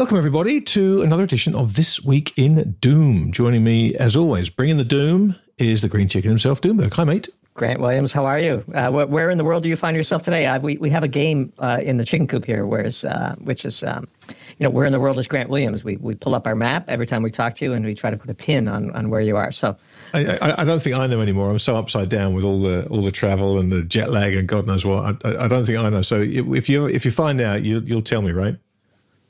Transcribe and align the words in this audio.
Welcome, 0.00 0.16
everybody, 0.16 0.62
to 0.62 1.02
another 1.02 1.24
edition 1.24 1.54
of 1.54 1.74
This 1.74 2.02
Week 2.02 2.32
in 2.34 2.74
Doom. 2.80 3.32
Joining 3.32 3.62
me, 3.62 3.94
as 3.96 4.16
always, 4.16 4.48
bringing 4.48 4.78
the 4.78 4.82
doom 4.82 5.36
is 5.58 5.82
the 5.82 5.90
green 5.90 6.08
chicken 6.08 6.30
himself, 6.30 6.62
Doomberg. 6.62 6.94
Hi, 6.94 7.04
mate. 7.04 7.28
Grant 7.52 7.80
Williams, 7.80 8.10
how 8.10 8.24
are 8.24 8.38
you? 8.38 8.64
Uh, 8.72 8.90
where 8.90 9.28
in 9.28 9.36
the 9.36 9.44
world 9.44 9.62
do 9.62 9.68
you 9.68 9.76
find 9.76 9.94
yourself 9.94 10.22
today? 10.22 10.46
Uh, 10.46 10.58
we, 10.58 10.78
we 10.78 10.88
have 10.88 11.02
a 11.02 11.08
game 11.08 11.52
uh, 11.58 11.80
in 11.82 11.98
the 11.98 12.04
chicken 12.06 12.26
coop 12.26 12.46
here, 12.46 12.64
whereas, 12.64 13.04
uh, 13.04 13.34
which 13.40 13.66
is, 13.66 13.82
um, 13.82 14.08
you 14.26 14.64
know, 14.64 14.70
where 14.70 14.86
in 14.86 14.92
the 14.92 15.00
world 15.00 15.18
is 15.18 15.28
Grant 15.28 15.50
Williams? 15.50 15.84
We, 15.84 15.96
we 15.96 16.14
pull 16.14 16.34
up 16.34 16.46
our 16.46 16.54
map 16.54 16.86
every 16.88 17.06
time 17.06 17.22
we 17.22 17.30
talk 17.30 17.54
to 17.56 17.66
you 17.66 17.74
and 17.74 17.84
we 17.84 17.94
try 17.94 18.08
to 18.08 18.16
put 18.16 18.30
a 18.30 18.34
pin 18.34 18.68
on, 18.68 18.90
on 18.92 19.10
where 19.10 19.20
you 19.20 19.36
are. 19.36 19.52
So 19.52 19.76
I, 20.14 20.38
I, 20.38 20.62
I 20.62 20.64
don't 20.64 20.82
think 20.82 20.96
I 20.96 21.08
know 21.08 21.20
anymore. 21.20 21.50
I'm 21.50 21.58
so 21.58 21.76
upside 21.76 22.08
down 22.08 22.32
with 22.32 22.46
all 22.46 22.62
the 22.62 22.86
all 22.86 23.02
the 23.02 23.12
travel 23.12 23.60
and 23.60 23.70
the 23.70 23.82
jet 23.82 24.10
lag 24.10 24.34
and 24.34 24.48
God 24.48 24.66
knows 24.66 24.86
what. 24.86 25.22
I, 25.26 25.44
I 25.44 25.46
don't 25.46 25.66
think 25.66 25.76
I 25.76 25.90
know. 25.90 26.00
So 26.00 26.22
if 26.22 26.70
you 26.70 26.86
if 26.86 27.04
you 27.04 27.10
find 27.10 27.38
out, 27.42 27.64
you, 27.64 27.80
you'll 27.80 28.00
tell 28.00 28.22
me, 28.22 28.32
right? 28.32 28.56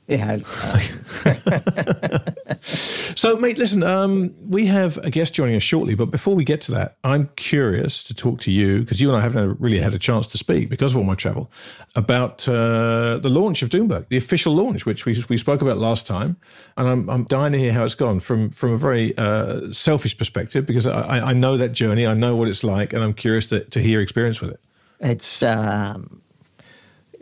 Yeah. 0.07 0.39
so, 2.61 3.37
mate, 3.37 3.57
listen, 3.57 3.83
um, 3.83 4.35
we 4.49 4.65
have 4.65 4.97
a 4.97 5.09
guest 5.09 5.33
joining 5.33 5.55
us 5.55 5.63
shortly, 5.63 5.95
but 5.95 6.07
before 6.07 6.35
we 6.35 6.43
get 6.43 6.59
to 6.61 6.71
that, 6.73 6.97
I'm 7.03 7.29
curious 7.35 8.03
to 8.05 8.13
talk 8.13 8.41
to 8.41 8.51
you 8.51 8.81
because 8.81 8.99
you 8.99 9.09
and 9.09 9.17
I 9.17 9.21
haven't 9.21 9.59
really 9.61 9.79
had 9.79 9.93
a 9.93 9.99
chance 9.99 10.27
to 10.27 10.37
speak 10.37 10.69
because 10.69 10.93
of 10.93 10.97
all 10.97 11.05
my 11.05 11.15
travel 11.15 11.49
about 11.95 12.47
uh, 12.49 13.19
the 13.19 13.29
launch 13.29 13.61
of 13.61 13.69
Doomberg, 13.69 14.09
the 14.09 14.17
official 14.17 14.53
launch, 14.53 14.85
which 14.85 15.05
we, 15.05 15.15
we 15.29 15.37
spoke 15.37 15.61
about 15.61 15.77
last 15.77 16.07
time, 16.07 16.35
and 16.77 16.89
I'm, 16.89 17.09
I'm 17.09 17.23
dying 17.25 17.53
to 17.53 17.59
hear 17.59 17.71
how 17.71 17.85
it's 17.85 17.95
gone 17.95 18.19
from 18.19 18.49
from 18.49 18.73
a 18.73 18.77
very 18.77 19.17
uh, 19.17 19.71
selfish 19.71 20.17
perspective 20.17 20.65
because 20.65 20.87
I, 20.87 21.19
I 21.19 21.33
know 21.33 21.57
that 21.57 21.69
journey, 21.69 22.05
I 22.05 22.15
know 22.15 22.35
what 22.35 22.47
it's 22.47 22.63
like, 22.63 22.91
and 22.91 23.03
I'm 23.03 23.13
curious 23.13 23.47
to, 23.47 23.63
to 23.63 23.79
hear 23.79 23.91
your 23.91 24.01
experience 24.01 24.41
with 24.41 24.51
it. 24.51 24.59
It's 24.99 25.41
um, 25.41 26.20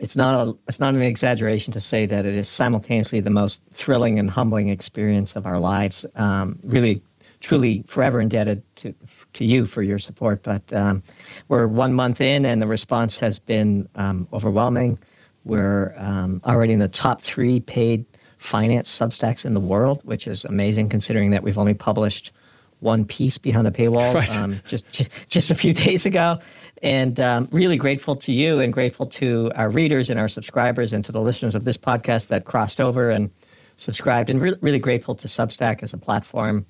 it's 0.00 0.16
not 0.16 0.48
a 0.48 0.56
it's 0.66 0.80
not 0.80 0.94
an 0.94 1.02
exaggeration 1.02 1.72
to 1.74 1.80
say 1.80 2.06
that 2.06 2.24
it 2.24 2.34
is 2.34 2.48
simultaneously 2.48 3.20
the 3.20 3.30
most 3.30 3.60
thrilling 3.72 4.18
and 4.18 4.30
humbling 4.30 4.68
experience 4.68 5.36
of 5.36 5.46
our 5.46 5.60
lives. 5.60 6.06
Um, 6.14 6.58
really, 6.64 7.02
truly, 7.40 7.84
forever 7.86 8.18
indebted 8.18 8.62
to 8.76 8.94
to 9.34 9.44
you 9.44 9.66
for 9.66 9.82
your 9.82 9.98
support. 9.98 10.42
But 10.42 10.72
um, 10.72 11.02
we're 11.48 11.66
one 11.66 11.92
month 11.92 12.20
in, 12.20 12.46
and 12.46 12.62
the 12.62 12.66
response 12.66 13.20
has 13.20 13.38
been 13.38 13.88
um, 13.94 14.26
overwhelming. 14.32 14.98
We're 15.44 15.94
um, 15.98 16.40
already 16.46 16.72
in 16.72 16.78
the 16.78 16.88
top 16.88 17.20
three 17.20 17.60
paid 17.60 18.06
finance 18.38 18.90
substacks 18.90 19.44
in 19.44 19.52
the 19.52 19.60
world, 19.60 20.00
which 20.04 20.26
is 20.26 20.46
amazing 20.46 20.88
considering 20.88 21.30
that 21.30 21.42
we've 21.42 21.58
only 21.58 21.74
published 21.74 22.32
one 22.80 23.04
piece 23.04 23.36
behind 23.36 23.66
the 23.66 23.70
paywall 23.70 24.14
right. 24.14 24.36
um, 24.36 24.58
just, 24.66 24.90
just 24.90 25.28
just 25.28 25.50
a 25.50 25.54
few 25.54 25.72
days 25.86 26.06
ago, 26.06 26.38
and 26.82 27.20
um, 27.20 27.48
really 27.52 27.76
grateful 27.76 28.16
to 28.16 28.32
you 28.32 28.58
and 28.58 28.72
grateful 28.72 29.06
to 29.06 29.50
our 29.54 29.68
readers 29.68 30.10
and 30.10 30.18
our 30.18 30.28
subscribers 30.28 30.92
and 30.92 31.04
to 31.04 31.12
the 31.12 31.20
listeners 31.20 31.54
of 31.54 31.64
this 31.64 31.76
podcast 31.76 32.28
that 32.28 32.44
crossed 32.44 32.80
over 32.80 33.10
and 33.10 33.30
subscribed, 33.76 34.30
and 34.30 34.40
re- 34.40 34.54
really 34.60 34.78
grateful 34.78 35.14
to 35.14 35.28
Substack 35.28 35.82
as 35.82 35.92
a 35.92 35.98
platform. 35.98 36.66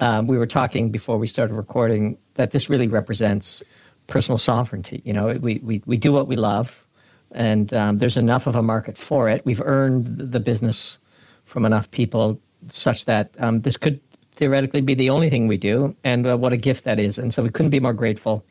Um, 0.00 0.26
we 0.26 0.38
were 0.38 0.46
talking 0.46 0.90
before 0.90 1.18
we 1.18 1.26
started 1.26 1.54
recording 1.54 2.16
that 2.34 2.52
this 2.52 2.70
really 2.70 2.86
represents 2.86 3.62
personal 4.06 4.38
sovereignty. 4.38 5.02
You 5.04 5.12
know, 5.12 5.34
we 5.34 5.60
we 5.62 5.82
we 5.86 5.96
do 5.96 6.12
what 6.12 6.26
we 6.26 6.36
love, 6.36 6.86
and 7.32 7.72
um, 7.74 7.98
there's 7.98 8.16
enough 8.16 8.46
of 8.46 8.56
a 8.56 8.62
market 8.62 8.96
for 8.98 9.28
it. 9.28 9.44
We've 9.44 9.60
earned 9.62 10.32
the 10.32 10.40
business 10.40 10.98
from 11.44 11.64
enough 11.66 11.90
people 11.90 12.40
such 12.68 13.04
that 13.06 13.34
um, 13.38 13.60
this 13.62 13.76
could 13.76 14.00
theoretically 14.32 14.80
be 14.80 14.94
the 14.94 15.10
only 15.10 15.28
thing 15.30 15.48
we 15.48 15.56
do, 15.56 15.94
and 16.04 16.26
uh, 16.26 16.36
what 16.36 16.52
a 16.52 16.56
gift 16.56 16.84
that 16.84 16.98
is. 16.98 17.18
And 17.18 17.32
so 17.32 17.42
we 17.42 17.50
couldn't 17.50 17.70
be 17.70 17.80
more 17.80 17.92
grateful, 17.92 18.44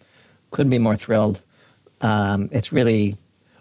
couldn't 0.51 0.69
be 0.69 0.79
more 0.79 0.97
thrilled. 0.97 1.41
Um, 2.01 2.49
it's 2.51 2.71
really 2.71 3.17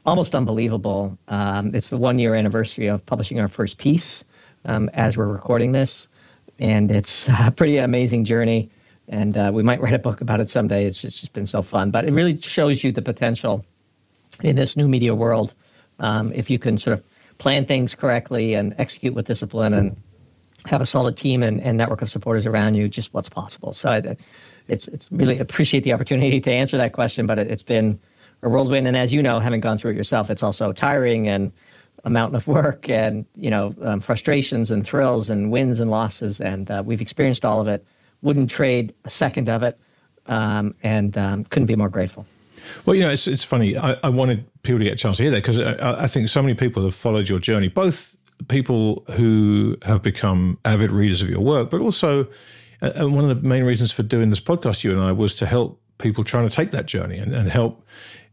almost 0.06 0.34
unbelievable. 0.34 1.18
Um, 1.28 1.74
it's 1.74 1.90
the 1.90 1.96
one 1.96 2.18
year 2.18 2.34
anniversary 2.34 2.86
of 2.86 3.04
publishing 3.06 3.40
our 3.40 3.48
first 3.48 3.78
piece 3.78 4.24
um, 4.64 4.88
as 4.94 5.16
we're 5.16 5.26
recording 5.26 5.72
this, 5.72 6.08
and 6.58 6.90
it's 6.90 7.28
a 7.40 7.50
pretty 7.50 7.78
amazing 7.78 8.24
journey. 8.24 8.70
And 9.08 9.38
uh, 9.38 9.50
we 9.54 9.62
might 9.62 9.80
write 9.80 9.94
a 9.94 9.98
book 9.98 10.20
about 10.20 10.40
it 10.40 10.50
someday. 10.50 10.84
It's 10.84 11.00
just, 11.00 11.14
it's 11.14 11.20
just 11.20 11.32
been 11.32 11.46
so 11.46 11.62
fun. 11.62 11.90
But 11.90 12.04
it 12.04 12.12
really 12.12 12.38
shows 12.40 12.84
you 12.84 12.92
the 12.92 13.02
potential 13.02 13.64
in 14.42 14.56
this 14.56 14.76
new 14.76 14.86
media 14.86 15.14
world 15.14 15.54
um, 15.98 16.32
if 16.34 16.50
you 16.50 16.58
can 16.58 16.78
sort 16.78 16.98
of 16.98 17.04
plan 17.38 17.64
things 17.64 17.94
correctly 17.94 18.54
and 18.54 18.74
execute 18.78 19.14
with 19.14 19.26
discipline 19.26 19.72
and 19.72 19.96
have 20.66 20.80
a 20.80 20.86
solid 20.86 21.16
team 21.16 21.42
and, 21.42 21.60
and 21.60 21.78
network 21.78 22.02
of 22.02 22.10
supporters 22.10 22.46
around 22.46 22.74
you, 22.74 22.88
just 22.88 23.14
what's 23.14 23.28
possible. 23.28 23.72
So 23.72 23.88
I, 23.90 24.16
it's 24.68 24.88
it's 24.88 25.10
really 25.10 25.38
appreciate 25.38 25.84
the 25.84 25.92
opportunity 25.92 26.40
to 26.40 26.50
answer 26.50 26.76
that 26.76 26.92
question, 26.92 27.26
but 27.26 27.38
it, 27.38 27.50
has 27.50 27.62
been 27.62 27.98
a 28.42 28.48
whirlwind. 28.48 28.86
And 28.86 28.96
as 28.96 29.12
you 29.12 29.22
know, 29.22 29.40
having 29.40 29.60
gone 29.60 29.78
through 29.78 29.92
it 29.92 29.96
yourself, 29.96 30.30
it's 30.30 30.42
also 30.42 30.72
tiring 30.72 31.28
and 31.28 31.52
a 32.04 32.10
mountain 32.10 32.36
of 32.36 32.46
work 32.46 32.88
and 32.88 33.24
you 33.34 33.50
know 33.50 33.74
um, 33.82 34.00
frustrations 34.00 34.70
and 34.70 34.86
thrills 34.86 35.30
and 35.30 35.50
wins 35.50 35.80
and 35.80 35.90
losses. 35.90 36.40
And 36.40 36.70
uh, 36.70 36.82
we've 36.84 37.00
experienced 37.00 37.44
all 37.44 37.60
of 37.60 37.68
it. 37.68 37.84
Wouldn't 38.22 38.50
trade 38.50 38.94
a 39.04 39.10
second 39.10 39.48
of 39.48 39.62
it, 39.62 39.78
um, 40.26 40.74
and 40.82 41.16
um, 41.16 41.44
couldn't 41.44 41.66
be 41.66 41.76
more 41.76 41.88
grateful. 41.88 42.26
Well, 42.84 42.96
you 42.96 43.02
know, 43.02 43.10
it's 43.10 43.26
it's 43.26 43.44
funny. 43.44 43.76
I, 43.76 43.96
I, 44.02 44.08
wanted 44.08 44.44
people 44.62 44.78
to 44.78 44.84
get 44.84 44.94
a 44.94 44.96
chance 44.96 45.16
to 45.18 45.22
hear 45.22 45.32
that 45.32 45.42
because 45.42 45.58
I, 45.58 46.02
I, 46.04 46.06
think 46.06 46.28
so 46.28 46.42
many 46.42 46.54
people 46.54 46.82
have 46.82 46.94
followed 46.94 47.28
your 47.28 47.38
journey, 47.38 47.68
both 47.68 48.16
people 48.48 49.04
who 49.16 49.76
have 49.82 50.02
become 50.02 50.58
avid 50.64 50.90
readers 50.90 51.22
of 51.22 51.30
your 51.30 51.40
work, 51.40 51.70
but 51.70 51.80
also 51.80 52.26
uh, 52.82 53.08
one 53.08 53.28
of 53.28 53.28
the 53.28 53.48
main 53.48 53.64
reasons 53.64 53.92
for 53.92 54.02
doing 54.02 54.30
this 54.30 54.40
podcast, 54.40 54.84
you 54.84 54.92
and 54.92 55.00
I, 55.00 55.12
was 55.12 55.34
to 55.36 55.46
help 55.46 55.80
people 55.98 56.24
trying 56.24 56.48
to 56.48 56.54
take 56.54 56.70
that 56.70 56.86
journey 56.86 57.18
and, 57.18 57.34
and 57.34 57.48
help 57.48 57.84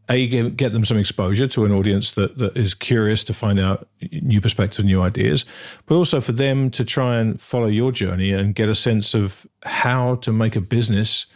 a 0.08 0.26
get, 0.28 0.56
get 0.56 0.72
them 0.72 0.84
some 0.84 0.98
exposure 0.98 1.48
to 1.48 1.64
an 1.64 1.72
audience 1.72 2.12
that, 2.12 2.38
that 2.38 2.56
is 2.56 2.74
curious 2.74 3.24
to 3.24 3.34
find 3.34 3.58
out 3.58 3.88
new 4.22 4.40
perspectives, 4.40 4.84
new 4.84 5.02
ideas, 5.02 5.44
but 5.86 5.96
also 5.96 6.20
for 6.20 6.32
them 6.32 6.70
to 6.70 6.84
try 6.84 7.18
and 7.18 7.40
follow 7.40 7.66
your 7.66 7.90
journey 7.90 8.32
and 8.32 8.54
get 8.54 8.68
a 8.68 8.74
sense 8.74 9.14
of 9.14 9.46
how 9.64 10.14
to 10.16 10.32
make 10.32 10.54
a 10.54 10.60
business 10.60 11.26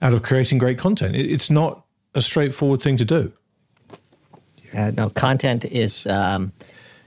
out 0.00 0.14
of 0.14 0.22
creating 0.22 0.58
great 0.58 0.78
content. 0.78 1.14
It, 1.14 1.30
it's 1.30 1.50
not 1.50 1.84
a 2.14 2.22
straightforward 2.22 2.80
thing 2.80 2.96
to 2.96 3.04
do. 3.04 3.32
Uh, 4.74 4.90
no, 4.96 5.10
content 5.10 5.64
is 5.66 6.06
um, 6.06 6.52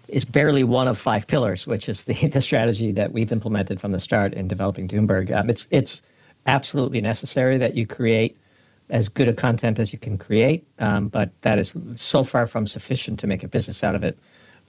is 0.07 0.25
barely 0.25 0.63
one 0.63 0.87
of 0.87 0.97
five 0.97 1.27
pillars, 1.27 1.67
which 1.67 1.89
is 1.89 2.03
the, 2.03 2.27
the 2.33 2.41
strategy 2.41 2.91
that 2.91 3.11
we've 3.11 3.31
implemented 3.31 3.79
from 3.79 3.91
the 3.91 3.99
start 3.99 4.33
in 4.33 4.47
developing 4.47 4.87
Doomberg. 4.87 5.35
Um, 5.35 5.49
it's 5.49 5.67
it's 5.71 6.01
absolutely 6.45 7.01
necessary 7.01 7.57
that 7.57 7.75
you 7.75 7.85
create 7.85 8.37
as 8.89 9.09
good 9.09 9.27
a 9.27 9.33
content 9.33 9.79
as 9.79 9.91
you 9.91 9.99
can 9.99 10.17
create, 10.17 10.65
um, 10.79 11.09
but 11.09 11.29
that 11.41 11.59
is 11.59 11.73
so 11.97 12.23
far 12.23 12.47
from 12.47 12.65
sufficient 12.67 13.19
to 13.19 13.27
make 13.27 13.43
a 13.43 13.47
business 13.47 13.83
out 13.83 13.95
of 13.95 14.03
it. 14.03 14.17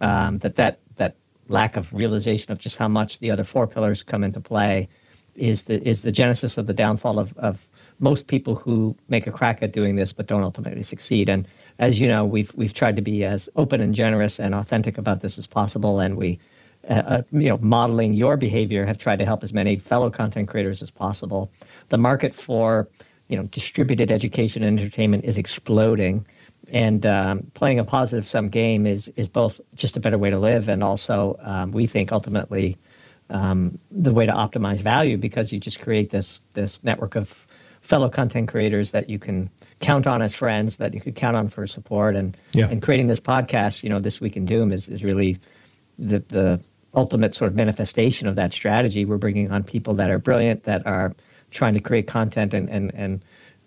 Um, 0.00 0.38
that 0.38 0.56
that 0.56 0.78
that 0.96 1.14
lack 1.48 1.76
of 1.76 1.92
realization 1.92 2.52
of 2.52 2.58
just 2.58 2.76
how 2.76 2.88
much 2.88 3.18
the 3.18 3.30
other 3.30 3.44
four 3.44 3.66
pillars 3.66 4.02
come 4.02 4.22
into 4.22 4.40
play 4.40 4.88
is 5.34 5.64
the 5.64 5.86
is 5.88 6.02
the 6.02 6.12
genesis 6.12 6.58
of 6.58 6.66
the 6.66 6.74
downfall 6.74 7.18
of, 7.18 7.36
of 7.38 7.67
most 8.00 8.26
people 8.26 8.54
who 8.54 8.96
make 9.08 9.26
a 9.26 9.32
crack 9.32 9.62
at 9.62 9.72
doing 9.72 9.96
this 9.96 10.12
but 10.12 10.26
don't 10.26 10.42
ultimately 10.42 10.82
succeed. 10.82 11.28
And 11.28 11.48
as 11.78 12.00
you 12.00 12.08
know, 12.08 12.24
we've 12.24 12.52
we've 12.54 12.74
tried 12.74 12.96
to 12.96 13.02
be 13.02 13.24
as 13.24 13.48
open 13.56 13.80
and 13.80 13.94
generous 13.94 14.38
and 14.38 14.54
authentic 14.54 14.98
about 14.98 15.20
this 15.20 15.38
as 15.38 15.46
possible, 15.46 16.00
and 16.00 16.16
we, 16.16 16.38
uh, 16.88 17.02
uh, 17.06 17.22
you 17.32 17.48
know, 17.48 17.58
modeling 17.58 18.14
your 18.14 18.36
behavior, 18.36 18.84
have 18.86 18.98
tried 18.98 19.18
to 19.18 19.24
help 19.24 19.42
as 19.42 19.52
many 19.52 19.76
fellow 19.76 20.10
content 20.10 20.48
creators 20.48 20.82
as 20.82 20.90
possible. 20.90 21.50
The 21.88 21.98
market 21.98 22.34
for 22.34 22.88
you 23.28 23.36
know 23.36 23.44
distributed 23.44 24.10
education 24.10 24.62
and 24.62 24.78
entertainment 24.78 25.24
is 25.24 25.36
exploding, 25.36 26.24
and 26.70 27.06
um, 27.06 27.46
playing 27.54 27.78
a 27.78 27.84
positive 27.84 28.26
sum 28.26 28.48
game 28.48 28.86
is 28.86 29.08
is 29.16 29.28
both 29.28 29.60
just 29.74 29.96
a 29.96 30.00
better 30.00 30.18
way 30.18 30.30
to 30.30 30.38
live 30.38 30.68
and 30.68 30.82
also 30.82 31.38
um, 31.42 31.72
we 31.72 31.86
think 31.86 32.12
ultimately 32.12 32.76
um, 33.30 33.78
the 33.90 34.12
way 34.12 34.26
to 34.26 34.32
optimize 34.32 34.80
value 34.80 35.16
because 35.16 35.52
you 35.52 35.60
just 35.60 35.80
create 35.80 36.10
this 36.10 36.40
this 36.54 36.82
network 36.84 37.14
of 37.16 37.46
fellow 37.88 38.08
content 38.08 38.48
creators 38.48 38.90
that 38.90 39.08
you 39.08 39.18
can 39.18 39.48
count 39.80 40.06
on 40.06 40.20
as 40.20 40.34
friends 40.34 40.76
that 40.76 40.92
you 40.92 41.00
could 41.00 41.14
count 41.14 41.36
on 41.36 41.48
for 41.48 41.66
support 41.66 42.14
and 42.14 42.36
yeah. 42.52 42.68
and 42.68 42.82
creating 42.82 43.06
this 43.06 43.20
podcast 43.20 43.82
you 43.82 43.88
know 43.88 43.98
this 43.98 44.20
week 44.20 44.36
in 44.36 44.44
doom 44.44 44.72
is, 44.72 44.88
is 44.88 45.02
really 45.02 45.38
the 45.98 46.18
the 46.28 46.60
ultimate 46.94 47.34
sort 47.34 47.50
of 47.50 47.56
manifestation 47.56 48.26
of 48.28 48.34
that 48.34 48.52
strategy 48.52 49.04
we're 49.04 49.16
bringing 49.16 49.50
on 49.50 49.62
people 49.62 49.94
that 49.94 50.10
are 50.10 50.18
brilliant 50.18 50.64
that 50.64 50.86
are 50.86 51.14
trying 51.50 51.74
to 51.74 51.80
create 51.80 52.06
content 52.06 52.52
and 52.52 52.68
and, 52.68 52.94
and 52.94 53.22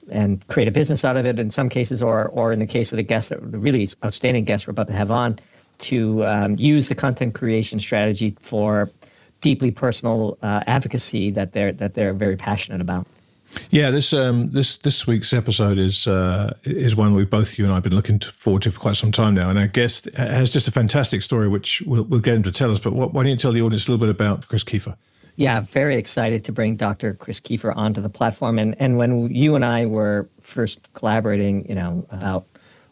and 0.09 0.45
create 0.47 0.68
a 0.68 0.71
business 0.71 1.06
out 1.06 1.18
of 1.18 1.25
it 1.25 1.39
in 1.39 1.50
some 1.50 1.69
cases, 1.69 2.01
or 2.01 2.27
or 2.29 2.51
in 2.51 2.59
the 2.59 2.65
case 2.65 2.91
of 2.91 2.97
the 2.97 3.03
guest, 3.03 3.29
the 3.29 3.38
really 3.38 3.88
outstanding 4.03 4.44
guest 4.44 4.68
we're 4.68 4.71
about 4.71 4.88
to 4.88 4.94
have 4.94 5.12
on, 5.12 5.39
to 5.79 6.25
um, 6.25 6.56
use 6.57 6.89
the 6.89 6.95
content 6.95 7.33
creation 7.33 7.79
strategy 7.79 8.35
for 8.41 8.89
deeply 9.41 9.71
personal 9.71 10.38
uh, 10.41 10.62
advocacy 10.68 11.31
that 11.31 11.53
they're 11.53 11.71
that 11.73 11.94
they're 11.94 12.13
very 12.13 12.35
passionate 12.35 12.81
about. 12.81 13.07
Yeah, 13.69 13.92
this 13.92 14.13
um, 14.13 14.51
this 14.51 14.77
this 14.77 15.07
week's 15.07 15.33
episode 15.33 15.77
is 15.77 16.07
uh, 16.07 16.53
is 16.63 16.95
one 16.95 17.13
we 17.13 17.25
both 17.25 17.57
you 17.57 17.65
and 17.65 17.71
I 17.71 17.75
have 17.75 17.83
been 17.83 17.95
looking 17.95 18.19
forward 18.19 18.62
to 18.63 18.71
for 18.71 18.80
quite 18.80 18.95
some 18.98 19.12
time 19.12 19.33
now, 19.33 19.50
and 19.50 19.59
our 19.59 19.68
guest 19.68 20.09
has 20.15 20.50
just 20.50 20.68
a 20.68 20.71
fantastic 20.71 21.21
story, 21.21 21.48
which 21.48 21.81
we'll, 21.86 22.03
we'll 22.03 22.19
get 22.19 22.36
him 22.36 22.44
to 22.44 22.51
tell 22.51 22.71
us. 22.71 22.80
But 22.80 22.94
what, 22.94 23.13
why 23.13 23.24
don't 23.24 23.31
you 23.31 23.38
tell 23.38 23.51
the 23.51 23.62
audience 23.62 23.88
a 23.88 23.92
little 23.92 24.06
bit 24.06 24.09
about 24.09 24.48
Chris 24.48 24.63
Keefer? 24.63 24.95
Yeah, 25.36 25.62
very 25.62 25.95
excited 25.95 26.44
to 26.45 26.51
bring 26.51 26.75
Dr. 26.75 27.13
Chris 27.13 27.39
Keefer 27.39 27.75
onto 27.75 28.01
the 28.01 28.09
platform, 28.09 28.59
and 28.59 28.75
and 28.80 28.98
when 28.98 29.33
you 29.33 29.56
and 29.56 29.65
I 29.65 29.86
were 29.86 30.30
first 30.42 30.94
collaborating, 30.94 31.68
you 31.68 31.75
know 31.75 32.06
about 32.09 32.45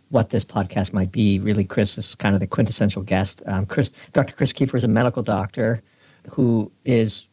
what 0.10 0.32
this 0.32 0.44
podcast 0.44 0.92
might 0.92 1.12
be, 1.12 1.40
really, 1.40 1.64
Chris 1.64 1.98
is 1.98 2.16
kind 2.16 2.34
of 2.34 2.42
the 2.42 2.48
quintessential 2.48 3.04
guest. 3.04 3.44
Um, 3.46 3.66
Chris, 3.66 3.92
Dr. 4.14 4.34
Chris 4.34 4.52
Keefer 4.52 4.76
is 4.76 4.84
a 4.84 4.88
medical 4.88 5.22
doctor 5.22 5.84
who 6.28 6.72
is 6.84 7.28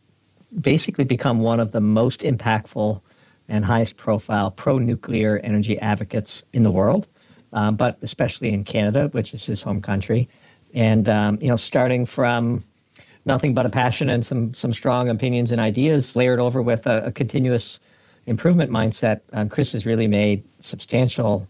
basically 0.60 1.04
become 1.04 1.40
one 1.40 1.58
of 1.58 1.72
the 1.72 1.80
most 1.80 2.20
impactful 2.20 3.00
and 3.48 3.64
highest 3.64 3.96
profile 3.96 4.50
pro 4.50 4.78
nuclear 4.78 5.38
energy 5.38 5.78
advocates 5.78 6.44
in 6.52 6.62
the 6.62 6.70
world, 6.70 7.06
um, 7.52 7.76
but 7.76 7.98
especially 8.02 8.52
in 8.52 8.64
Canada, 8.64 9.08
which 9.12 9.32
is 9.34 9.46
his 9.46 9.62
home 9.62 9.80
country. 9.80 10.28
And, 10.74 11.08
um, 11.08 11.38
you 11.40 11.48
know, 11.48 11.56
starting 11.56 12.06
from 12.06 12.64
nothing 13.24 13.54
but 13.54 13.66
a 13.66 13.70
passion 13.70 14.10
and 14.10 14.24
some, 14.24 14.54
some 14.54 14.72
strong 14.72 15.08
opinions 15.08 15.52
and 15.52 15.60
ideas 15.60 16.16
layered 16.16 16.38
over 16.38 16.60
with 16.62 16.86
a, 16.86 17.06
a 17.06 17.12
continuous 17.12 17.80
improvement 18.26 18.70
mindset, 18.70 19.20
um, 19.32 19.48
Chris 19.48 19.72
has 19.72 19.86
really 19.86 20.06
made 20.06 20.44
substantial 20.60 21.46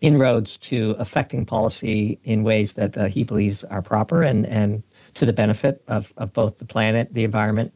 inroads 0.00 0.56
to 0.58 0.94
affecting 0.98 1.46
policy 1.46 2.18
in 2.24 2.42
ways 2.42 2.74
that 2.74 2.96
uh, 2.98 3.06
he 3.06 3.24
believes 3.24 3.64
are 3.64 3.80
proper 3.80 4.22
and, 4.22 4.44
and 4.46 4.82
to 5.14 5.24
the 5.24 5.32
benefit 5.32 5.82
of, 5.88 6.12
of 6.16 6.32
both 6.32 6.58
the 6.58 6.64
planet, 6.64 7.12
the 7.14 7.24
environment, 7.24 7.72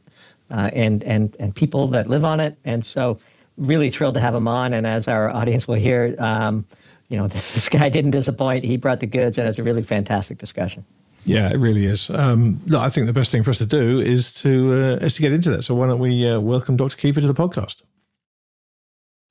uh, 0.51 0.69
and, 0.73 1.03
and, 1.03 1.35
and 1.39 1.55
people 1.55 1.87
that 1.87 2.07
live 2.07 2.25
on 2.25 2.39
it. 2.39 2.57
And 2.65 2.85
so 2.85 3.19
really 3.59 3.89
thrilled 3.89 4.15
to 4.15 4.19
have 4.19 4.33
him 4.33 4.47
on. 4.47 4.73
And 4.73 4.87
as 4.87 5.07
our 5.07 5.29
audience 5.29 5.67
will 5.67 5.75
hear, 5.75 6.15
um, 6.17 6.65
you 7.09 7.17
know, 7.17 7.27
this, 7.33 7.53
this 7.53 7.69
guy 7.69 7.89
didn't 7.89 8.11
disappoint. 8.11 8.63
He 8.63 8.77
brought 8.77 8.99
the 8.99 9.07
goods, 9.07 9.37
and 9.37 9.47
it's 9.47 9.59
a 9.59 9.63
really 9.63 9.83
fantastic 9.83 10.37
discussion. 10.37 10.85
Yeah, 11.25 11.51
it 11.51 11.57
really 11.57 11.85
is. 11.85 12.09
Um, 12.09 12.59
look, 12.67 12.81
I 12.81 12.89
think 12.89 13.07
the 13.07 13.13
best 13.13 13.31
thing 13.31 13.43
for 13.43 13.51
us 13.51 13.57
to 13.57 13.65
do 13.65 13.99
is 13.99 14.33
to 14.35 14.73
uh, 14.73 15.05
is 15.05 15.15
to 15.15 15.21
get 15.21 15.33
into 15.33 15.51
that. 15.51 15.63
So 15.63 15.75
why 15.75 15.87
don't 15.87 15.99
we 15.99 16.27
uh, 16.27 16.39
welcome 16.39 16.77
Dr. 16.77 16.95
Keefer 16.95 17.21
to 17.21 17.27
the 17.27 17.33
podcast? 17.33 17.83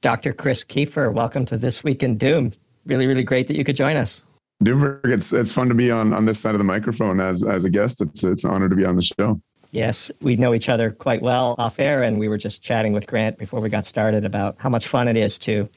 Dr. 0.03 0.33
Chris 0.33 0.63
Keefer, 0.65 1.11
welcome 1.11 1.45
to 1.47 1.57
this 1.57 1.83
week 1.83 2.03
in 2.03 2.19
Doom. 2.19 2.53
Really, 2.87 3.07
really 3.07 3.25
great 3.25 3.49
that 3.49 3.57
you 3.57 3.65
could 3.65 3.75
join 3.75 3.97
us. 3.97 4.23
Doomberg, 4.63 5.01
it's 5.05 5.33
it's 5.33 5.53
fun 5.53 5.69
to 5.69 5.75
be 5.75 5.91
on 5.91 6.13
on 6.13 6.27
this 6.27 6.39
side 6.39 6.55
of 6.55 6.59
the 6.59 6.65
microphone 6.65 7.21
as 7.21 7.43
as 7.43 7.65
a 7.65 7.71
guest. 7.71 8.01
It's 8.01 8.23
it's 8.23 8.45
an 8.45 8.51
honor 8.51 8.69
to 8.69 8.77
be 8.77 8.85
on 8.85 8.97
the 8.97 9.03
show. 9.03 9.41
Yes, 9.71 10.11
we 10.23 10.37
know 10.37 10.55
each 10.55 10.69
other 10.69 10.91
quite 10.91 11.21
well 11.21 11.55
off 11.59 11.79
air, 11.79 12.03
and 12.03 12.19
we 12.19 12.29
were 12.29 12.39
just 12.39 12.63
chatting 12.63 12.93
with 12.93 13.07
Grant 13.07 13.37
before 13.37 13.61
we 13.61 13.69
got 13.69 13.85
started 13.85 14.25
about 14.25 14.57
how 14.59 14.71
much 14.71 14.89
fun 14.89 15.09
it 15.09 15.17
is 15.17 15.39
to 15.41 15.69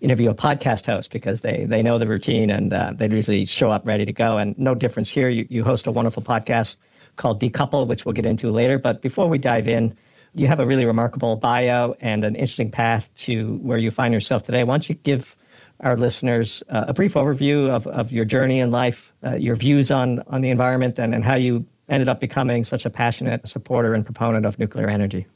interview 0.00 0.30
a 0.30 0.34
podcast 0.34 0.86
host 0.86 1.10
because 1.10 1.40
they 1.40 1.64
they 1.64 1.82
know 1.82 1.98
the 1.98 2.06
routine 2.06 2.50
and 2.50 2.72
uh, 2.72 2.92
they 2.94 3.08
usually 3.08 3.44
show 3.46 3.70
up 3.70 3.86
ready 3.86 4.04
to 4.04 4.12
go. 4.12 4.36
And 4.36 4.56
no 4.58 4.74
difference 4.74 5.10
here. 5.10 5.28
You, 5.28 5.46
you 5.48 5.64
host 5.64 5.86
a 5.86 5.90
wonderful 5.90 6.22
podcast 6.22 6.76
called 7.16 7.40
Decouple, 7.40 7.86
which 7.86 8.04
we'll 8.04 8.12
get 8.12 8.26
into 8.26 8.50
later. 8.50 8.78
But 8.78 9.02
before 9.02 9.28
we 9.28 9.38
dive 9.38 9.66
in, 9.66 9.96
you 10.34 10.46
have 10.46 10.60
a 10.60 10.66
really 10.66 10.84
remarkable 10.84 11.36
bio 11.36 11.94
and 12.00 12.24
an 12.24 12.36
interesting 12.36 12.70
path 12.70 13.10
to 13.18 13.56
where 13.56 13.78
you 13.78 13.90
find 13.90 14.12
yourself 14.14 14.42
today. 14.42 14.62
Why 14.62 14.74
don't 14.74 14.88
you 14.88 14.94
give 14.94 15.36
our 15.80 15.96
listeners 15.96 16.62
uh, 16.68 16.86
a 16.88 16.94
brief 16.94 17.14
overview 17.14 17.70
of, 17.70 17.86
of 17.86 18.12
your 18.12 18.24
journey 18.24 18.60
in 18.60 18.70
life, 18.70 19.12
uh, 19.24 19.36
your 19.36 19.56
views 19.56 19.90
on, 19.90 20.20
on 20.26 20.42
the 20.42 20.50
environment, 20.50 20.98
and, 20.98 21.14
and 21.14 21.24
how 21.24 21.34
you 21.34 21.64
ended 21.88 22.08
up 22.08 22.20
becoming 22.20 22.64
such 22.64 22.86
a 22.86 22.90
passionate 22.90 23.46
supporter 23.46 23.94
and 23.94 24.04
proponent 24.04 24.46
of 24.46 24.58
nuclear 24.58 24.88
energy? 24.88 25.26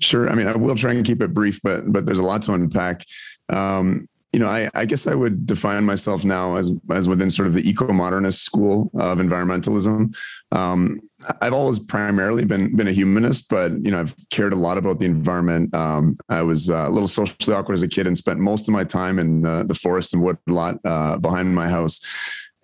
Sure. 0.00 0.28
I 0.28 0.34
mean, 0.34 0.46
I 0.46 0.56
will 0.56 0.74
try 0.74 0.92
and 0.92 1.04
keep 1.04 1.22
it 1.22 1.32
brief, 1.32 1.60
but 1.62 1.90
but 1.90 2.06
there's 2.06 2.18
a 2.18 2.24
lot 2.24 2.42
to 2.42 2.52
unpack. 2.52 3.04
Um, 3.48 4.06
you 4.32 4.40
know, 4.40 4.48
I, 4.48 4.70
I, 4.74 4.86
guess 4.86 5.06
I 5.06 5.14
would 5.14 5.44
define 5.44 5.84
myself 5.84 6.24
now 6.24 6.56
as 6.56 6.70
as 6.90 7.06
within 7.06 7.28
sort 7.28 7.48
of 7.48 7.54
the 7.54 7.68
eco-modernist 7.68 8.42
school 8.42 8.90
of 8.94 9.18
environmentalism. 9.18 10.16
Um, 10.52 11.00
I've 11.42 11.52
always 11.52 11.78
primarily 11.78 12.46
been 12.46 12.74
been 12.74 12.88
a 12.88 12.92
humanist, 12.92 13.50
but 13.50 13.72
you 13.84 13.90
know, 13.90 14.00
I've 14.00 14.16
cared 14.30 14.54
a 14.54 14.56
lot 14.56 14.78
about 14.78 15.00
the 15.00 15.04
environment. 15.04 15.74
Um, 15.74 16.18
I 16.30 16.42
was 16.42 16.70
uh, 16.70 16.88
a 16.88 16.90
little 16.90 17.08
socially 17.08 17.54
awkward 17.54 17.74
as 17.74 17.82
a 17.82 17.88
kid 17.88 18.06
and 18.06 18.16
spent 18.16 18.40
most 18.40 18.68
of 18.68 18.72
my 18.72 18.84
time 18.84 19.18
in 19.18 19.42
the, 19.42 19.64
the 19.64 19.74
forest 19.74 20.14
and 20.14 20.22
wood 20.22 20.38
lot 20.46 20.78
uh, 20.84 21.18
behind 21.18 21.54
my 21.54 21.68
house. 21.68 22.00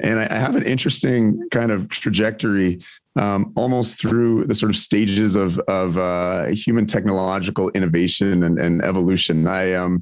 And 0.01 0.21
I, 0.21 0.29
I 0.31 0.39
have 0.39 0.57
an 0.57 0.63
interesting 0.63 1.49
kind 1.51 1.71
of 1.71 1.91
trajectory 1.91 2.83
um, 3.19 3.53
almost 3.57 4.01
through 4.01 4.45
the 4.45 4.55
sort 4.55 4.71
of 4.71 4.77
stages 4.77 5.37
of 5.37 5.59
of 5.61 5.99
uh, 5.99 6.47
human 6.47 6.87
technological 6.87 7.69
innovation 7.71 8.45
and, 8.45 8.59
and 8.59 8.83
evolution. 8.85 9.47
I 9.47 9.75
um, 9.75 10.01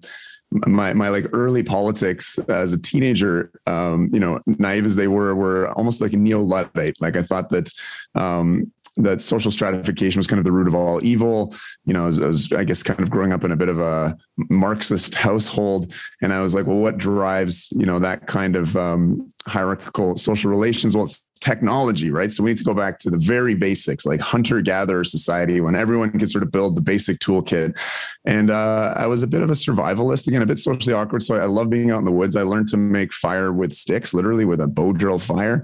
my 0.50 0.94
my 0.94 1.08
like 1.08 1.26
early 1.32 1.62
politics 1.62 2.38
as 2.48 2.72
a 2.72 2.80
teenager, 2.80 3.50
um, 3.66 4.10
you 4.12 4.20
know, 4.20 4.40
naive 4.46 4.84
as 4.86 4.96
they 4.96 5.08
were, 5.08 5.34
were 5.34 5.70
almost 5.72 6.00
like 6.00 6.12
a 6.12 6.16
neo 6.16 6.42
luddite. 6.42 7.00
Like 7.00 7.16
I 7.16 7.22
thought 7.22 7.48
that 7.50 7.72
um, 8.14 8.70
that 8.98 9.20
social 9.20 9.50
stratification 9.50 10.18
was 10.18 10.26
kind 10.26 10.38
of 10.38 10.44
the 10.44 10.52
root 10.52 10.68
of 10.68 10.74
all 10.74 11.04
evil. 11.04 11.54
You 11.84 11.94
know, 11.94 12.04
I 12.04 12.06
was, 12.06 12.52
I 12.52 12.64
guess 12.64 12.82
kind 12.82 13.00
of 13.00 13.10
growing 13.10 13.32
up 13.32 13.44
in 13.44 13.52
a 13.52 13.56
bit 13.56 13.68
of 13.68 13.80
a 13.80 14.16
Marxist 14.36 15.14
household, 15.14 15.92
and 16.22 16.32
I 16.32 16.40
was 16.40 16.54
like, 16.54 16.66
well, 16.66 16.78
what 16.78 16.98
drives 16.98 17.72
you 17.72 17.86
know 17.86 17.98
that 17.98 18.26
kind 18.26 18.56
of 18.56 18.76
um, 18.76 19.28
hierarchical 19.46 20.16
social 20.16 20.50
relations? 20.50 20.94
Well, 20.94 21.04
it's 21.04 21.25
technology, 21.40 22.10
right? 22.10 22.32
So 22.32 22.42
we 22.42 22.50
need 22.50 22.58
to 22.58 22.64
go 22.64 22.74
back 22.74 22.98
to 22.98 23.10
the 23.10 23.18
very 23.18 23.54
basics, 23.54 24.06
like 24.06 24.20
hunter 24.20 24.60
gatherer 24.60 25.04
society, 25.04 25.60
when 25.60 25.74
everyone 25.74 26.10
could 26.10 26.30
sort 26.30 26.42
of 26.42 26.50
build 26.50 26.76
the 26.76 26.82
basic 26.82 27.18
toolkit. 27.18 27.78
And 28.24 28.50
uh, 28.50 28.94
I 28.96 29.06
was 29.06 29.22
a 29.22 29.26
bit 29.26 29.42
of 29.42 29.50
a 29.50 29.54
survivalist, 29.54 30.26
again, 30.28 30.42
a 30.42 30.46
bit 30.46 30.58
socially 30.58 30.94
awkward. 30.94 31.22
So 31.22 31.34
I 31.34 31.44
love 31.44 31.70
being 31.70 31.90
out 31.90 31.98
in 31.98 32.04
the 32.04 32.12
woods. 32.12 32.36
I 32.36 32.42
learned 32.42 32.68
to 32.68 32.76
make 32.76 33.12
fire 33.12 33.52
with 33.52 33.72
sticks, 33.72 34.14
literally 34.14 34.44
with 34.44 34.60
a 34.60 34.66
bow 34.66 34.92
drill 34.92 35.18
fire. 35.18 35.62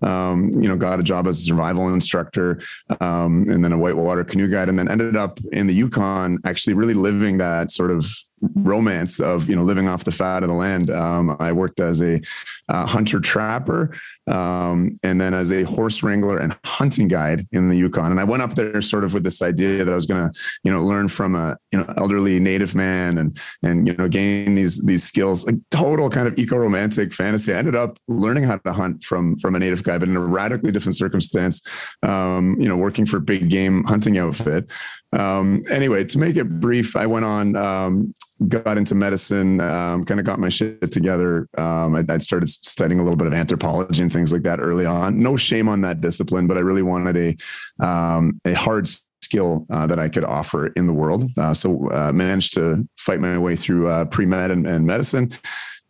Um, 0.00 0.50
you 0.54 0.68
know, 0.68 0.76
got 0.76 1.00
a 1.00 1.02
job 1.02 1.26
as 1.26 1.40
a 1.40 1.42
survival 1.42 1.92
instructor, 1.92 2.60
um, 3.00 3.46
and 3.48 3.64
then 3.64 3.72
a 3.72 3.78
whitewater 3.78 4.22
canoe 4.22 4.48
guide, 4.48 4.68
and 4.68 4.78
then 4.78 4.88
ended 4.88 5.16
up 5.16 5.40
in 5.50 5.66
the 5.66 5.74
Yukon, 5.74 6.38
actually 6.44 6.74
really 6.74 6.94
living 6.94 7.38
that 7.38 7.72
sort 7.72 7.90
of 7.90 8.08
romance 8.40 9.20
of 9.20 9.48
you 9.48 9.56
know 9.56 9.62
living 9.62 9.88
off 9.88 10.04
the 10.04 10.12
fat 10.12 10.42
of 10.42 10.48
the 10.48 10.54
land. 10.54 10.90
Um, 10.90 11.36
I 11.40 11.52
worked 11.52 11.80
as 11.80 12.02
a 12.02 12.20
uh, 12.68 12.86
hunter 12.86 13.20
trapper, 13.20 13.94
um, 14.26 14.90
and 15.02 15.20
then 15.20 15.34
as 15.34 15.52
a 15.52 15.62
horse 15.62 16.02
wrangler 16.02 16.38
and 16.38 16.56
hunting 16.64 17.08
guide 17.08 17.46
in 17.52 17.68
the 17.68 17.76
Yukon. 17.76 18.10
And 18.10 18.20
I 18.20 18.24
went 18.24 18.42
up 18.42 18.54
there 18.54 18.80
sort 18.82 19.04
of 19.04 19.14
with 19.14 19.24
this 19.24 19.40
idea 19.42 19.84
that 19.84 19.92
I 19.92 19.94
was 19.94 20.06
going 20.06 20.26
to 20.26 20.40
you 20.64 20.72
know 20.72 20.82
learn 20.82 21.08
from 21.08 21.34
a 21.34 21.56
you 21.72 21.78
know 21.78 21.92
elderly 21.96 22.38
native 22.40 22.74
man 22.74 23.18
and 23.18 23.38
and 23.62 23.86
you 23.86 23.94
know 23.94 24.08
gain 24.08 24.54
these 24.54 24.84
these 24.84 25.02
skills. 25.02 25.46
Like 25.46 25.56
total 25.70 26.10
kind 26.10 26.28
of 26.28 26.38
eco 26.38 26.56
romantic 26.56 27.14
fantasy. 27.14 27.52
I 27.52 27.58
ended 27.58 27.76
up 27.76 27.98
learning 28.08 28.44
how 28.44 28.58
to 28.58 28.72
hunt 28.72 29.04
from 29.04 29.38
from 29.38 29.54
a 29.54 29.58
native 29.58 29.82
guy, 29.82 29.98
but 29.98 30.08
in 30.08 30.16
a 30.16 30.20
radically 30.20 30.72
different 30.72 30.96
circumstance. 30.96 31.66
Um, 32.02 32.56
you 32.60 32.68
know, 32.68 32.76
working 32.76 33.06
for 33.06 33.20
big 33.20 33.50
game 33.50 33.84
hunting 33.84 34.18
outfit. 34.18 34.70
Um, 35.12 35.64
anyway, 35.70 36.04
to 36.04 36.18
make 36.18 36.36
it 36.36 36.60
brief, 36.60 36.96
I 36.96 37.06
went 37.06 37.24
on 37.24 37.56
um, 37.56 38.14
got 38.46 38.78
into 38.78 38.94
medicine, 38.94 39.60
um, 39.60 40.04
kind 40.04 40.20
of 40.20 40.26
got 40.26 40.38
my 40.38 40.48
shit 40.48 40.92
together. 40.92 41.48
Um, 41.58 41.94
I, 41.96 42.02
would 42.02 42.22
started 42.22 42.48
studying 42.48 43.00
a 43.00 43.02
little 43.02 43.16
bit 43.16 43.26
of 43.26 43.34
anthropology 43.34 44.02
and 44.02 44.12
things 44.12 44.32
like 44.32 44.42
that 44.42 44.60
early 44.60 44.86
on. 44.86 45.18
No 45.18 45.36
shame 45.36 45.68
on 45.68 45.80
that 45.80 46.00
discipline, 46.00 46.46
but 46.46 46.56
I 46.56 46.60
really 46.60 46.82
wanted 46.82 47.16
a 47.16 47.84
um, 47.84 48.38
a 48.44 48.52
hard 48.52 48.88
skill 49.22 49.66
uh, 49.70 49.86
that 49.86 49.98
I 49.98 50.08
could 50.08 50.24
offer 50.24 50.68
in 50.68 50.86
the 50.86 50.92
world. 50.92 51.24
Uh, 51.36 51.52
so 51.52 51.90
uh, 51.90 52.12
managed 52.12 52.54
to 52.54 52.88
fight 52.96 53.20
my 53.20 53.36
way 53.38 53.56
through 53.56 53.88
uh, 53.88 54.04
pre 54.06 54.24
med 54.24 54.50
and, 54.50 54.66
and, 54.66 54.86
medicine. 54.86 55.32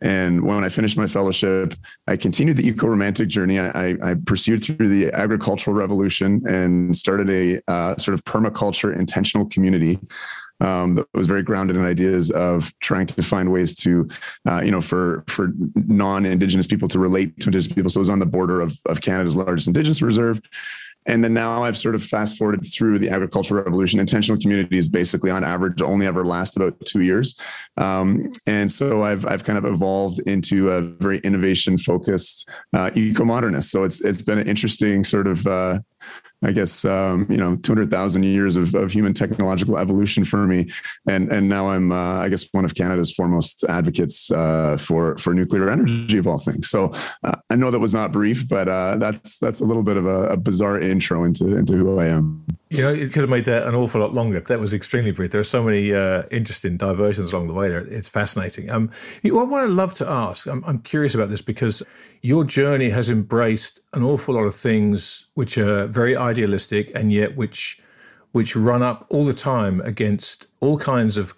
And 0.01 0.43
when 0.43 0.63
I 0.63 0.69
finished 0.69 0.97
my 0.97 1.07
fellowship, 1.07 1.73
I 2.07 2.15
continued 2.15 2.57
the 2.57 2.67
eco 2.67 2.87
romantic 2.87 3.27
journey. 3.27 3.59
I, 3.59 3.97
I, 4.01 4.15
pursued 4.25 4.63
through 4.63 4.87
the 4.87 5.11
agricultural 5.11 5.75
revolution 5.75 6.41
and 6.47 6.95
started 6.95 7.29
a 7.29 7.61
uh, 7.69 7.97
sort 7.97 8.13
of 8.13 8.23
permaculture 8.23 8.97
intentional 8.97 9.45
community 9.47 9.99
um, 10.61 10.95
that 10.95 11.07
was 11.13 11.27
very 11.27 11.43
grounded 11.43 11.75
in 11.75 11.85
ideas 11.85 12.31
of 12.31 12.73
trying 12.79 13.07
to 13.07 13.23
find 13.23 13.51
ways 13.51 13.75
to, 13.75 14.07
uh, 14.47 14.61
you 14.61 14.71
know, 14.71 14.81
for 14.81 15.23
for 15.27 15.49
non-indigenous 15.75 16.67
people 16.67 16.87
to 16.89 16.99
relate 16.99 17.39
to 17.39 17.47
indigenous 17.47 17.73
people. 17.73 17.89
So 17.89 17.99
it 17.99 18.01
was 18.01 18.09
on 18.09 18.19
the 18.19 18.25
border 18.25 18.61
of, 18.61 18.77
of 18.85 19.01
Canada's 19.01 19.35
largest 19.35 19.67
indigenous 19.67 20.01
reserve. 20.01 20.41
And 21.09 21.23
then 21.23 21.33
now 21.33 21.63
I've 21.63 21.77
sort 21.77 21.95
of 21.95 22.03
fast 22.03 22.37
forwarded 22.37 22.65
through 22.71 22.99
the 22.99 23.09
agricultural 23.09 23.63
revolution. 23.63 23.99
Intentional 23.99 24.39
communities 24.39 24.87
basically 24.87 25.31
on 25.31 25.43
average 25.43 25.81
only 25.81 26.05
ever 26.05 26.23
last 26.23 26.55
about 26.55 26.79
two 26.85 27.01
years. 27.01 27.35
Um, 27.77 28.29
and 28.45 28.71
so 28.71 29.03
I've, 29.03 29.25
I've 29.25 29.43
kind 29.43 29.57
of 29.57 29.65
evolved 29.65 30.19
into 30.27 30.71
a 30.71 30.81
very 30.81 31.19
innovation 31.19 31.77
focused 31.77 32.47
uh, 32.73 32.91
eco 32.95 33.25
modernist. 33.25 33.71
So 33.71 33.83
it's, 33.83 34.01
it's 34.01 34.21
been 34.21 34.37
an 34.37 34.47
interesting 34.47 35.03
sort 35.03 35.27
of 35.27 35.45
uh, 35.47 35.79
I 36.43 36.53
guess 36.53 36.85
um, 36.85 37.27
you 37.29 37.37
know, 37.37 37.57
two 37.57 37.73
hundred 37.73 37.91
thousand 37.91 38.23
years 38.23 38.55
of, 38.55 38.73
of 38.73 38.91
human 38.91 39.13
technological 39.13 39.77
evolution 39.77 40.23
for 40.23 40.47
me, 40.47 40.69
and 41.07 41.29
and 41.31 41.49
now 41.49 41.69
I'm 41.69 41.91
uh, 41.91 42.19
I 42.19 42.29
guess 42.29 42.47
one 42.51 42.65
of 42.65 42.75
Canada's 42.75 43.11
foremost 43.11 43.65
advocates 43.65 44.31
uh, 44.31 44.77
for 44.77 45.17
for 45.17 45.33
nuclear 45.33 45.69
energy 45.69 46.17
of 46.17 46.27
all 46.27 46.39
things. 46.39 46.69
So 46.69 46.93
uh, 47.23 47.35
I 47.49 47.55
know 47.55 47.71
that 47.71 47.79
was 47.79 47.93
not 47.93 48.11
brief, 48.11 48.47
but 48.47 48.69
uh, 48.69 48.95
that's 48.97 49.39
that's 49.39 49.59
a 49.59 49.65
little 49.65 49.83
bit 49.83 49.97
of 49.97 50.05
a, 50.05 50.29
a, 50.29 50.37
bizarre 50.37 50.79
intro 50.79 51.25
into 51.25 51.57
into 51.57 51.73
who 51.73 51.99
I 51.99 52.07
am. 52.07 52.45
You 52.71 52.83
know, 52.83 52.93
it 52.93 53.11
could 53.11 53.21
have 53.21 53.29
made 53.31 53.45
that 53.45 53.65
an 53.65 53.73
awful 53.73 53.99
lot 53.99 54.13
longer. 54.13 54.39
That 54.41 54.59
was 54.59 54.75
extremely 54.75 55.09
brief. 55.09 55.31
There 55.31 55.41
are 55.41 55.43
so 55.43 55.63
many 55.63 55.91
uh, 55.91 56.23
interesting 56.29 56.77
diversions 56.77 57.33
along 57.33 57.47
the 57.47 57.53
way. 57.53 57.67
There, 57.67 57.79
it's 57.87 58.07
fascinating. 58.07 58.69
Um, 58.69 58.91
what 59.23 59.63
I'd 59.63 59.69
love 59.69 59.95
to 59.95 60.07
ask, 60.07 60.45
I'm, 60.45 60.63
I'm 60.65 60.77
curious 60.79 61.15
about 61.15 61.29
this 61.29 61.41
because 61.41 61.81
your 62.21 62.43
journey 62.43 62.91
has 62.91 63.09
embraced 63.09 63.81
an 63.93 64.03
awful 64.03 64.35
lot 64.35 64.43
of 64.43 64.53
things 64.53 65.25
which 65.33 65.57
are 65.57 65.87
very 65.87 66.15
idealistic 66.15 66.91
and 66.93 67.11
yet 67.11 67.35
which 67.35 67.81
which 68.31 68.55
run 68.55 68.83
up 68.83 69.07
all 69.09 69.25
the 69.25 69.33
time 69.33 69.81
against 69.81 70.45
all 70.59 70.77
kinds 70.77 71.17
of 71.17 71.35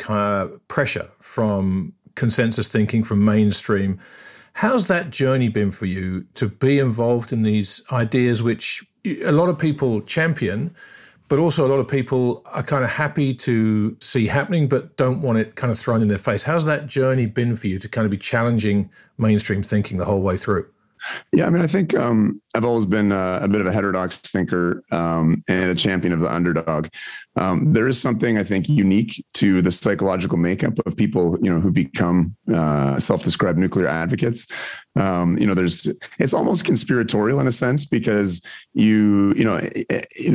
pressure 0.67 1.09
from 1.19 1.93
consensus 2.15 2.67
thinking 2.67 3.03
from 3.03 3.23
mainstream. 3.23 3.97
How's 4.53 4.87
that 4.87 5.09
journey 5.09 5.47
been 5.47 5.71
for 5.71 5.85
you 5.85 6.25
to 6.33 6.49
be 6.49 6.79
involved 6.79 7.31
in 7.31 7.43
these 7.43 7.81
ideas 7.91 8.43
which 8.43 8.85
a 9.05 9.31
lot 9.31 9.47
of 9.47 9.57
people 9.57 10.01
champion, 10.01 10.75
but 11.31 11.39
also 11.39 11.65
a 11.65 11.69
lot 11.69 11.79
of 11.79 11.87
people 11.87 12.41
are 12.47 12.61
kind 12.61 12.83
of 12.83 12.89
happy 12.89 13.33
to 13.33 13.95
see 14.01 14.27
happening, 14.27 14.67
but 14.67 14.97
don't 14.97 15.21
want 15.21 15.37
it 15.37 15.55
kind 15.55 15.71
of 15.71 15.79
thrown 15.79 16.01
in 16.01 16.09
their 16.09 16.17
face? 16.17 16.43
How's 16.43 16.65
that 16.65 16.87
journey 16.87 17.25
been 17.25 17.55
for 17.55 17.67
you 17.67 17.79
to 17.79 17.87
kind 17.87 18.03
of 18.03 18.11
be 18.11 18.17
challenging 18.17 18.89
mainstream 19.17 19.63
thinking 19.63 19.95
the 19.95 20.03
whole 20.03 20.21
way 20.21 20.35
through? 20.35 20.67
Yeah, 21.31 21.47
I 21.47 21.49
mean, 21.49 21.61
I 21.61 21.67
think 21.67 21.95
um, 21.95 22.41
I've 22.53 22.65
always 22.65 22.85
been 22.85 23.11
a, 23.11 23.39
a, 23.41 23.47
bit 23.47 23.61
of 23.61 23.67
a 23.67 23.71
heterodox 23.71 24.17
thinker 24.17 24.83
um, 24.91 25.43
and 25.47 25.71
a 25.71 25.75
champion 25.75 26.13
of 26.13 26.19
the 26.19 26.31
underdog. 26.31 26.87
Um, 27.35 27.73
there 27.73 27.87
is 27.87 27.99
something 27.99 28.37
I 28.37 28.43
think 28.43 28.69
unique 28.69 29.25
to 29.35 29.61
the 29.61 29.71
psychological 29.71 30.37
makeup 30.37 30.77
of 30.85 30.95
people, 30.95 31.37
you 31.41 31.51
know, 31.51 31.59
who 31.59 31.71
become 31.71 32.35
uh, 32.53 32.99
self-described 32.99 33.57
nuclear 33.57 33.87
advocates. 33.87 34.47
Um, 34.95 35.37
you 35.37 35.47
know, 35.47 35.53
there's 35.53 35.87
it's 36.19 36.33
almost 36.33 36.65
conspiratorial 36.65 37.39
in 37.39 37.47
a 37.47 37.51
sense 37.51 37.85
because 37.85 38.43
you, 38.73 39.33
you 39.35 39.45
know, 39.45 39.59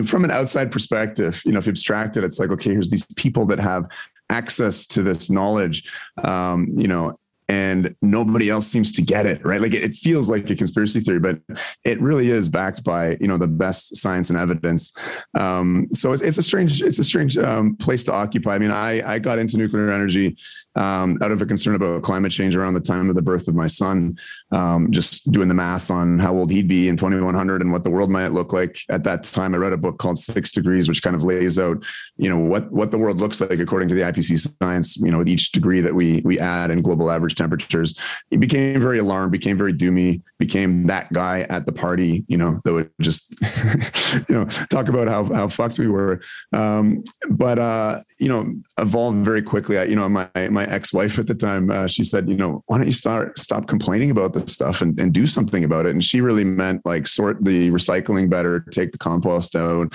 from 0.05 0.25
an 0.25 0.31
outside 0.31 0.73
perspective, 0.73 1.43
you 1.45 1.53
know, 1.53 1.59
if 1.59 1.67
you 1.67 1.71
abstract 1.71 2.17
it, 2.17 2.25
it's 2.25 2.39
like 2.39 2.51
okay, 2.51 2.71
here's 2.71 2.91
these 2.91 3.07
people 3.17 3.45
that 3.47 3.59
have 3.59 3.87
access 4.31 4.87
to 4.87 5.03
this 5.03 5.31
knowledge, 5.31 5.91
um, 6.25 6.69
you 6.77 6.89
know, 6.89 7.15
and 7.49 7.95
nobody 8.03 8.51
else 8.51 8.67
seems 8.67 8.91
to 8.93 9.03
get 9.03 9.27
it 9.27 9.45
right? 9.45 9.61
Like 9.61 9.75
it, 9.75 9.95
feels 9.95 10.29
like 10.29 10.49
a 10.51 10.57
conspiracy 10.57 11.01
theory 11.01 11.21
but 11.21 11.39
it 11.85 12.01
really 12.01 12.31
is 12.31 12.49
backed 12.49 12.85
by 12.85 13.17
you 13.21 13.29
know 13.29 13.39
the 13.39 13.49
best 13.49 13.97
science 13.97 14.31
and 14.31 14.39
evidence. 14.39 14.95
Um, 15.39 15.89
so 15.93 16.13
it's, 16.13 16.23
it's 16.23 16.39
a 16.39 16.43
strange 16.43 16.83
it's 16.83 16.99
a 16.99 17.05
strange 17.05 17.39
um, 17.39 17.77
place 17.77 18.05
to 18.05 18.13
occupy. 18.13 18.55
I 18.55 18.59
mean 18.59 18.71
i 18.71 19.15
i 19.15 19.19
got 19.19 19.39
into 19.39 19.57
nuclear 19.57 19.91
energy 19.91 20.37
um, 20.77 21.19
out 21.23 21.33
of 21.33 21.41
a 21.43 21.47
concern 21.47 21.75
about 21.75 22.03
climate 22.03 22.31
change 22.31 22.55
around 22.55 22.75
the 22.75 22.81
time 22.81 23.09
of 23.09 23.17
the 23.17 23.23
birth 23.23 23.49
of 23.49 23.55
my 23.55 23.67
son. 23.67 24.17
Um, 24.53 24.93
just 24.93 25.33
doing 25.33 25.49
the 25.49 25.55
math 25.55 25.91
on 25.91 26.19
how 26.19 26.35
old 26.35 26.51
he'd 26.51 26.69
be 26.69 26.89
in 26.89 26.97
2100 26.97 27.63
and 27.63 27.73
what 27.73 27.83
the 27.83 27.91
world 27.91 28.11
might 28.11 28.29
look 28.29 28.53
like 28.53 28.79
at 28.89 29.03
that 29.05 29.25
time. 29.25 29.55
I 29.55 29.59
read 29.59 29.73
a 29.73 29.79
book 29.79 29.99
called 29.99 30.19
Six 30.19 30.53
Degrees, 30.53 30.89
which 30.89 31.03
kind 31.03 31.17
of 31.17 31.25
lays 31.25 31.59
out, 31.59 31.83
you 32.17 32.29
know, 32.29 32.39
what 32.39 32.71
what 32.71 32.91
the 32.91 32.99
world 32.99 33.17
looks 33.17 33.41
like 33.41 33.59
according 33.59 33.89
to 33.89 33.95
the 33.95 34.03
IPC 34.03 34.49
science. 34.63 34.97
You 34.99 35.11
know, 35.11 35.19
with 35.19 35.29
each 35.29 35.53
degree 35.53 35.81
that 35.81 35.95
we 35.95 36.21
we 36.25 36.39
add 36.39 36.71
in 36.71 36.83
global 36.83 37.11
average 37.11 37.35
temperatures, 37.35 37.99
he 38.31 38.37
became 38.37 38.81
very 38.81 38.99
alarmed, 38.99 39.33
became 39.33 39.57
very 39.57 39.73
doomy, 39.73 40.23
became 40.39 40.87
that 40.87 41.13
guy 41.13 41.41
at 41.49 41.67
the 41.67 41.73
party. 41.73 42.25
You 42.29 42.37
know, 42.37 42.61
that 42.65 42.73
would 42.73 42.91
just, 43.01 43.35
you 44.29 44.35
know, 44.35 44.45
talk 44.71 44.89
about 44.89 45.09
how 45.09 45.25
how 45.35 45.49
fucked 45.49 45.79
we 45.79 45.89
were. 45.89 46.21
Um, 46.53 47.03
but 47.31 47.59
uh, 47.59 47.99
you 48.19 48.29
know, 48.29 48.53
evolved 48.79 49.25
very 49.25 49.43
quickly. 49.43 49.79
I, 49.79 49.85
you 49.85 49.97
know, 49.97 50.09
my 50.09 50.29
my 50.51 50.66
ex-wife 50.67 51.19
at 51.19 51.27
the 51.27 51.35
time, 51.35 51.71
uh, 51.71 51.87
she 51.87 52.03
said, 52.03 52.29
you 52.29 52.37
know, 52.37 52.63
why 52.67 52.79
don't 52.79 52.87
you 52.87 52.93
start 52.93 53.39
stop 53.39 53.67
complaining 53.67 54.11
about 54.11 54.33
this 54.33 54.53
stuff 54.53 54.83
and, 54.83 54.99
and 55.01 55.13
do 55.13 55.27
something 55.27 55.65
about 55.65 55.87
it? 55.87 55.91
And 55.91 56.03
she 56.03 56.21
really 56.21 56.45
meant 56.45 56.83
like 56.85 57.07
sort 57.07 57.45
the 57.45 57.71
recycling 57.71 58.29
better, 58.29 58.61
take 58.71 58.93
the 58.93 58.99
compost 58.99 59.57
out, 59.57 59.95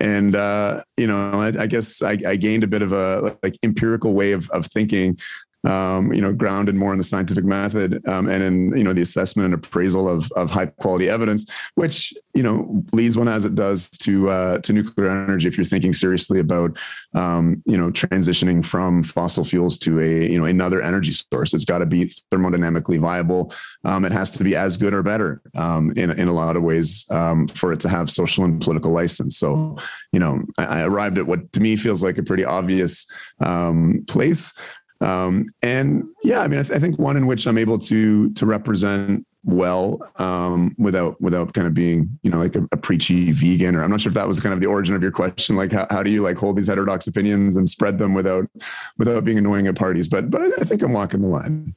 and 0.00 0.36
uh, 0.36 0.82
you 0.96 1.06
know, 1.06 1.40
I, 1.40 1.62
I 1.62 1.66
guess 1.66 2.02
I, 2.02 2.18
I, 2.26 2.36
gained 2.36 2.64
a 2.64 2.68
bit 2.68 2.82
of 2.82 2.92
a 2.92 3.36
like 3.42 3.56
empirical 3.62 4.14
way 4.14 4.32
of 4.32 4.48
of 4.50 4.66
thinking 4.66 5.18
um, 5.64 6.12
you 6.12 6.20
know, 6.20 6.32
grounded 6.32 6.76
more 6.76 6.92
in 6.92 6.98
the 6.98 7.04
scientific 7.04 7.44
method 7.44 8.06
um, 8.06 8.28
and 8.28 8.42
in 8.42 8.76
you 8.76 8.84
know 8.84 8.92
the 8.92 9.02
assessment 9.02 9.46
and 9.46 9.54
appraisal 9.54 10.08
of 10.08 10.30
of 10.32 10.50
high 10.50 10.66
quality 10.66 11.08
evidence, 11.08 11.50
which 11.74 12.14
you 12.34 12.42
know 12.42 12.84
leads 12.92 13.16
one 13.16 13.28
as 13.28 13.44
it 13.44 13.54
does 13.54 13.90
to 13.90 14.30
uh, 14.30 14.58
to 14.58 14.72
nuclear 14.72 15.08
energy. 15.08 15.48
If 15.48 15.56
you're 15.56 15.64
thinking 15.64 15.92
seriously 15.92 16.38
about 16.38 16.78
um, 17.14 17.62
you 17.66 17.76
know 17.76 17.90
transitioning 17.90 18.64
from 18.64 19.02
fossil 19.02 19.44
fuels 19.44 19.78
to 19.78 19.98
a 20.00 20.28
you 20.30 20.38
know 20.38 20.44
another 20.44 20.80
energy 20.80 21.12
source, 21.12 21.52
it's 21.52 21.64
got 21.64 21.78
to 21.78 21.86
be 21.86 22.04
thermodynamically 22.30 23.00
viable. 23.00 23.52
Um, 23.84 24.04
it 24.04 24.12
has 24.12 24.30
to 24.32 24.44
be 24.44 24.54
as 24.54 24.76
good 24.76 24.94
or 24.94 25.02
better 25.02 25.42
um, 25.56 25.92
in 25.96 26.10
in 26.12 26.28
a 26.28 26.32
lot 26.32 26.56
of 26.56 26.62
ways 26.62 27.04
um, 27.10 27.48
for 27.48 27.72
it 27.72 27.80
to 27.80 27.88
have 27.88 28.10
social 28.10 28.44
and 28.44 28.60
political 28.60 28.92
license. 28.92 29.36
So 29.36 29.76
you 30.12 30.20
know, 30.20 30.44
I, 30.56 30.64
I 30.64 30.80
arrived 30.82 31.18
at 31.18 31.26
what 31.26 31.52
to 31.52 31.60
me 31.60 31.74
feels 31.74 32.04
like 32.04 32.18
a 32.18 32.22
pretty 32.22 32.44
obvious 32.44 33.10
place 34.06 34.52
um, 35.00 35.46
and 35.62 36.04
yeah, 36.22 36.40
I 36.40 36.48
mean, 36.48 36.58
I, 36.58 36.62
th- 36.62 36.76
I, 36.76 36.80
think 36.80 36.98
one 36.98 37.16
in 37.16 37.26
which 37.26 37.46
I'm 37.46 37.58
able 37.58 37.78
to 37.78 38.30
to 38.30 38.46
represent 38.46 39.24
well 39.44 40.00
um, 40.16 40.74
without 40.76 41.20
without 41.20 41.54
kind 41.54 41.66
of 41.66 41.74
being 41.74 42.18
you 42.22 42.30
know 42.30 42.38
like 42.38 42.56
a, 42.56 42.66
a, 42.72 42.76
preachy 42.76 43.30
vegan 43.30 43.76
or 43.76 43.84
I'm 43.84 43.90
not 43.90 44.00
sure 44.00 44.10
if 44.10 44.14
that 44.14 44.26
was 44.26 44.40
kind 44.40 44.52
of 44.52 44.60
the 44.60 44.66
origin 44.66 44.96
of 44.96 45.02
your 45.02 45.12
question. 45.12 45.54
Like 45.54 45.70
how, 45.70 45.86
how 45.90 46.02
do 46.02 46.10
you 46.10 46.22
like 46.22 46.36
hold 46.36 46.56
these 46.56 46.66
heterodox 46.66 47.06
opinions 47.06 47.56
and 47.56 47.68
spread 47.68 47.98
them 47.98 48.12
without 48.12 48.48
without 48.98 49.24
being 49.24 49.38
annoying 49.38 49.68
at 49.68 49.76
parties? 49.76 50.08
But 50.08 50.30
but 50.30 50.42
I, 50.42 50.46
I 50.60 50.64
think 50.64 50.82
I'm 50.82 50.92
walking 50.92 51.22
the 51.22 51.28
line. 51.28 51.74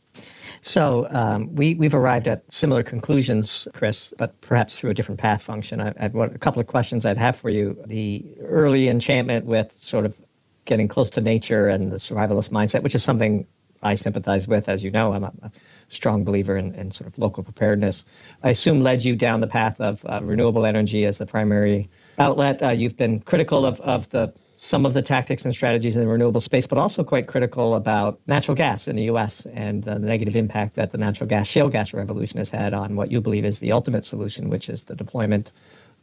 So 0.64 1.08
um, 1.12 1.54
we 1.56 1.76
we've 1.76 1.96
arrived 1.96 2.28
at 2.28 2.52
similar 2.52 2.82
conclusions, 2.82 3.68
Chris, 3.74 4.14
but 4.18 4.40
perhaps 4.42 4.78
through 4.78 4.92
a 4.92 4.94
different 4.94 5.20
path 5.20 5.44
function. 5.44 5.80
I, 5.80 5.94
have 5.98 6.16
a 6.16 6.30
couple 6.40 6.60
of 6.60 6.68
questions 6.68 7.06
I'd 7.06 7.18
have 7.18 7.36
for 7.36 7.50
you. 7.50 7.78
The 7.86 8.26
early 8.42 8.88
enchantment 8.88 9.46
with 9.46 9.72
sort 9.74 10.06
of 10.06 10.16
getting 10.66 10.88
close 10.88 11.10
to 11.12 11.22
nature 11.22 11.68
and 11.68 11.92
the 11.92 11.98
survivalist 11.98 12.50
mindset, 12.50 12.84
which 12.84 12.96
is 12.96 13.04
something 13.04 13.46
I 13.84 13.96
sympathize 13.96 14.48
with. 14.48 14.70
As 14.70 14.84
you 14.84 14.92
know, 14.92 15.14
I'm 15.14 15.24
a, 15.24 15.34
a 15.42 15.52
strong 15.90 16.24
believer 16.24 16.56
in, 16.56 16.74
in, 16.76 16.92
sort 16.92 17.08
of 17.08 17.18
local 17.18 17.44
preparedness. 17.44 18.06
I 18.44 18.52
assume 18.52 18.82
led 18.82 19.04
you 19.04 19.16
down 19.16 19.42
the 19.42 19.48
path 19.48 19.80
of 19.82 20.06
uh, 20.06 20.20
renewable 20.24 20.66
energy 20.66 21.06
as 21.06 21.18
the 21.18 21.26
primary 21.26 21.90
outlet. 22.20 22.62
Uh, 22.62 22.70
you've 22.70 22.98
been 22.98 23.22
critical 23.22 23.66
of, 23.66 23.82
of 23.82 24.10
the 24.10 24.34
some 24.64 24.86
of 24.86 24.94
the 24.94 25.02
tactics 25.02 25.44
and 25.44 25.56
strategies 25.56 25.96
in 25.96 26.04
the 26.04 26.08
renewable 26.08 26.40
space, 26.40 26.68
but 26.68 26.78
also 26.78 27.04
quite 27.04 27.26
critical 27.26 27.74
about 27.74 28.20
natural 28.28 28.54
gas 28.54 28.88
in 28.88 28.96
the 28.96 29.06
U.S. 29.06 29.48
and 29.54 29.84
the 29.86 29.98
negative 29.98 30.36
impact 30.36 30.76
that 30.76 30.92
the 30.92 31.00
natural 31.00 31.28
gas, 31.28 31.48
shale 31.48 31.68
gas 31.68 31.96
revolution 31.96 32.38
has 32.38 32.52
had 32.52 32.72
on 32.72 32.96
what 32.96 33.12
you 33.12 33.20
believe 33.22 33.44
is 33.44 33.58
the 33.58 33.72
ultimate 33.72 34.06
solution, 34.06 34.50
which 34.52 34.70
is 34.70 34.84
the 34.84 34.96
deployment 34.96 35.52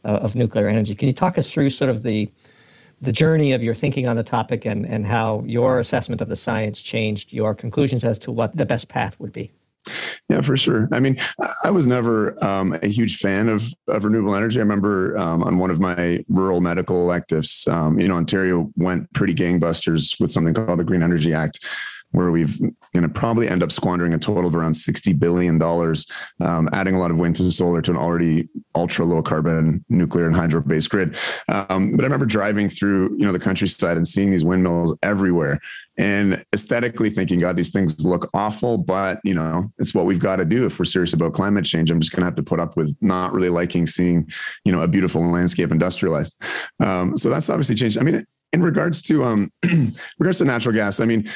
uh, 0.03 0.09
of 0.09 0.35
nuclear 0.35 0.67
energy. 0.67 0.93
Can 0.93 1.07
you 1.07 1.13
talk 1.13 1.37
us 1.37 1.49
through 1.49 1.69
sort 1.69 1.89
of 1.89 2.03
the 2.03 2.29
the 3.01 3.11
journey 3.11 3.53
of 3.53 3.63
your 3.63 3.73
thinking 3.73 4.07
on 4.07 4.15
the 4.15 4.23
topic 4.23 4.65
and, 4.65 4.85
and 4.85 5.05
how 5.05 5.43
your 5.45 5.79
assessment 5.79 6.21
of 6.21 6.27
the 6.27 6.35
science 6.35 6.81
changed 6.81 7.31
your 7.31 7.55
conclusions 7.55 8.03
as 8.03 8.19
to 8.19 8.31
what 8.31 8.55
the 8.55 8.65
best 8.65 8.89
path 8.89 9.19
would 9.19 9.31
be. 9.31 9.51
Yeah, 10.29 10.41
for 10.41 10.55
sure. 10.55 10.87
I 10.91 10.99
mean, 10.99 11.17
I 11.63 11.71
was 11.71 11.87
never 11.87 12.41
um, 12.43 12.77
a 12.83 12.87
huge 12.87 13.17
fan 13.17 13.49
of, 13.49 13.73
of 13.87 14.05
renewable 14.05 14.35
energy. 14.35 14.59
I 14.59 14.61
remember 14.61 15.17
um, 15.17 15.41
on 15.43 15.57
one 15.57 15.71
of 15.71 15.79
my 15.79 16.23
rural 16.27 16.61
medical 16.61 17.01
electives, 17.01 17.67
um, 17.67 17.99
you 17.99 18.07
know, 18.07 18.15
Ontario 18.15 18.71
went 18.75 19.11
pretty 19.13 19.33
gangbusters 19.33 20.19
with 20.19 20.31
something 20.31 20.53
called 20.53 20.79
the 20.79 20.83
Green 20.83 21.01
Energy 21.01 21.33
Act, 21.33 21.65
where 22.11 22.31
we've 22.31 22.59
going 22.93 23.03
to 23.03 23.09
probably 23.09 23.47
end 23.47 23.61
up 23.61 23.71
squandering 23.71 24.13
a 24.13 24.19
total 24.19 24.47
of 24.47 24.55
around 24.55 24.71
$60 24.71 25.19
billion, 25.19 25.61
um, 26.41 26.69
adding 26.73 26.95
a 26.95 26.99
lot 26.99 27.11
of 27.11 27.19
wind 27.19 27.35
to 27.35 27.51
solar 27.51 27.81
to 27.81 27.91
an 27.91 27.97
already 27.97 28.49
ultra 28.75 29.05
low 29.05 29.21
carbon 29.21 29.85
nuclear 29.89 30.25
and 30.25 30.35
hydro 30.35 30.61
based 30.61 30.89
grid. 30.89 31.15
Um, 31.47 31.91
but 31.91 32.01
I 32.01 32.07
remember 32.07 32.25
driving 32.25 32.67
through, 32.67 33.11
you 33.17 33.25
know, 33.25 33.31
the 33.31 33.39
countryside 33.39 33.97
and 33.97 34.07
seeing 34.07 34.31
these 34.31 34.43
windmills 34.43 34.97
everywhere 35.03 35.59
and 35.97 36.43
aesthetically 36.53 37.09
thinking, 37.09 37.41
God, 37.41 37.57
these 37.57 37.71
things 37.71 38.03
look 38.05 38.29
awful, 38.33 38.77
but 38.77 39.19
you 39.23 39.33
know, 39.33 39.69
it's 39.77 39.93
what 39.93 40.05
we've 40.05 40.19
got 40.19 40.37
to 40.37 40.45
do 40.45 40.65
if 40.65 40.79
we're 40.79 40.85
serious 40.85 41.13
about 41.13 41.33
climate 41.33 41.65
change. 41.65 41.91
I'm 41.91 41.99
just 41.99 42.11
going 42.11 42.21
to 42.21 42.25
have 42.25 42.35
to 42.35 42.43
put 42.43 42.59
up 42.59 42.75
with 42.75 42.95
not 43.01 43.33
really 43.33 43.49
liking 43.49 43.85
seeing, 43.85 44.27
you 44.65 44.71
know, 44.71 44.81
a 44.81 44.87
beautiful 44.87 45.21
landscape 45.29 45.71
industrialized. 45.71 46.41
Um, 46.79 47.15
so 47.17 47.29
that's 47.29 47.49
obviously 47.49 47.75
changed. 47.75 47.99
I 47.99 48.01
mean, 48.01 48.25
in 48.51 48.63
regards 48.63 49.01
to 49.03 49.25
um, 49.25 49.51
regards 50.19 50.39
to 50.39 50.45
natural 50.45 50.73
gas, 50.73 50.99
I 50.99 51.05
mean, 51.05 51.29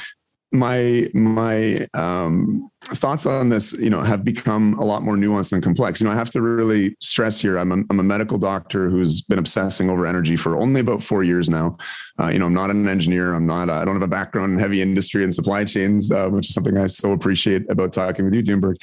my 0.54 1.10
my 1.14 1.88
um, 1.94 2.70
thoughts 2.84 3.26
on 3.26 3.50
this, 3.50 3.74
you 3.74 3.90
know, 3.90 4.02
have 4.02 4.24
become 4.24 4.78
a 4.80 4.84
lot 4.84 5.04
more 5.04 5.16
nuanced 5.16 5.54
and 5.54 5.64
complex. 5.64 6.02
You 6.02 6.08
know, 6.08 6.14
I 6.14 6.16
have 6.16 6.30
to 6.32 6.42
really 6.42 6.96
stress 7.02 7.40
here. 7.40 7.58
I'm 7.58 7.72
a, 7.72 7.84
I'm 7.90 8.00
a 8.00 8.04
medical 8.04 8.38
doctor 8.38 8.90
who's 8.90 9.22
been 9.22 9.40
obsessing 9.40 9.90
over 9.90 10.06
energy 10.06 10.36
for 10.36 10.58
only 10.60 10.82
about 10.82 11.02
four 11.02 11.24
years 11.24 11.50
now. 11.50 11.78
Uh, 12.20 12.28
you 12.28 12.40
know, 12.40 12.46
I'm 12.46 12.54
not 12.54 12.70
an 12.70 12.88
engineer. 12.88 13.34
I'm 13.34 13.46
not. 13.46 13.70
I 13.70 13.86
don't 13.86 13.96
have 13.96 14.04
a 14.04 14.08
background 14.08 14.54
in 14.54 14.60
heavy 14.60 14.82
industry 14.82 15.24
and 15.24 15.34
supply 15.34 15.64
chains, 15.64 16.12
uh, 16.12 16.30
which 16.30 16.50
is 16.50 16.54
something 16.54 16.78
I 16.78 16.88
so 16.88 17.12
appreciate 17.12 17.70
about 17.70 17.92
talking 17.92 18.26
with 18.26 18.36
you, 18.36 18.44
Doomberg. 18.44 18.76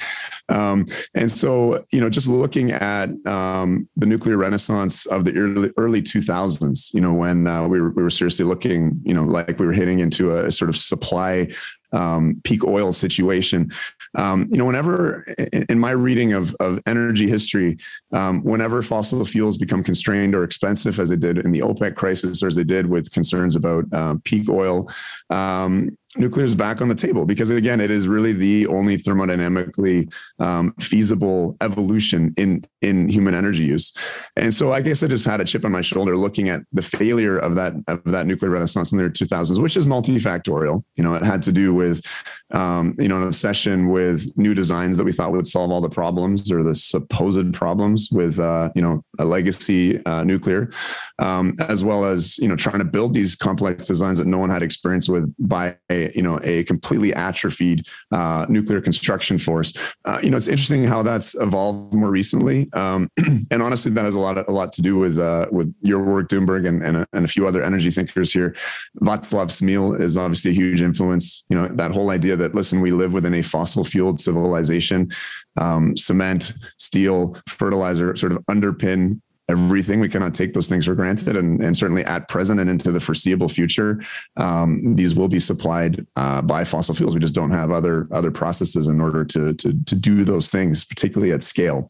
Um, 0.49 0.85
and 1.13 1.31
so, 1.31 1.79
you 1.91 2.01
know, 2.01 2.09
just 2.09 2.27
looking 2.27 2.71
at 2.71 3.09
um, 3.25 3.87
the 3.95 4.05
nuclear 4.05 4.37
renaissance 4.37 5.05
of 5.05 5.25
the 5.25 5.35
early 5.37 5.71
early 5.77 6.01
2000s, 6.01 6.93
you 6.93 7.01
know, 7.01 7.13
when 7.13 7.47
uh, 7.47 7.67
we 7.67 7.79
were 7.79 7.91
we 7.91 8.03
were 8.03 8.09
seriously 8.09 8.45
looking, 8.45 8.99
you 9.03 9.13
know, 9.13 9.23
like 9.23 9.59
we 9.59 9.65
were 9.65 9.73
hitting 9.73 9.99
into 9.99 10.37
a 10.37 10.51
sort 10.51 10.69
of 10.69 10.75
supply 10.75 11.47
um, 11.91 12.41
peak 12.43 12.63
oil 12.63 12.91
situation. 12.91 13.71
Um, 14.15 14.47
you 14.49 14.57
know, 14.57 14.65
whenever 14.65 15.23
in 15.69 15.79
my 15.79 15.91
reading 15.91 16.33
of, 16.33 16.55
of 16.59 16.79
energy 16.85 17.27
history, 17.27 17.77
um, 18.13 18.43
whenever 18.43 18.81
fossil 18.81 19.23
fuels 19.25 19.57
become 19.57 19.83
constrained 19.83 20.35
or 20.35 20.43
expensive, 20.43 20.99
as 20.99 21.09
they 21.09 21.15
did 21.15 21.37
in 21.39 21.51
the 21.51 21.59
OPEC 21.59 21.95
crisis 21.95 22.43
or 22.43 22.47
as 22.47 22.55
they 22.55 22.63
did 22.63 22.87
with 22.87 23.11
concerns 23.11 23.55
about 23.55 23.85
uh, 23.93 24.15
peak 24.23 24.49
oil, 24.49 24.89
um, 25.29 25.97
nuclear 26.17 26.45
is 26.45 26.55
back 26.55 26.81
on 26.81 26.89
the 26.89 26.95
table 26.95 27.25
because 27.25 27.49
again 27.49 27.79
it 27.79 27.89
is 27.89 28.07
really 28.07 28.33
the 28.33 28.67
only 28.67 28.97
thermodynamically 28.97 30.11
um, 30.39 30.73
feasible 30.79 31.55
evolution 31.61 32.33
in 32.37 32.61
in 32.81 33.07
human 33.07 33.33
energy 33.33 33.63
use. 33.63 33.93
And 34.35 34.53
so 34.53 34.73
i 34.73 34.81
guess 34.81 35.03
i 35.03 35.07
just 35.07 35.25
had 35.25 35.39
a 35.39 35.45
chip 35.45 35.63
on 35.63 35.71
my 35.71 35.81
shoulder 35.81 36.17
looking 36.17 36.49
at 36.49 36.61
the 36.73 36.81
failure 36.81 37.37
of 37.37 37.55
that 37.55 37.73
of 37.87 38.03
that 38.05 38.25
nuclear 38.27 38.51
renaissance 38.51 38.91
in 38.91 38.97
the 38.97 39.05
2000s 39.05 39.61
which 39.61 39.77
is 39.77 39.85
multifactorial. 39.85 40.83
You 40.95 41.03
know 41.03 41.15
it 41.15 41.23
had 41.23 41.41
to 41.43 41.51
do 41.51 41.73
with 41.73 42.05
um, 42.51 42.93
you 42.97 43.07
know 43.07 43.21
an 43.21 43.27
obsession 43.27 43.89
with 43.89 44.29
new 44.35 44.53
designs 44.53 44.97
that 44.97 45.05
we 45.05 45.13
thought 45.13 45.31
would 45.31 45.47
solve 45.47 45.71
all 45.71 45.81
the 45.81 45.89
problems 45.89 46.51
or 46.51 46.63
the 46.63 46.75
supposed 46.75 47.53
problems 47.53 48.00
with 48.11 48.39
uh, 48.39 48.69
you 48.75 48.81
know 48.81 49.03
a 49.19 49.25
legacy 49.25 50.03
uh, 50.05 50.23
nuclear 50.23 50.71
um, 51.19 51.53
as 51.67 51.83
well 51.83 52.05
as 52.05 52.37
you 52.37 52.47
know 52.47 52.55
trying 52.55 52.79
to 52.79 52.85
build 52.85 53.13
these 53.13 53.35
complex 53.35 53.87
designs 53.87 54.17
that 54.17 54.27
no 54.27 54.37
one 54.37 54.49
had 54.49 54.63
experience 54.63 55.09
with 55.09 55.33
by 55.39 55.75
you 55.89 56.21
know 56.21 56.39
a 56.43 56.63
completely 56.63 57.13
atrophied 57.13 57.85
uh, 58.11 58.45
nuclear 58.49 58.81
construction 58.81 59.37
force. 59.37 59.73
Uh, 60.05 60.19
you 60.23 60.29
know, 60.29 60.37
it's 60.37 60.47
interesting 60.47 60.83
how 60.83 61.03
that's 61.03 61.35
evolved 61.35 61.93
more 61.93 62.09
recently, 62.09 62.71
um, 62.73 63.09
and 63.51 63.61
honestly, 63.61 63.91
that 63.91 64.05
has 64.05 64.15
a 64.15 64.19
lot 64.19 64.37
of, 64.37 64.47
a 64.47 64.51
lot 64.51 64.71
to 64.73 64.81
do 64.81 64.97
with 64.97 65.17
uh, 65.17 65.47
with 65.51 65.73
your 65.81 66.03
work, 66.03 66.29
Doomberg, 66.29 66.67
and 66.67 66.83
and 66.83 66.97
a, 66.97 67.07
and 67.13 67.25
a 67.25 67.27
few 67.27 67.47
other 67.47 67.63
energy 67.63 67.91
thinkers 67.91 68.31
here. 68.31 68.55
Václav 69.01 69.47
Smil 69.47 69.99
is 69.99 70.17
obviously 70.17 70.51
a 70.51 70.53
huge 70.53 70.81
influence. 70.81 71.43
You 71.49 71.57
know, 71.57 71.67
that 71.67 71.91
whole 71.91 72.09
idea 72.09 72.35
that 72.35 72.55
listen, 72.55 72.81
we 72.81 72.91
live 72.91 73.13
within 73.13 73.33
a 73.33 73.41
fossil 73.41 73.83
fueled 73.83 74.19
civilization. 74.19 75.11
Um, 75.57 75.97
cement, 75.97 76.53
steel, 76.77 77.35
fertilizer 77.47 78.15
sort 78.15 78.31
of 78.31 78.39
underpin 78.45 79.21
everything. 79.51 79.99
We 79.99 80.09
cannot 80.09 80.33
take 80.33 80.53
those 80.53 80.67
things 80.67 80.85
for 80.85 80.95
granted. 80.95 81.35
And, 81.35 81.61
and 81.61 81.75
certainly 81.75 82.03
at 82.05 82.29
present 82.29 82.59
and 82.59 82.69
into 82.69 82.91
the 82.91 82.99
foreseeable 82.99 83.49
future, 83.49 84.01
um, 84.37 84.95
these 84.95 85.13
will 85.13 85.27
be 85.27 85.39
supplied 85.39 86.07
uh, 86.15 86.41
by 86.41 86.63
fossil 86.63 86.95
fuels. 86.95 87.13
We 87.13 87.19
just 87.19 87.35
don't 87.35 87.51
have 87.51 87.71
other 87.71 88.07
other 88.11 88.31
processes 88.31 88.87
in 88.87 89.01
order 89.01 89.25
to, 89.25 89.53
to, 89.53 89.73
to 89.85 89.95
do 89.95 90.23
those 90.23 90.49
things, 90.49 90.85
particularly 90.85 91.33
at 91.33 91.43
scale. 91.43 91.89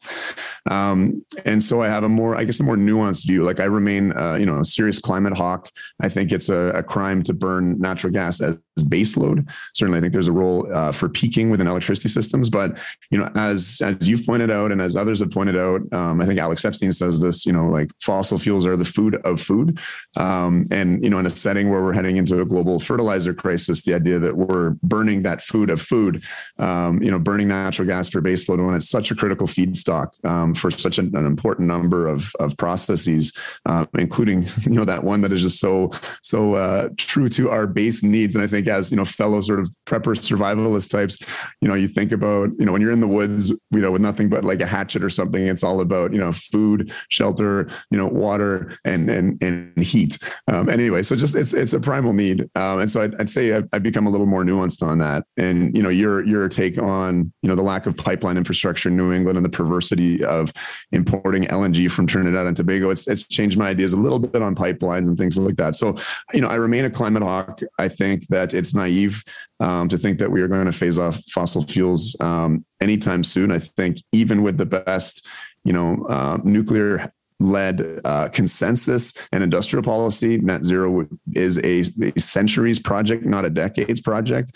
Um, 0.69 1.23
and 1.45 1.61
so 1.61 1.81
I 1.81 1.87
have 1.87 2.03
a 2.03 2.09
more, 2.09 2.35
I 2.35 2.45
guess, 2.45 2.59
a 2.59 2.63
more 2.63 2.77
nuanced 2.77 3.27
view. 3.27 3.43
Like 3.43 3.59
I 3.59 3.65
remain, 3.65 4.17
uh, 4.17 4.35
you 4.35 4.45
know, 4.45 4.59
a 4.59 4.65
serious 4.65 4.99
climate 4.99 5.37
hawk. 5.37 5.69
I 6.01 6.09
think 6.09 6.31
it's 6.31 6.49
a, 6.49 6.71
a 6.73 6.83
crime 6.83 7.21
to 7.23 7.33
burn 7.33 7.79
natural 7.79 8.11
gas 8.11 8.41
as 8.41 8.57
base 8.83 9.17
load. 9.17 9.47
Certainly, 9.73 9.99
I 9.99 10.01
think 10.01 10.13
there's 10.13 10.27
a 10.27 10.33
role 10.33 10.71
uh, 10.73 10.91
for 10.91 11.09
peaking 11.09 11.49
within 11.49 11.67
electricity 11.67 12.09
systems. 12.09 12.49
But 12.49 12.77
you 13.09 13.17
know, 13.17 13.29
as 13.35 13.81
as 13.83 14.07
you've 14.07 14.25
pointed 14.25 14.51
out, 14.51 14.71
and 14.71 14.81
as 14.81 14.95
others 14.95 15.19
have 15.19 15.31
pointed 15.31 15.57
out, 15.57 15.81
um, 15.93 16.21
I 16.21 16.25
think 16.25 16.39
Alex 16.39 16.65
Epstein 16.65 16.91
says 16.91 17.21
this. 17.21 17.45
You 17.45 17.53
know, 17.53 17.67
like 17.67 17.91
fossil 17.99 18.37
fuels 18.37 18.65
are 18.65 18.77
the 18.77 18.85
food 18.85 19.15
of 19.23 19.41
food. 19.41 19.79
Um, 20.17 20.65
and 20.71 21.03
you 21.03 21.09
know, 21.09 21.19
in 21.19 21.25
a 21.25 21.29
setting 21.29 21.69
where 21.69 21.81
we're 21.81 21.93
heading 21.93 22.17
into 22.17 22.41
a 22.41 22.45
global 22.45 22.79
fertilizer 22.79 23.33
crisis, 23.33 23.83
the 23.83 23.93
idea 23.93 24.19
that 24.19 24.35
we're 24.35 24.71
burning 24.83 25.23
that 25.23 25.41
food 25.41 25.69
of 25.69 25.81
food, 25.81 26.23
um, 26.57 27.01
you 27.01 27.11
know, 27.11 27.19
burning 27.19 27.47
natural 27.47 27.87
gas 27.87 28.09
for 28.09 28.21
base 28.21 28.47
load 28.47 28.59
when 28.59 28.75
it's 28.75 28.89
such 28.89 29.11
a 29.11 29.15
critical 29.15 29.47
feedstock 29.47 30.09
um, 30.25 30.53
for 30.53 30.71
such 30.71 30.97
an, 30.97 31.15
an, 31.15 31.25
important 31.25 31.67
number 31.67 32.07
of 32.07 32.33
of 32.39 32.57
processes, 32.57 33.33
uh, 33.65 33.85
including 33.97 34.43
you 34.63 34.75
know 34.75 34.85
that 34.85 35.03
one 35.03 35.21
that 35.21 35.31
is 35.31 35.41
just 35.41 35.59
so 35.59 35.91
so 36.21 36.55
uh, 36.55 36.89
true 36.97 37.29
to 37.29 37.49
our 37.49 37.67
base 37.67 38.03
needs. 38.03 38.35
And 38.35 38.43
I 38.43 38.47
think 38.47 38.67
as 38.71 38.91
you 38.91 38.97
know, 38.97 39.05
fellow 39.05 39.41
sort 39.41 39.59
of 39.59 39.69
prepper 39.85 40.15
survivalist 40.15 40.89
types, 40.89 41.17
you 41.61 41.67
know, 41.67 41.75
you 41.75 41.87
think 41.87 42.11
about 42.11 42.49
you 42.57 42.65
know 42.65 42.71
when 42.71 42.81
you're 42.81 42.91
in 42.91 43.01
the 43.01 43.07
woods, 43.07 43.49
you 43.49 43.81
know, 43.81 43.91
with 43.91 44.01
nothing 44.01 44.29
but 44.29 44.43
like 44.43 44.61
a 44.61 44.65
hatchet 44.65 45.03
or 45.03 45.09
something, 45.09 45.45
it's 45.45 45.63
all 45.63 45.81
about 45.81 46.13
you 46.13 46.19
know 46.19 46.31
food, 46.31 46.91
shelter, 47.09 47.69
you 47.89 47.97
know, 47.97 48.07
water 48.07 48.77
and 48.85 49.09
and 49.09 49.41
and 49.43 49.77
heat. 49.77 50.17
Um, 50.47 50.69
anyway, 50.69 51.01
so 51.01 51.15
just 51.15 51.35
it's 51.35 51.53
it's 51.53 51.73
a 51.73 51.79
primal 51.79 52.13
need, 52.13 52.49
um, 52.55 52.79
and 52.79 52.89
so 52.89 53.01
I'd, 53.01 53.15
I'd 53.15 53.29
say 53.29 53.53
I've, 53.53 53.67
I've, 53.73 53.83
become 53.83 54.07
a 54.07 54.09
little 54.09 54.27
more 54.27 54.43
nuanced 54.43 54.83
on 54.87 54.99
that. 54.99 55.25
And 55.37 55.75
you 55.75 55.83
know, 55.83 55.89
your 55.89 56.25
your 56.25 56.47
take 56.47 56.77
on 56.77 57.31
you 57.41 57.49
know 57.49 57.55
the 57.55 57.61
lack 57.61 57.85
of 57.85 57.97
pipeline 57.97 58.37
infrastructure 58.37 58.89
in 58.89 58.97
New 58.97 59.11
England 59.11 59.37
and 59.37 59.45
the 59.45 59.49
perversity 59.49 60.23
of 60.23 60.53
importing 60.91 61.43
LNG 61.43 61.91
from 61.91 62.07
Trinidad 62.07 62.47
and 62.47 62.55
Tobago. 62.55 62.89
It's 62.89 63.07
it's 63.07 63.27
changed 63.27 63.57
my 63.57 63.69
ideas 63.69 63.93
a 63.93 63.97
little 63.97 64.19
bit 64.19 64.41
on 64.41 64.55
pipelines 64.55 65.07
and 65.07 65.17
things 65.17 65.37
like 65.37 65.57
that. 65.57 65.75
So 65.75 65.97
you 66.33 66.41
know, 66.41 66.47
I 66.47 66.55
remain 66.55 66.85
a 66.85 66.89
climate 66.89 67.23
hawk. 67.23 67.61
I 67.77 67.87
think 67.87 68.27
that 68.27 68.50
it's 68.53 68.73
naive 68.73 69.23
um, 69.59 69.87
to 69.89 69.97
think 69.97 70.19
that 70.19 70.31
we 70.31 70.41
are 70.41 70.47
going 70.47 70.65
to 70.65 70.71
phase 70.71 70.99
off 70.99 71.21
fossil 71.31 71.63
fuels 71.63 72.15
um, 72.19 72.65
anytime 72.79 73.23
soon. 73.23 73.51
I 73.51 73.59
think 73.59 73.97
even 74.11 74.43
with 74.43 74.57
the 74.57 74.65
best, 74.65 75.25
you 75.63 75.73
know, 75.73 76.05
uh, 76.09 76.39
nuclear 76.43 77.11
led 77.39 78.01
uh, 78.05 78.29
consensus 78.29 79.13
and 79.31 79.43
industrial 79.43 79.83
policy, 79.83 80.37
net 80.37 80.63
zero 80.63 81.07
is 81.33 81.57
a, 81.59 81.83
a 82.15 82.19
centuries 82.19 82.79
project, 82.79 83.25
not 83.25 83.45
a 83.45 83.49
decades 83.49 84.01
project. 84.01 84.51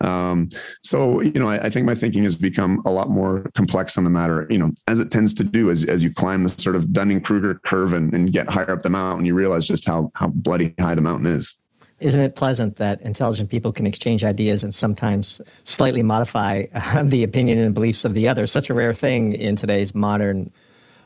Um, 0.00 0.48
so, 0.82 1.20
you 1.20 1.32
know, 1.32 1.48
I, 1.48 1.66
I, 1.66 1.70
think 1.70 1.84
my 1.84 1.94
thinking 1.94 2.24
has 2.24 2.36
become 2.36 2.80
a 2.86 2.90
lot 2.90 3.10
more 3.10 3.44
complex 3.54 3.98
on 3.98 4.04
the 4.04 4.10
matter, 4.10 4.46
you 4.48 4.56
know, 4.56 4.70
as 4.88 4.98
it 4.98 5.10
tends 5.10 5.34
to 5.34 5.44
do 5.44 5.70
as, 5.70 5.84
as 5.84 6.02
you 6.02 6.10
climb 6.10 6.42
the 6.42 6.48
sort 6.48 6.74
of 6.74 6.90
Dunning 6.90 7.20
Kruger 7.20 7.60
curve 7.66 7.92
and, 7.92 8.14
and 8.14 8.32
get 8.32 8.48
higher 8.48 8.70
up 8.70 8.80
the 8.80 8.88
mountain, 8.88 9.26
you 9.26 9.34
realize 9.34 9.66
just 9.66 9.86
how, 9.86 10.10
how 10.14 10.28
bloody 10.28 10.74
high 10.80 10.94
the 10.94 11.02
mountain 11.02 11.26
is. 11.26 11.54
Isn't 12.00 12.22
it 12.22 12.34
pleasant 12.34 12.76
that 12.76 13.00
intelligent 13.02 13.50
people 13.50 13.72
can 13.72 13.86
exchange 13.86 14.24
ideas 14.24 14.64
and 14.64 14.74
sometimes 14.74 15.40
slightly 15.64 16.02
modify 16.02 16.64
the 17.04 17.22
opinion 17.22 17.58
and 17.58 17.74
beliefs 17.74 18.04
of 18.06 18.14
the 18.14 18.26
other? 18.26 18.46
Such 18.46 18.70
a 18.70 18.74
rare 18.74 18.94
thing 18.94 19.34
in 19.34 19.54
today's 19.54 19.94
modern 19.94 20.50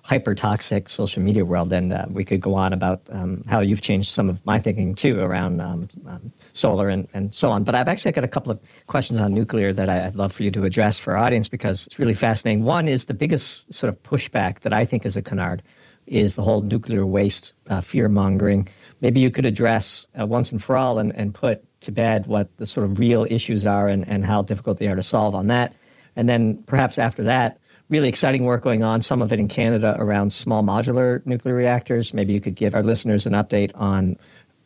hyper 0.05 0.35
toxic 0.35 0.91
social 0.91 1.23
media 1.23 1.45
world. 1.47 1.73
And 1.73 1.93
uh, 1.93 2.05
we 2.11 2.25
could 2.25 2.41
go 2.41 2.55
on 2.55 2.75
about 2.75 3.01
um, 3.09 3.43
how 3.49 3.61
you've 3.61 3.81
changed 3.81 4.11
some 4.11 4.29
of 4.29 4.45
my 4.45 4.61
thinking 4.61 4.95
too 4.95 5.19
around 5.19 5.61
um, 5.63 5.89
um, 6.07 6.31
solar 6.53 6.91
and, 6.91 7.09
and 7.15 7.35
so 7.35 7.51
on. 7.51 7.65
But 7.65 7.75
I've 7.75 7.89
actually 7.89 8.13
got 8.13 8.23
a 8.23 8.29
couple 8.29 8.53
of 8.53 8.61
questions 8.87 9.19
on 9.19 9.33
nuclear 9.33 9.73
that 9.73 9.89
I'd 9.89 10.15
love 10.15 10.33
for 10.33 10.43
you 10.43 10.51
to 10.53 10.65
address 10.65 10.99
for 10.99 11.17
our 11.17 11.25
audience 11.25 11.49
because 11.49 11.87
it's 11.87 11.99
really 11.99 12.15
fascinating. 12.15 12.65
One 12.65 12.87
is 12.87 13.07
the 13.07 13.15
biggest 13.15 13.73
sort 13.73 13.89
of 13.89 14.01
pushback 14.03 14.61
that 14.61 14.75
I 14.75 14.85
think 14.85 15.07
is 15.07 15.17
a 15.17 15.23
canard 15.23 15.63
is 16.07 16.35
the 16.35 16.43
whole 16.43 16.61
nuclear 16.61 17.07
waste 17.07 17.55
uh, 17.69 17.81
fear 17.81 18.09
mongering. 18.09 18.69
Maybe 19.01 19.21
you 19.21 19.31
could 19.31 19.47
address 19.47 20.09
uh, 20.19 20.27
once 20.27 20.53
and 20.53 20.63
for 20.63 20.77
all 20.77 20.99
and, 20.99 21.15
and 21.15 21.35
put 21.35 21.65
to 21.83 21.93
bed 21.93 22.27
what 22.27 22.55
the 22.57 22.67
sort 22.67 22.85
of 22.85 22.99
real 22.99 23.27
issues 23.29 23.67
are 23.67 23.89
and, 23.89 24.07
and 24.09 24.25
how 24.25 24.43
difficult 24.43 24.79
they 24.79 24.89
are 24.89 24.97
to 24.97 25.03
solve 25.03 25.35
on 25.35 25.49
that. 25.49 25.75
And 26.17 26.29
then 26.29 26.63
perhaps 26.65 26.99
after 26.99 27.25
that, 27.25 27.59
really 27.89 28.09
exciting 28.09 28.45
work 28.45 28.63
going 28.63 28.83
on, 28.83 29.03
some 29.03 29.23
of 29.23 29.33
it 29.33 29.39
in 29.39 29.49
Canada 29.49 29.95
around 29.99 30.33
small 30.33 30.63
modular 30.63 31.25
nuclear 31.27 31.55
reactors. 31.55 32.15
Maybe 32.15 32.33
you 32.33 32.41
could 32.41 32.55
give 32.55 32.75
our 32.75 32.83
listeners 32.83 33.27
an 33.27 33.35
update 33.35 33.73
on 33.75 34.17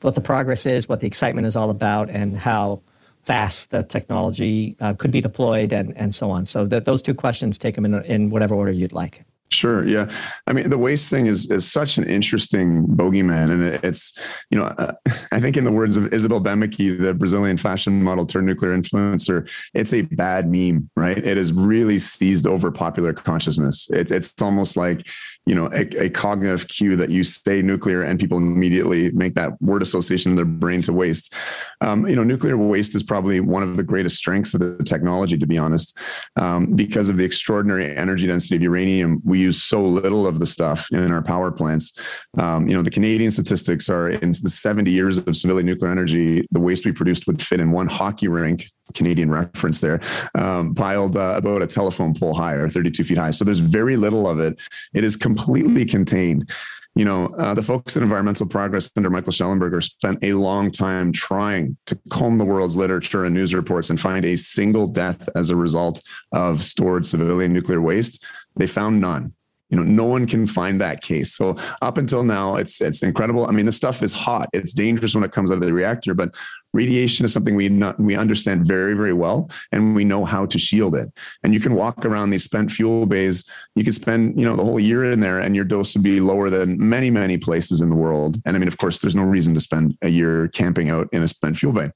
what 0.00 0.14
the 0.14 0.20
progress 0.20 0.66
is, 0.66 0.88
what 0.88 1.00
the 1.00 1.06
excitement 1.06 1.46
is 1.46 1.56
all 1.56 1.70
about, 1.70 2.08
and 2.08 2.36
how 2.36 2.80
fast 3.24 3.70
the 3.70 3.82
technology 3.82 4.76
uh, 4.80 4.94
could 4.94 5.10
be 5.10 5.20
deployed, 5.20 5.72
and, 5.72 5.96
and 5.96 6.14
so 6.14 6.30
on. 6.30 6.46
So 6.46 6.64
that 6.66 6.84
those 6.84 7.02
two 7.02 7.14
questions, 7.14 7.58
take 7.58 7.74
them 7.74 7.84
in, 7.84 8.02
in 8.04 8.30
whatever 8.30 8.54
order 8.54 8.70
you'd 8.72 8.92
like. 8.92 9.24
Sure. 9.50 9.86
Yeah. 9.86 10.10
I 10.46 10.52
mean, 10.52 10.68
the 10.68 10.76
waste 10.76 11.08
thing 11.08 11.26
is 11.26 11.50
is 11.50 11.70
such 11.70 11.96
an 11.96 12.04
interesting 12.04 12.86
bogeyman, 12.86 13.50
and 13.50 13.62
it's 13.82 14.12
you 14.50 14.58
know, 14.58 14.64
uh, 14.64 14.92
I 15.32 15.40
think 15.40 15.56
in 15.56 15.64
the 15.64 15.72
words 15.72 15.96
of 15.96 16.12
Isabelle 16.12 16.40
Boemeke, 16.40 17.00
the 17.00 17.14
Brazilian 17.14 17.56
fashion 17.56 18.02
model 18.02 18.26
turned 18.26 18.46
nuclear 18.46 18.76
influencer, 18.76 19.48
it's 19.72 19.94
a 19.94 20.02
bad 20.02 20.50
meme, 20.50 20.90
right? 20.96 21.16
It 21.16 21.38
has 21.38 21.52
really 21.52 21.98
seized 21.98 22.46
over 22.46 22.70
popular 22.70 23.14
consciousness. 23.14 23.88
It's 23.90 24.40
almost 24.42 24.76
like 24.76 25.06
you 25.48 25.54
know 25.54 25.68
a, 25.72 26.04
a, 26.04 26.10
cognitive 26.10 26.68
cue 26.68 26.94
that 26.96 27.08
you 27.08 27.24
say 27.24 27.62
nuclear 27.62 28.02
and 28.02 28.20
people 28.20 28.36
immediately 28.36 29.10
make 29.12 29.34
that 29.34 29.60
word 29.62 29.80
association 29.80 30.32
in 30.32 30.36
their 30.36 30.44
brain 30.44 30.82
to 30.82 30.92
waste. 30.92 31.34
Um, 31.80 32.06
you 32.06 32.14
know 32.14 32.24
nuclear 32.24 32.56
waste 32.56 32.94
is 32.94 33.02
probably 33.02 33.40
one 33.40 33.62
of 33.62 33.76
the 33.76 33.82
greatest 33.82 34.16
strengths 34.16 34.52
of 34.52 34.60
the 34.60 34.84
technology 34.84 35.38
to 35.38 35.46
be 35.46 35.56
honest. 35.56 35.98
Um, 36.36 36.74
because 36.74 37.08
of 37.08 37.16
the 37.16 37.24
extraordinary 37.24 37.96
energy 37.96 38.26
density 38.26 38.56
of 38.56 38.62
uranium 38.62 39.22
we 39.24 39.38
use 39.38 39.62
so 39.62 39.82
little 39.82 40.26
of 40.26 40.38
the 40.38 40.46
stuff 40.46 40.86
in 40.92 41.10
our 41.12 41.22
power 41.22 41.50
plants. 41.50 41.98
Um, 42.36 42.68
you 42.68 42.76
know 42.76 42.82
the 42.82 42.90
canadian 42.90 43.30
statistics 43.30 43.88
are 43.88 44.10
in 44.10 44.30
the 44.30 44.50
70 44.50 44.90
years 44.90 45.16
of 45.18 45.36
civilian 45.36 45.66
nuclear 45.66 45.90
energy 45.90 46.46
the 46.50 46.60
waste 46.60 46.84
we 46.84 46.92
produced 46.92 47.26
would 47.26 47.40
fit 47.40 47.60
in 47.60 47.70
one 47.70 47.86
hockey 47.86 48.28
rink 48.28 48.68
Canadian 48.94 49.30
reference 49.30 49.80
there, 49.80 50.00
um, 50.34 50.74
piled 50.74 51.16
uh, 51.16 51.34
about 51.36 51.62
a 51.62 51.66
telephone 51.66 52.14
pole 52.14 52.34
high 52.34 52.54
or 52.54 52.68
32 52.68 53.04
feet 53.04 53.18
high. 53.18 53.30
So 53.30 53.44
there's 53.44 53.58
very 53.58 53.96
little 53.96 54.28
of 54.28 54.40
it. 54.40 54.58
It 54.94 55.04
is 55.04 55.16
completely 55.16 55.84
contained. 55.84 56.50
You 56.94 57.04
know, 57.04 57.26
uh, 57.38 57.54
the 57.54 57.62
folks 57.62 57.96
at 57.96 58.02
Environmental 58.02 58.46
Progress 58.46 58.90
under 58.96 59.08
Michael 59.08 59.32
Shellenberger 59.32 59.82
spent 59.82 60.18
a 60.22 60.32
long 60.32 60.72
time 60.72 61.12
trying 61.12 61.76
to 61.86 61.96
comb 62.10 62.38
the 62.38 62.44
world's 62.44 62.76
literature 62.76 63.24
and 63.24 63.34
news 63.34 63.54
reports 63.54 63.90
and 63.90 64.00
find 64.00 64.24
a 64.24 64.36
single 64.36 64.88
death 64.88 65.28
as 65.36 65.50
a 65.50 65.56
result 65.56 66.02
of 66.32 66.62
stored 66.62 67.06
civilian 67.06 67.52
nuclear 67.52 67.80
waste. 67.80 68.24
They 68.56 68.66
found 68.66 69.00
none 69.00 69.32
you 69.70 69.76
know 69.76 69.82
no 69.82 70.04
one 70.04 70.26
can 70.26 70.46
find 70.46 70.80
that 70.80 71.02
case. 71.02 71.32
So 71.32 71.56
up 71.82 71.98
until 71.98 72.24
now 72.24 72.56
it's 72.56 72.80
it's 72.80 73.02
incredible. 73.02 73.46
I 73.46 73.52
mean 73.52 73.66
the 73.66 73.72
stuff 73.72 74.02
is 74.02 74.12
hot. 74.12 74.48
It's 74.52 74.72
dangerous 74.72 75.14
when 75.14 75.24
it 75.24 75.32
comes 75.32 75.50
out 75.50 75.56
of 75.56 75.60
the 75.60 75.72
reactor 75.72 76.14
but 76.14 76.34
radiation 76.74 77.24
is 77.24 77.32
something 77.32 77.54
we 77.54 77.68
not, 77.68 77.98
we 77.98 78.14
understand 78.14 78.66
very 78.66 78.94
very 78.94 79.12
well 79.12 79.50
and 79.72 79.94
we 79.94 80.04
know 80.04 80.24
how 80.24 80.46
to 80.46 80.58
shield 80.58 80.94
it. 80.94 81.10
And 81.42 81.54
you 81.54 81.60
can 81.60 81.74
walk 81.74 82.04
around 82.04 82.30
these 82.30 82.44
spent 82.44 82.70
fuel 82.70 83.06
bays. 83.06 83.44
You 83.74 83.84
could 83.84 83.94
spend 83.94 84.38
you 84.38 84.46
know 84.46 84.56
the 84.56 84.64
whole 84.64 84.80
year 84.80 85.10
in 85.10 85.20
there 85.20 85.38
and 85.38 85.54
your 85.54 85.64
dose 85.64 85.94
would 85.94 86.04
be 86.04 86.20
lower 86.20 86.50
than 86.50 86.76
many 86.78 87.10
many 87.10 87.38
places 87.38 87.80
in 87.80 87.90
the 87.90 87.96
world. 87.96 88.36
And 88.44 88.56
i 88.56 88.58
mean 88.58 88.68
of 88.68 88.78
course 88.78 88.98
there's 88.98 89.16
no 89.16 89.24
reason 89.24 89.54
to 89.54 89.60
spend 89.60 89.96
a 90.02 90.08
year 90.08 90.48
camping 90.48 90.90
out 90.90 91.08
in 91.12 91.22
a 91.22 91.28
spent 91.28 91.56
fuel 91.56 91.72
bay 91.72 91.90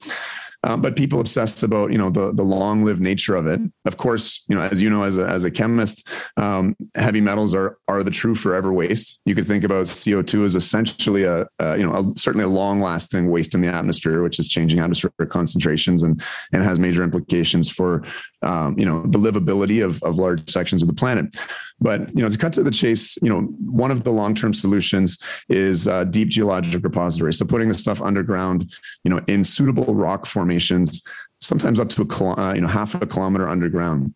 um, 0.63 0.81
but 0.81 0.95
people 0.95 1.19
obsess 1.19 1.61
about 1.61 1.91
you 1.91 1.97
know 1.97 2.09
the 2.09 2.31
the 2.33 2.43
long 2.43 2.83
lived 2.83 3.01
nature 3.01 3.35
of 3.35 3.47
it. 3.47 3.59
Of 3.85 3.97
course, 3.97 4.43
you 4.47 4.55
know 4.55 4.61
as 4.61 4.81
you 4.81 4.89
know 4.89 5.03
as 5.03 5.17
a 5.17 5.25
as 5.27 5.43
a 5.43 5.51
chemist, 5.51 6.07
um, 6.37 6.75
heavy 6.95 7.19
metals 7.19 7.53
are 7.53 7.77
are 7.87 8.01
the 8.01 8.11
true 8.11 8.33
forever 8.33 8.71
waste. 8.71 9.19
You 9.25 9.35
could 9.35 9.45
think 9.45 9.63
about 9.63 9.87
CO 9.87 10.21
two 10.21 10.45
as 10.45 10.55
essentially 10.55 11.23
a, 11.23 11.47
a 11.59 11.77
you 11.77 11.85
know 11.85 11.93
a, 11.93 12.19
certainly 12.19 12.45
a 12.45 12.49
long 12.49 12.79
lasting 12.79 13.29
waste 13.29 13.55
in 13.55 13.61
the 13.61 13.67
atmosphere, 13.67 14.23
which 14.23 14.39
is 14.39 14.47
changing 14.47 14.79
atmospheric 14.79 15.29
concentrations 15.29 16.01
and 16.01 16.23
and 16.53 16.63
has 16.63 16.79
major 16.79 17.03
implications 17.03 17.69
for 17.69 18.03
um, 18.41 18.77
you 18.77 18.85
know 18.85 19.03
the 19.07 19.19
livability 19.19 19.83
of 19.83 20.01
of 20.03 20.17
large 20.17 20.49
sections 20.49 20.81
of 20.81 20.87
the 20.87 20.95
planet. 20.95 21.35
But 21.81 22.15
you 22.15 22.23
know 22.23 22.29
to 22.29 22.37
cut 22.37 22.53
to 22.53 22.63
the 22.63 22.71
chase, 22.71 23.17
you 23.21 23.29
know 23.29 23.41
one 23.59 23.91
of 23.91 24.05
the 24.05 24.11
long 24.11 24.33
term 24.33 24.53
solutions 24.53 25.17
is 25.49 25.89
uh, 25.89 26.05
deep 26.05 26.29
geologic 26.29 26.81
repository. 26.81 27.33
So 27.33 27.43
putting 27.43 27.67
the 27.67 27.73
stuff 27.73 28.01
underground, 28.01 28.71
you 29.03 29.09
know 29.09 29.19
in 29.27 29.43
suitable 29.43 29.93
rock 29.93 30.25
formation 30.25 30.52
formations, 30.53 31.03
sometimes 31.41 31.79
up 31.79 31.89
to 31.89 32.01
a 32.01 32.39
uh, 32.39 32.53
you 32.53 32.61
know 32.61 32.67
half 32.67 32.95
a 32.95 33.05
kilometer 33.05 33.49
underground. 33.49 34.13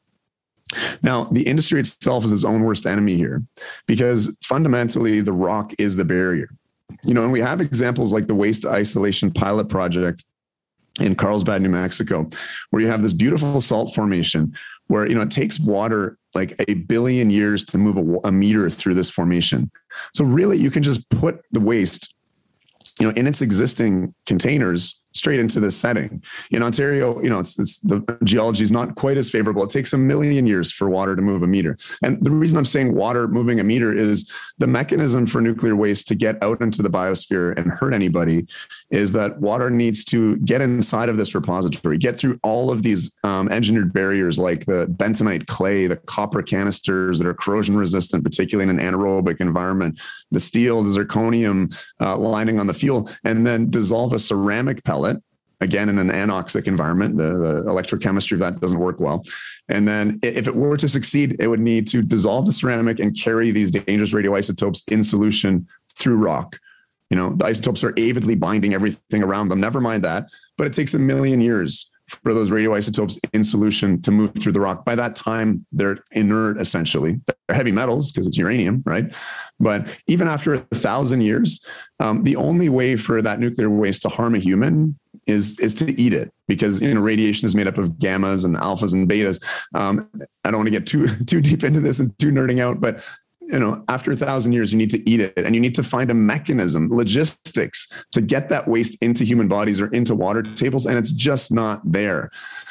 Now, 1.02 1.24
the 1.26 1.48
industry 1.48 1.80
itself 1.80 2.26
is 2.26 2.34
its 2.34 2.44
own 2.44 2.62
worst 2.62 2.86
enemy 2.86 3.16
here 3.16 3.42
because 3.88 4.38
fundamentally 4.44 5.22
the 5.22 5.32
rock 5.32 5.74
is 5.80 5.96
the 5.96 6.04
barrier. 6.04 6.50
You 7.04 7.14
know, 7.14 7.24
and 7.24 7.32
we 7.32 7.40
have 7.40 7.62
examples 7.62 8.12
like 8.12 8.28
the 8.28 8.36
waste 8.36 8.66
isolation 8.66 9.32
pilot 9.32 9.70
project 9.70 10.26
in 11.00 11.16
Carlsbad, 11.16 11.62
New 11.62 11.70
Mexico, 11.70 12.30
where 12.70 12.82
you 12.82 12.90
have 12.90 13.02
this 13.02 13.14
beautiful 13.14 13.62
salt 13.62 13.96
formation 13.96 14.54
where, 14.88 15.08
you 15.08 15.16
know, 15.16 15.22
it 15.22 15.32
takes 15.32 15.60
water 15.60 16.18
like 16.34 16.54
a 16.68 16.74
billion 16.74 17.30
years 17.30 17.64
to 17.66 17.78
move 17.78 17.98
a, 17.98 18.28
a 18.28 18.32
meter 18.32 18.70
through 18.70 18.96
this 18.96 19.10
formation. 19.10 19.72
So 20.14 20.26
really 20.26 20.58
you 20.58 20.72
can 20.72 20.84
just 20.84 21.10
put 21.10 21.44
the 21.52 21.62
waste 21.62 22.14
you 23.00 23.06
know 23.06 23.14
in 23.14 23.28
its 23.28 23.42
existing 23.42 24.14
containers 24.26 25.02
straight 25.18 25.40
into 25.40 25.60
this 25.60 25.76
setting. 25.76 26.24
In 26.52 26.64
Ontario, 26.64 27.22
you 27.22 27.30
know, 27.30 27.40
it's, 27.40 27.58
it's, 27.60 27.80
the 27.80 28.02
geology 28.24 28.64
is 28.64 28.72
not 28.72 28.96
quite 28.96 29.18
as 29.18 29.30
favorable. 29.30 29.64
It 29.64 29.70
takes 29.70 29.94
a 29.94 29.98
million 29.98 30.48
years 30.48 30.72
for 30.72 30.90
water 30.90 31.16
to 31.16 31.22
move 31.22 31.44
a 31.44 31.48
meter. 31.48 31.78
And 32.04 32.24
the 32.24 32.32
reason 32.32 32.58
I'm 32.58 32.66
saying 32.66 32.94
water 32.94 33.28
moving 33.28 33.60
a 33.60 33.64
meter 33.64 33.94
is 33.94 34.32
the 34.58 34.68
mechanism 34.68 35.26
for 35.26 35.42
nuclear 35.42 35.76
waste 35.76 36.08
to 36.10 36.16
get 36.16 36.42
out 36.44 36.62
into 36.62 36.82
the 36.82 36.90
biosphere 36.90 37.58
and 37.58 37.72
hurt 37.72 37.94
anybody 37.94 38.46
is 38.90 39.12
that 39.14 39.40
water 39.40 39.70
needs 39.70 40.06
to 40.06 40.38
get 40.38 40.62
inside 40.62 41.10
of 41.10 41.18
this 41.18 41.36
repository, 41.36 41.98
get 41.98 42.18
through 42.18 42.40
all 42.44 42.72
of 42.72 42.84
these 42.84 43.12
um, 43.24 43.50
engineered 43.50 43.92
barriers 43.94 44.38
like 44.38 44.66
the 44.66 44.88
bentonite 44.88 45.48
clay, 45.48 45.88
the 45.88 45.98
copper 45.98 46.42
canisters 46.42 47.20
that 47.20 47.28
are 47.28 47.34
corrosion 47.34 47.76
resistant, 47.76 48.24
particularly 48.24 48.70
in 48.70 48.80
an 48.80 48.94
anaerobic 48.94 49.42
environment, 49.42 50.00
the 50.32 50.40
steel, 50.40 50.84
the 50.84 50.90
zirconium 50.90 51.74
uh, 52.02 52.18
lining 52.18 52.60
on 52.60 52.68
the 52.68 52.74
fuel, 52.74 53.10
and 53.24 53.46
then 53.46 53.70
dissolve 53.70 54.14
a 54.14 54.20
ceramic 54.20 54.84
pellet 54.84 55.07
again 55.62 55.90
in 55.90 55.98
an 55.98 56.10
anoxic 56.10 56.68
environment 56.68 57.18
the, 57.18 57.24
the 57.24 57.64
electrochemistry 57.66 58.34
of 58.34 58.40
that 58.40 58.60
doesn't 58.60 58.80
work 58.80 59.00
well. 59.00 59.24
And 59.70 59.88
then 59.88 60.20
if 60.24 60.48
it 60.48 60.56
were 60.56 60.78
to 60.78 60.88
succeed 60.88 61.36
it 61.40 61.48
would 61.48 61.60
need 61.60 61.88
to 61.88 62.02
dissolve 62.02 62.46
the 62.46 62.52
ceramic 62.52 63.00
and 63.00 63.18
carry 63.18 63.52
these 63.52 63.72
dangerous 63.72 64.14
radioisotopes 64.14 64.92
in 64.92 65.04
solution 65.04 65.68
through 65.98 66.18
rock. 66.18 66.60
You 67.10 67.18
know 67.18 67.36
the 67.36 67.46
isotopes 67.46 67.84
are 67.84 67.94
avidly 67.98 68.36
binding 68.36 68.74
everything 68.74 69.24
around 69.24 69.50
them. 69.50 69.60
Never 69.60 69.82
mind 69.82 70.04
that 70.04 70.28
but 70.58 70.68
it 70.68 70.74
takes 70.74 70.94
a 70.94 71.00
million 71.00 71.42
years 71.42 71.90
for 72.08 72.34
those 72.34 72.52
radioisotopes 72.52 73.20
in 73.34 73.44
solution 73.44 74.02
to 74.02 74.12
move 74.12 74.34
through 74.36 74.54
the 74.54 74.62
rock. 74.62 74.86
By 74.86 74.96
that 74.96 75.16
time, 75.16 75.66
they're 75.72 76.00
inert 76.12 76.58
essentially. 76.58 77.20
They're 77.26 77.56
heavy 77.56 77.72
metals 77.72 78.12
because 78.12 78.28
it's 78.28 78.38
uranium, 78.38 78.82
right? 78.86 79.14
But 79.60 80.00
even 80.08 80.28
after 80.28 80.54
a 80.54 80.60
thousand 80.60 81.22
years, 81.22 81.66
um, 82.00 82.24
the 82.24 82.36
only 82.36 82.70
way 82.70 82.96
for 82.96 83.22
that 83.22 83.40
nuclear 83.40 83.70
waste 83.70 84.04
to 84.04 84.10
harm 84.10 84.36
a 84.36 84.40
human 84.40 84.98
is 85.26 85.60
is 85.60 85.74
to 85.76 86.02
eat 86.02 86.14
it 86.14 86.32
because 86.48 86.82
you 86.82 86.94
know 86.94 87.02
radiation 87.02 87.46
is 87.46 87.54
made 87.54 87.68
up 87.68 87.78
of 87.78 87.90
gammas 87.94 88.46
and 88.46 88.56
alphas 88.56 88.94
and 88.94 89.10
betas. 89.10 89.44
Um, 89.74 90.10
I 90.46 90.52
don't 90.52 90.60
want 90.60 90.68
to 90.68 90.72
get 90.72 90.88
too 90.88 91.08
too 91.26 91.42
deep 91.42 91.64
into 91.64 91.82
this 91.82 92.00
and 92.00 92.18
too 92.20 92.32
nerding 92.32 92.62
out, 92.62 92.80
but 92.80 93.06
you 93.48 93.60
know, 93.60 93.84
after 93.88 94.12
a 94.12 94.16
thousand 94.16 94.54
years, 94.54 94.72
you 94.72 94.78
need 94.78 94.90
to 94.90 95.10
eat 95.10 95.20
it 95.20 95.34
and 95.38 95.56
you 95.56 95.62
need 95.62 95.76
to 95.76 95.84
find 95.84 96.12
a 96.12 96.14
mechanism, 96.14 96.90
logistics 96.92 97.92
to 98.12 98.22
get 98.22 98.50
that 98.50 98.68
waste 98.68 99.02
into 99.02 99.24
human 99.24 99.48
bodies 99.48 99.80
or 99.80 99.88
into 99.88 100.14
water 100.16 100.42
tables. 100.42 100.86
And 100.86 100.98
it's 100.98 101.12
just 101.12 101.52
not 101.52 101.82
there. 101.90 102.30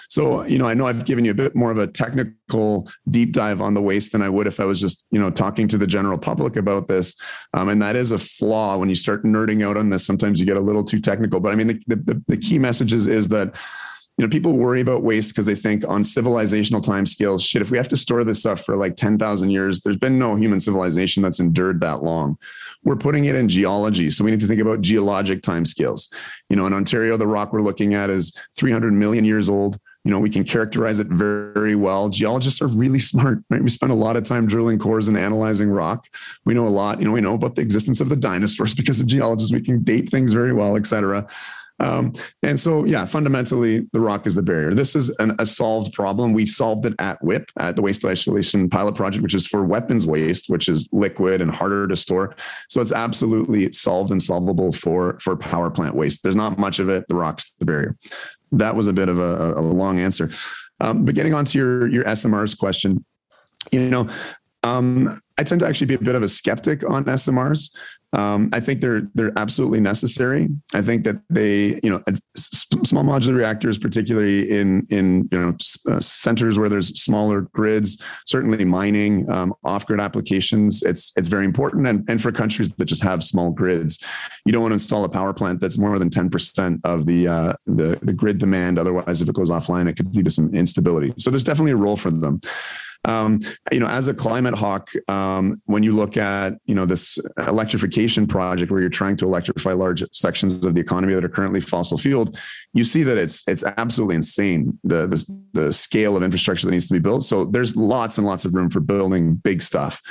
So, 0.09 0.45
you 0.45 0.59
know, 0.59 0.69
I 0.69 0.75
know 0.75 0.87
I've 0.87 1.05
given 1.05 1.25
you 1.25 1.31
a 1.31 1.35
bit 1.35 1.57
more 1.57 1.71
of 1.71 1.79
a 1.79 1.87
technical 1.87 2.89
deep 3.09 3.33
dive 3.33 3.61
on 3.61 3.75
the 3.75 3.83
waste 3.83 4.12
than 4.12 4.23
I 4.23 4.29
would 4.29 4.47
if 4.47 4.61
I 4.61 4.65
was 4.65 4.81
just, 4.81 5.05
you 5.11 5.19
know, 5.19 5.31
talking 5.31 5.67
to 5.69 5.79
the 5.79 5.87
general 5.87 6.19
public 6.19 6.57
about 6.57 6.89
this. 6.89 7.21
Um, 7.55 7.69
and 7.69 7.81
that 7.83 7.97
is 7.97 8.12
a 8.12 8.19
flaw 8.19 8.77
when 8.77 8.89
you 8.89 8.95
start 8.95 9.25
nerding 9.25 9.67
out 9.67 9.77
on 9.77 9.91
this. 9.91 10.07
Sometimes 10.07 10.39
you 10.39 10.47
get 10.47 10.57
a 10.57 10.61
little 10.61 10.85
too 10.85 11.01
technical. 11.01 11.41
But 11.41 11.53
I 11.53 11.57
mean, 11.57 11.69
the, 11.69 11.81
the, 11.87 12.23
the 12.29 12.37
key 12.37 12.59
message 12.59 12.93
is, 12.93 13.07
is 13.07 13.29
that 13.29 13.57
you 14.16 14.24
know, 14.24 14.31
people 14.31 14.57
worry 14.57 14.81
about 14.81 15.02
waste 15.02 15.35
because 15.35 15.44
they 15.44 15.55
think 15.55 15.85
on 15.87 16.02
civilizational 16.02 16.83
time 16.83 17.05
scales, 17.05 17.42
shit, 17.44 17.61
if 17.61 17.70
we 17.70 17.76
have 17.76 17.88
to 17.88 17.96
store 17.98 18.24
this 18.24 18.40
stuff 18.40 18.64
for 18.64 18.76
like 18.76 18.96
10,000 18.96 19.50
years, 19.50 19.81
there's 19.81 19.98
been 19.98 20.18
no 20.18 20.37
human 20.37 20.59
civilization 20.59 21.22
that's 21.22 21.38
endured 21.38 21.83
that 21.83 22.02
long. 22.02 22.38
We're 22.83 22.96
putting 22.96 23.26
it 23.26 23.35
in 23.35 23.48
geology. 23.48 24.09
So 24.11 24.24
we 24.24 24.31
need 24.31 24.40
to 24.40 24.46
think 24.46 24.61
about 24.61 24.81
geologic 24.81 25.42
time 25.42 25.66
scales. 25.66 26.11
You 26.48 26.57
know, 26.57 26.66
in 26.66 26.72
Ontario, 26.72 27.18
the 27.18 27.26
rock 27.26 27.52
we're 27.52 27.61
looking 27.62 27.92
at 27.92 28.09
is 28.09 28.33
300 28.57 28.94
million 28.94 29.24
years 29.24 29.50
old. 29.50 29.79
You 30.05 30.12
know, 30.12 30.20
we 30.20 30.31
can 30.31 30.44
characterize 30.44 31.00
it 31.00 31.09
very, 31.09 31.74
well. 31.74 32.09
Geologists 32.09 32.62
are 32.62 32.68
really 32.68 32.98
smart, 33.11 33.40
right? 33.50 33.62
We 33.62 33.68
spend 33.68 33.92
a 33.92 33.96
lot 33.96 34.16
of 34.16 34.24
time 34.24 34.46
drilling 34.46 34.79
cores 34.79 35.09
and 35.09 35.16
analyzing 35.18 35.68
rock. 35.68 36.07
We 36.46 36.55
know 36.55 36.66
a 36.66 36.70
lot. 36.70 37.00
You 37.00 37.05
know, 37.05 37.12
we 37.12 37.20
know 37.20 37.35
about 37.35 37.57
the 37.57 37.62
existence 37.62 38.00
of 38.00 38.09
the 38.09 38.16
dinosaurs 38.16 38.74
because 38.76 38.98
of 38.98 39.09
geologists. 39.09 39.52
We 39.52 39.61
can 39.61 39.83
date 39.83 40.09
things 40.09 40.33
very 40.33 40.55
well, 40.55 40.76
et 40.76 40.87
cetera. 40.87 41.26
Um, 41.79 42.12
and 42.43 42.59
so, 42.59 42.85
yeah, 42.85 43.05
fundamentally, 43.05 43.87
the 43.93 44.01
rock 44.01 44.27
is 44.27 44.35
the 44.35 44.43
barrier. 44.43 44.75
This 44.75 44.97
is 44.97 45.11
an, 45.19 45.37
a 45.39 45.47
solved 45.47 45.93
problem. 45.93 46.33
We 46.33 46.47
solved 46.47 46.87
it 46.87 46.95
at 46.99 47.23
WIPP, 47.23 47.51
at 47.59 47.77
the 47.77 47.83
Waste 47.83 48.05
Isolation 48.05 48.71
Pilot 48.71 48.95
Project, 48.95 49.23
which 49.23 49.35
is 49.35 49.47
for 49.47 49.65
weapons 49.65 50.07
waste, 50.07 50.49
which 50.49 50.69
is 50.69 50.89
liquid 50.93 51.41
and 51.41 51.51
harder 51.51 51.87
to 51.87 51.97
store. 51.97 52.35
So 52.69 52.81
it's 52.81 52.93
absolutely 52.93 53.73
solved 53.73 54.11
and 54.11 54.23
solvable 54.23 54.73
for, 54.73 55.19
for 55.21 55.37
power 55.37 55.71
plant 55.71 55.95
waste. 55.95 56.23
There's 56.23 56.37
not 56.37 56.59
much 56.59 56.79
of 56.79 56.89
it. 56.89 57.05
The 57.09 57.15
rock's 57.17 57.55
the 57.59 57.67
barrier. 57.67 57.97
That 58.53 58.75
was 58.75 58.87
a 58.87 58.93
bit 58.93 59.09
of 59.09 59.19
a, 59.19 59.55
a 59.55 59.61
long 59.61 60.01
answer. 60.01 60.31
Um, 60.81 61.05
but 61.05 61.15
getting 61.15 61.35
onto 61.35 61.59
your, 61.59 61.89
your 61.89 62.05
SMRs 62.05 62.57
question, 62.59 63.05
you 63.73 63.91
know, 63.91 64.09
um, 64.62 65.09
I 65.39 65.43
tend 65.43 65.61
to 65.61 65.67
actually 65.67 65.87
be 65.87 65.95
a 65.95 65.99
bit 65.99 66.15
of 66.15 66.23
a 66.23 66.29
skeptic 66.29 66.89
on 66.89 67.05
SMRs. 67.05 67.71
Um, 68.12 68.51
I 68.53 68.61
think 68.61 68.81
they're 68.81 69.03
they're 69.14 69.33
absolutely 69.37 69.81
necessary. 69.81 70.49
I 70.73 70.81
think 70.81 71.05
that 71.05 71.16
they, 71.29 71.81
you 71.83 71.90
know, 71.90 72.03
small 72.37 73.05
modular 73.05 73.37
reactors, 73.37 73.79
particularly 73.79 74.51
in 74.51 74.87
in 74.90 75.29
you 75.33 75.38
know 75.38 75.57
uh, 75.90 76.01
centers 76.01 76.59
where 76.59 76.69
there's 76.69 77.01
smaller 77.01 77.42
grids, 77.53 78.01
certainly 78.27 78.64
mining, 78.64 79.31
um, 79.31 79.55
off 79.64 79.87
grid 79.87 80.01
applications, 80.01 80.83
it's 80.83 81.12
it's 81.16 81.29
very 81.29 81.45
important. 81.45 81.87
And 81.87 82.09
and 82.09 82.23
for 82.23 82.33
countries 82.33 82.73
that 82.75 82.85
just 82.85 83.03
have 83.03 83.23
small 83.25 83.51
grids, 83.51 84.03
you 84.45 84.53
don't 84.53 84.62
want 84.62 84.73
to 84.73 84.77
install 84.77 85.05
a 85.05 85.09
power 85.09 85.35
plant 85.35 85.61
that's 85.61 85.79
more 85.79 85.99
than 85.99 86.11
ten 86.11 86.31
percent 86.31 86.81
of 86.85 87.07
the 87.07 87.29
uh, 87.29 87.53
the 87.66 87.99
the 88.03 88.12
grid 88.12 88.38
demand. 88.38 88.79
Otherwise, 88.79 89.21
if 89.21 89.29
it 89.29 89.35
goes 89.35 89.51
offline, 89.51 89.88
it 89.88 89.97
could 89.97 90.14
lead 90.14 90.25
to 90.25 90.31
some 90.31 90.55
instability. 90.55 91.12
So 91.19 91.31
there's 91.31 91.45
definitely 91.45 91.73
a 91.73 91.77
role 91.77 91.97
for 91.97 92.11
them. 92.11 92.40
Um, 93.07 93.38
you 93.73 93.81
know, 93.81 93.87
as 93.87 94.09
a 94.09 94.14
climate 94.14 94.55
hawk, 94.55 94.90
um, 95.09 95.57
when 95.66 95.83
you 95.83 95.95
look 95.95 96.16
at 96.16 96.55
you 96.66 96.75
know 96.75 96.85
this 96.85 97.19
electrification 97.38 98.27
project 98.27 98.71
where 98.71 98.81
you're 98.81 98.90
trying 98.90 99.16
to 99.19 99.25
electrify 99.25 99.73
large 99.73 100.05
sections 100.12 100.64
of 100.64 100.75
the 100.75 100.81
economy 100.81 101.14
that 101.14 101.25
are 101.25 101.29
currently 101.29 101.61
fossil 101.61 101.97
fueled, 101.97 102.38
you 102.75 102.85
see 102.85 103.03
that 103.05 103.16
it's 103.16 103.47
it's 103.49 103.64
absolutely 103.79 104.16
insane 104.16 104.79
the, 104.85 105.07
the 105.07 105.25
the 105.53 105.73
scale 105.73 106.16
of 106.16 106.23
infrastructure 106.23 106.66
that 106.66 106.73
needs 106.73 106.88
to 106.88 106.95
be 106.95 106.99
built. 106.99 107.23
So 107.23 107.45
there's 107.45 107.77
lots 107.77 108.19
and 108.19 108.27
lots 108.27 108.45
of 108.45 108.55
room 108.55 108.69
for 108.69 108.81
building 108.81 109.35
big 109.35 109.62
stuff. 109.62 110.03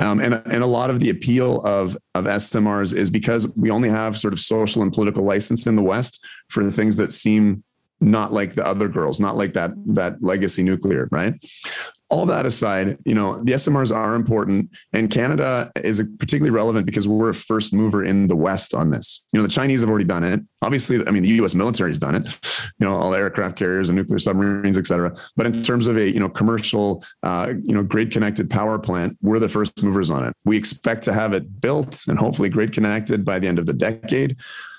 Um, 0.00 0.20
and, 0.20 0.34
and 0.34 0.62
a 0.62 0.66
lot 0.66 0.90
of 0.90 1.00
the 1.00 1.10
appeal 1.10 1.60
of, 1.62 1.96
of 2.14 2.24
SMRs 2.26 2.94
is 2.94 3.10
because 3.10 3.48
we 3.56 3.70
only 3.70 3.88
have 3.88 4.16
sort 4.16 4.32
of 4.32 4.38
social 4.38 4.82
and 4.82 4.92
political 4.92 5.24
license 5.24 5.66
in 5.66 5.74
the 5.74 5.82
West 5.82 6.24
for 6.50 6.62
the 6.62 6.70
things 6.70 6.96
that 6.98 7.10
seem 7.10 7.64
not 8.00 8.32
like 8.32 8.54
the 8.54 8.64
other 8.64 8.88
girls, 8.88 9.18
not 9.18 9.36
like 9.36 9.54
that 9.54 9.72
that 9.86 10.22
legacy 10.22 10.62
nuclear, 10.62 11.08
right? 11.10 11.34
All 12.10 12.24
that 12.26 12.46
aside, 12.46 12.98
you 13.04 13.14
know, 13.14 13.42
the 13.42 13.52
SMRs 13.52 13.94
are 13.94 14.14
important 14.14 14.70
and 14.92 15.10
Canada 15.10 15.70
is 15.76 16.02
particularly 16.18 16.50
relevant 16.50 16.86
because 16.86 17.06
we're 17.06 17.28
a 17.28 17.34
first 17.34 17.74
mover 17.74 18.02
in 18.04 18.26
the 18.26 18.36
West 18.36 18.74
on 18.74 18.90
this. 18.90 19.24
You 19.32 19.38
know, 19.38 19.46
the 19.46 19.52
Chinese 19.52 19.82
have 19.82 19.90
already 19.90 20.06
done 20.06 20.24
it. 20.24 20.40
Obviously, 20.62 21.06
I 21.06 21.10
mean, 21.10 21.22
the 21.22 21.28
US 21.42 21.54
military 21.54 21.90
has 21.90 21.98
done 21.98 22.14
it, 22.14 22.38
you 22.80 22.86
know, 22.86 22.96
all 22.96 23.14
aircraft 23.14 23.56
carriers 23.56 23.90
and 23.90 23.96
nuclear 23.96 24.18
submarines, 24.18 24.78
et 24.78 24.86
cetera. 24.86 25.14
But 25.36 25.46
in 25.46 25.62
terms 25.62 25.86
of 25.86 25.96
a, 25.96 26.10
you 26.10 26.18
know, 26.18 26.30
commercial, 26.30 27.04
uh, 27.22 27.54
you 27.62 27.74
know, 27.74 27.84
grid 27.84 28.10
connected 28.10 28.48
power 28.48 28.78
plant, 28.78 29.18
we're 29.20 29.38
the 29.38 29.48
first 29.48 29.82
movers 29.82 30.10
on 30.10 30.24
it. 30.24 30.34
We 30.44 30.56
expect 30.56 31.02
to 31.04 31.12
have 31.12 31.34
it 31.34 31.60
built 31.60 32.06
and 32.08 32.18
hopefully 32.18 32.48
grid 32.48 32.72
connected 32.72 33.24
by 33.24 33.38
the 33.38 33.48
end 33.48 33.58
of 33.58 33.66
the 33.66 33.74
decade. 33.74 34.36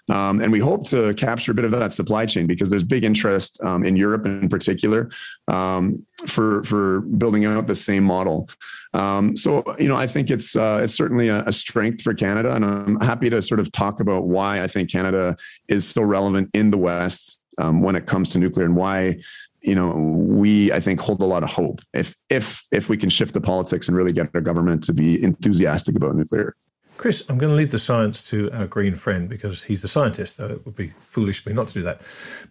Um, 0.09 0.41
and 0.41 0.51
we 0.51 0.59
hope 0.59 0.85
to 0.87 1.13
capture 1.13 1.51
a 1.51 1.55
bit 1.55 1.65
of 1.65 1.71
that 1.71 1.91
supply 1.91 2.25
chain 2.25 2.47
because 2.47 2.69
there's 2.69 2.83
big 2.83 3.03
interest 3.03 3.61
um, 3.63 3.85
in 3.85 3.95
Europe 3.95 4.25
in 4.25 4.49
particular 4.49 5.09
um, 5.47 6.05
for 6.25 6.63
for 6.63 7.01
building 7.01 7.45
out 7.45 7.67
the 7.67 7.75
same 7.75 8.03
model. 8.03 8.49
Um, 8.93 9.35
so 9.35 9.63
you 9.77 9.87
know, 9.87 9.95
I 9.95 10.07
think 10.07 10.31
it's 10.31 10.55
uh, 10.55 10.79
it's 10.83 10.95
certainly 10.95 11.27
a, 11.27 11.43
a, 11.45 11.51
strength 11.51 12.01
for 12.01 12.13
Canada, 12.13 12.55
and 12.55 12.65
I'm 12.65 12.99
happy 12.99 13.29
to 13.29 13.41
sort 13.41 13.59
of 13.59 13.71
talk 13.71 13.99
about 13.99 14.25
why 14.25 14.63
I 14.63 14.67
think 14.67 14.91
Canada 14.91 15.35
is 15.67 15.87
so 15.87 16.01
relevant 16.01 16.49
in 16.53 16.71
the 16.71 16.77
West 16.77 17.43
um, 17.59 17.81
when 17.81 17.95
it 17.95 18.07
comes 18.07 18.31
to 18.31 18.39
nuclear 18.39 18.65
and 18.65 18.75
why 18.75 19.19
you 19.61 19.75
know 19.75 19.91
we 19.91 20.71
i 20.71 20.79
think 20.79 21.01
hold 21.01 21.21
a 21.21 21.25
lot 21.25 21.43
of 21.43 21.49
hope 21.49 21.81
if 21.93 22.15
if 22.29 22.65
if 22.71 22.87
we 22.87 22.95
can 22.95 23.09
shift 23.09 23.33
the 23.33 23.41
politics 23.41 23.89
and 23.89 23.97
really 23.97 24.13
get 24.13 24.29
our 24.33 24.39
government 24.39 24.81
to 24.81 24.93
be 24.93 25.21
enthusiastic 25.21 25.97
about 25.97 26.15
nuclear 26.15 26.55
Chris, 26.99 27.23
I'm 27.29 27.37
going 27.37 27.49
to 27.49 27.55
leave 27.55 27.71
the 27.71 27.79
science 27.79 28.21
to 28.23 28.51
our 28.51 28.67
green 28.67 28.93
friend 28.93 29.29
because 29.29 29.63
he's 29.63 29.81
the 29.81 29.87
scientist. 29.87 30.35
So 30.35 30.47
it 30.47 30.65
would 30.65 30.75
be 30.75 30.89
foolish 30.99 31.39
of 31.39 31.45
me 31.45 31.53
not 31.53 31.67
to 31.67 31.73
do 31.75 31.81
that. 31.83 32.01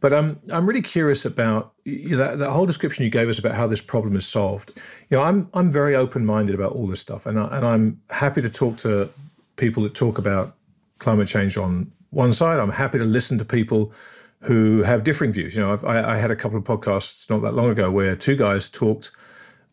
But 0.00 0.14
um, 0.14 0.40
I'm 0.50 0.66
really 0.66 0.80
curious 0.80 1.26
about 1.26 1.74
you 1.84 2.12
know, 2.12 2.16
that, 2.16 2.38
that, 2.38 2.50
whole 2.52 2.64
description 2.64 3.04
you 3.04 3.10
gave 3.10 3.28
us 3.28 3.38
about 3.38 3.52
how 3.52 3.66
this 3.66 3.82
problem 3.82 4.16
is 4.16 4.26
solved. 4.26 4.72
You 5.10 5.18
know, 5.18 5.22
I'm 5.22 5.50
I'm 5.52 5.70
very 5.70 5.94
open 5.94 6.24
minded 6.24 6.54
about 6.54 6.72
all 6.72 6.86
this 6.86 6.98
stuff, 6.98 7.26
and 7.26 7.38
I, 7.38 7.58
and 7.58 7.66
I'm 7.66 8.00
happy 8.08 8.40
to 8.40 8.48
talk 8.48 8.78
to 8.78 9.10
people 9.56 9.82
that 9.82 9.94
talk 9.94 10.16
about 10.16 10.56
climate 10.98 11.28
change 11.28 11.58
on 11.58 11.92
one 12.08 12.32
side. 12.32 12.58
I'm 12.58 12.70
happy 12.70 12.96
to 12.96 13.04
listen 13.04 13.36
to 13.36 13.44
people 13.44 13.92
who 14.40 14.82
have 14.82 15.04
differing 15.04 15.30
views. 15.30 15.56
You 15.56 15.62
know, 15.62 15.78
I, 15.84 16.14
I 16.14 16.16
had 16.16 16.30
a 16.30 16.36
couple 16.36 16.56
of 16.56 16.64
podcasts 16.64 17.28
not 17.28 17.42
that 17.42 17.52
long 17.52 17.68
ago 17.68 17.90
where 17.90 18.16
two 18.16 18.34
guys 18.34 18.70
talked 18.70 19.10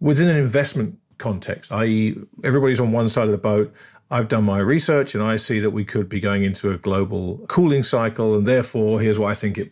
within 0.02 0.28
an 0.28 0.36
investment 0.36 1.00
context, 1.18 1.72
i.e., 1.72 2.16
everybody's 2.44 2.80
on 2.80 2.92
one 2.92 3.08
side 3.10 3.26
of 3.26 3.32
the 3.32 3.38
boat 3.38 3.74
I've 4.12 4.28
done 4.28 4.44
my 4.44 4.60
research 4.60 5.16
and 5.16 5.24
I 5.24 5.36
see 5.36 5.60
that 5.60 5.72
we 5.72 5.84
could 5.84 6.08
be 6.08 6.20
going 6.20 6.44
into 6.44 6.72
a 6.72 6.78
global 6.78 7.40
cooling 7.48 7.84
cycle, 7.84 8.36
and 8.36 8.46
therefore, 8.46 9.02
here's 9.02 9.18
what 9.18 9.32
I 9.32 9.34
think 9.34 9.58
it 9.58 9.72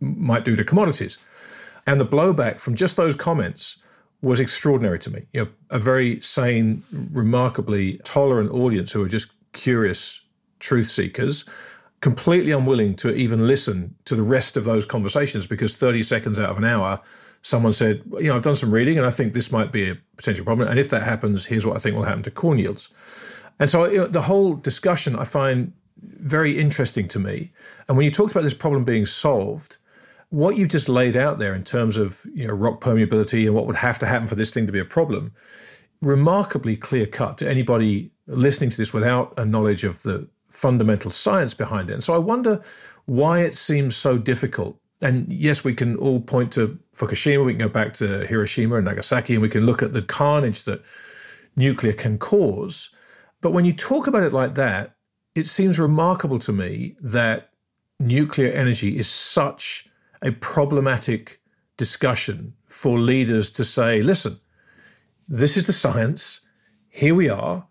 might 0.00 0.44
do 0.44 0.56
to 0.56 0.64
commodities. 0.64 1.18
And 1.86 2.00
the 2.00 2.06
blowback 2.06 2.60
from 2.60 2.74
just 2.74 2.96
those 2.96 3.14
comments 3.14 3.78
was 4.20 4.38
extraordinary 4.40 4.98
to 5.00 5.10
me. 5.10 5.26
You 5.32 5.44
know, 5.44 5.48
a 5.70 5.78
very 5.78 6.20
sane, 6.20 6.84
remarkably 7.12 7.98
tolerant 8.04 8.50
audience 8.52 8.92
who 8.92 9.02
are 9.02 9.08
just 9.08 9.32
curious 9.52 10.20
truth 10.60 10.86
seekers, 10.86 11.44
completely 12.00 12.52
unwilling 12.52 12.94
to 12.96 13.14
even 13.14 13.46
listen 13.46 13.94
to 14.04 14.14
the 14.14 14.22
rest 14.22 14.56
of 14.56 14.64
those 14.64 14.86
conversations 14.86 15.46
because 15.46 15.76
30 15.76 16.02
seconds 16.02 16.38
out 16.38 16.50
of 16.50 16.58
an 16.58 16.64
hour, 16.64 17.00
someone 17.42 17.72
said, 17.72 18.02
you 18.18 18.28
know, 18.28 18.36
I've 18.36 18.42
done 18.42 18.54
some 18.54 18.70
reading 18.70 18.96
and 18.96 19.06
I 19.06 19.10
think 19.10 19.32
this 19.32 19.50
might 19.50 19.72
be 19.72 19.90
a 19.90 19.98
potential 20.16 20.44
problem. 20.44 20.68
And 20.68 20.78
if 20.78 20.88
that 20.90 21.02
happens, 21.02 21.46
here's 21.46 21.66
what 21.66 21.76
I 21.76 21.80
think 21.80 21.96
will 21.96 22.04
happen 22.04 22.22
to 22.22 22.30
corn 22.30 22.58
yields. 22.58 22.90
And 23.58 23.70
so 23.70 23.86
you 23.86 23.98
know, 23.98 24.06
the 24.06 24.22
whole 24.22 24.54
discussion 24.54 25.16
I 25.16 25.24
find 25.24 25.72
very 26.02 26.58
interesting 26.58 27.08
to 27.08 27.18
me. 27.18 27.52
And 27.88 27.96
when 27.96 28.04
you 28.04 28.10
talked 28.10 28.32
about 28.32 28.42
this 28.42 28.54
problem 28.54 28.84
being 28.84 29.06
solved, 29.06 29.78
what 30.30 30.56
you 30.56 30.66
just 30.66 30.88
laid 30.88 31.16
out 31.16 31.38
there 31.38 31.54
in 31.54 31.62
terms 31.62 31.96
of 31.96 32.26
you 32.34 32.46
know 32.46 32.54
rock 32.54 32.80
permeability 32.80 33.44
and 33.46 33.54
what 33.54 33.66
would 33.66 33.76
have 33.76 33.98
to 33.98 34.06
happen 34.06 34.26
for 34.26 34.34
this 34.34 34.52
thing 34.52 34.66
to 34.66 34.72
be 34.72 34.78
a 34.78 34.84
problem, 34.84 35.32
remarkably 36.00 36.76
clear 36.76 37.06
cut 37.06 37.38
to 37.38 37.48
anybody 37.48 38.10
listening 38.26 38.70
to 38.70 38.76
this 38.76 38.92
without 38.92 39.34
a 39.36 39.44
knowledge 39.44 39.84
of 39.84 40.02
the 40.02 40.28
fundamental 40.48 41.10
science 41.10 41.54
behind 41.54 41.90
it. 41.90 41.94
And 41.94 42.04
so 42.04 42.14
I 42.14 42.18
wonder 42.18 42.60
why 43.06 43.40
it 43.40 43.54
seems 43.54 43.96
so 43.96 44.18
difficult. 44.18 44.78
And 45.00 45.30
yes, 45.32 45.64
we 45.64 45.74
can 45.74 45.96
all 45.96 46.20
point 46.20 46.52
to 46.52 46.78
Fukushima, 46.94 47.44
we 47.44 47.52
can 47.52 47.66
go 47.66 47.68
back 47.68 47.92
to 47.94 48.26
Hiroshima 48.26 48.76
and 48.76 48.84
Nagasaki, 48.84 49.34
and 49.34 49.42
we 49.42 49.48
can 49.48 49.66
look 49.66 49.82
at 49.82 49.92
the 49.92 50.02
carnage 50.02 50.62
that 50.64 50.82
nuclear 51.56 51.92
can 51.92 52.18
cause. 52.18 52.90
But 53.42 53.52
when 53.52 53.66
you 53.66 53.74
talk 53.74 54.06
about 54.06 54.22
it 54.22 54.32
like 54.32 54.54
that, 54.54 54.94
it 55.34 55.46
seems 55.46 55.78
remarkable 55.78 56.38
to 56.38 56.52
me 56.52 56.96
that 57.00 57.50
nuclear 58.00 58.50
energy 58.50 58.98
is 58.98 59.08
such 59.08 59.88
a 60.22 60.32
problematic 60.32 61.40
discussion 61.76 62.54
for 62.66 62.98
leaders 62.98 63.50
to 63.50 63.64
say, 63.64 64.02
listen, 64.02 64.38
this 65.28 65.56
is 65.56 65.64
the 65.64 65.72
science. 65.72 66.40
Here 66.88 67.14
we 67.14 67.28
are. 67.28 67.66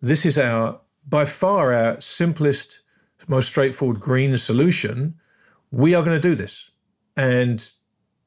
This 0.00 0.24
is 0.24 0.38
our, 0.38 0.80
by 1.08 1.24
far, 1.24 1.74
our 1.74 2.00
simplest, 2.00 2.80
most 3.26 3.48
straightforward 3.48 4.00
green 4.00 4.36
solution. 4.36 5.14
We 5.72 5.94
are 5.94 6.04
going 6.04 6.20
to 6.20 6.28
do 6.28 6.34
this. 6.36 6.70
And 7.16 7.68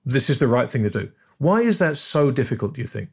this 0.03 0.29
is 0.29 0.39
the 0.39 0.47
right 0.47 0.69
thing 0.69 0.83
to 0.83 0.89
do. 0.89 1.11
Why 1.37 1.61
is 1.61 1.77
that 1.77 1.97
so 1.97 2.31
difficult, 2.31 2.73
do 2.73 2.81
you 2.81 2.87
think? 2.87 3.09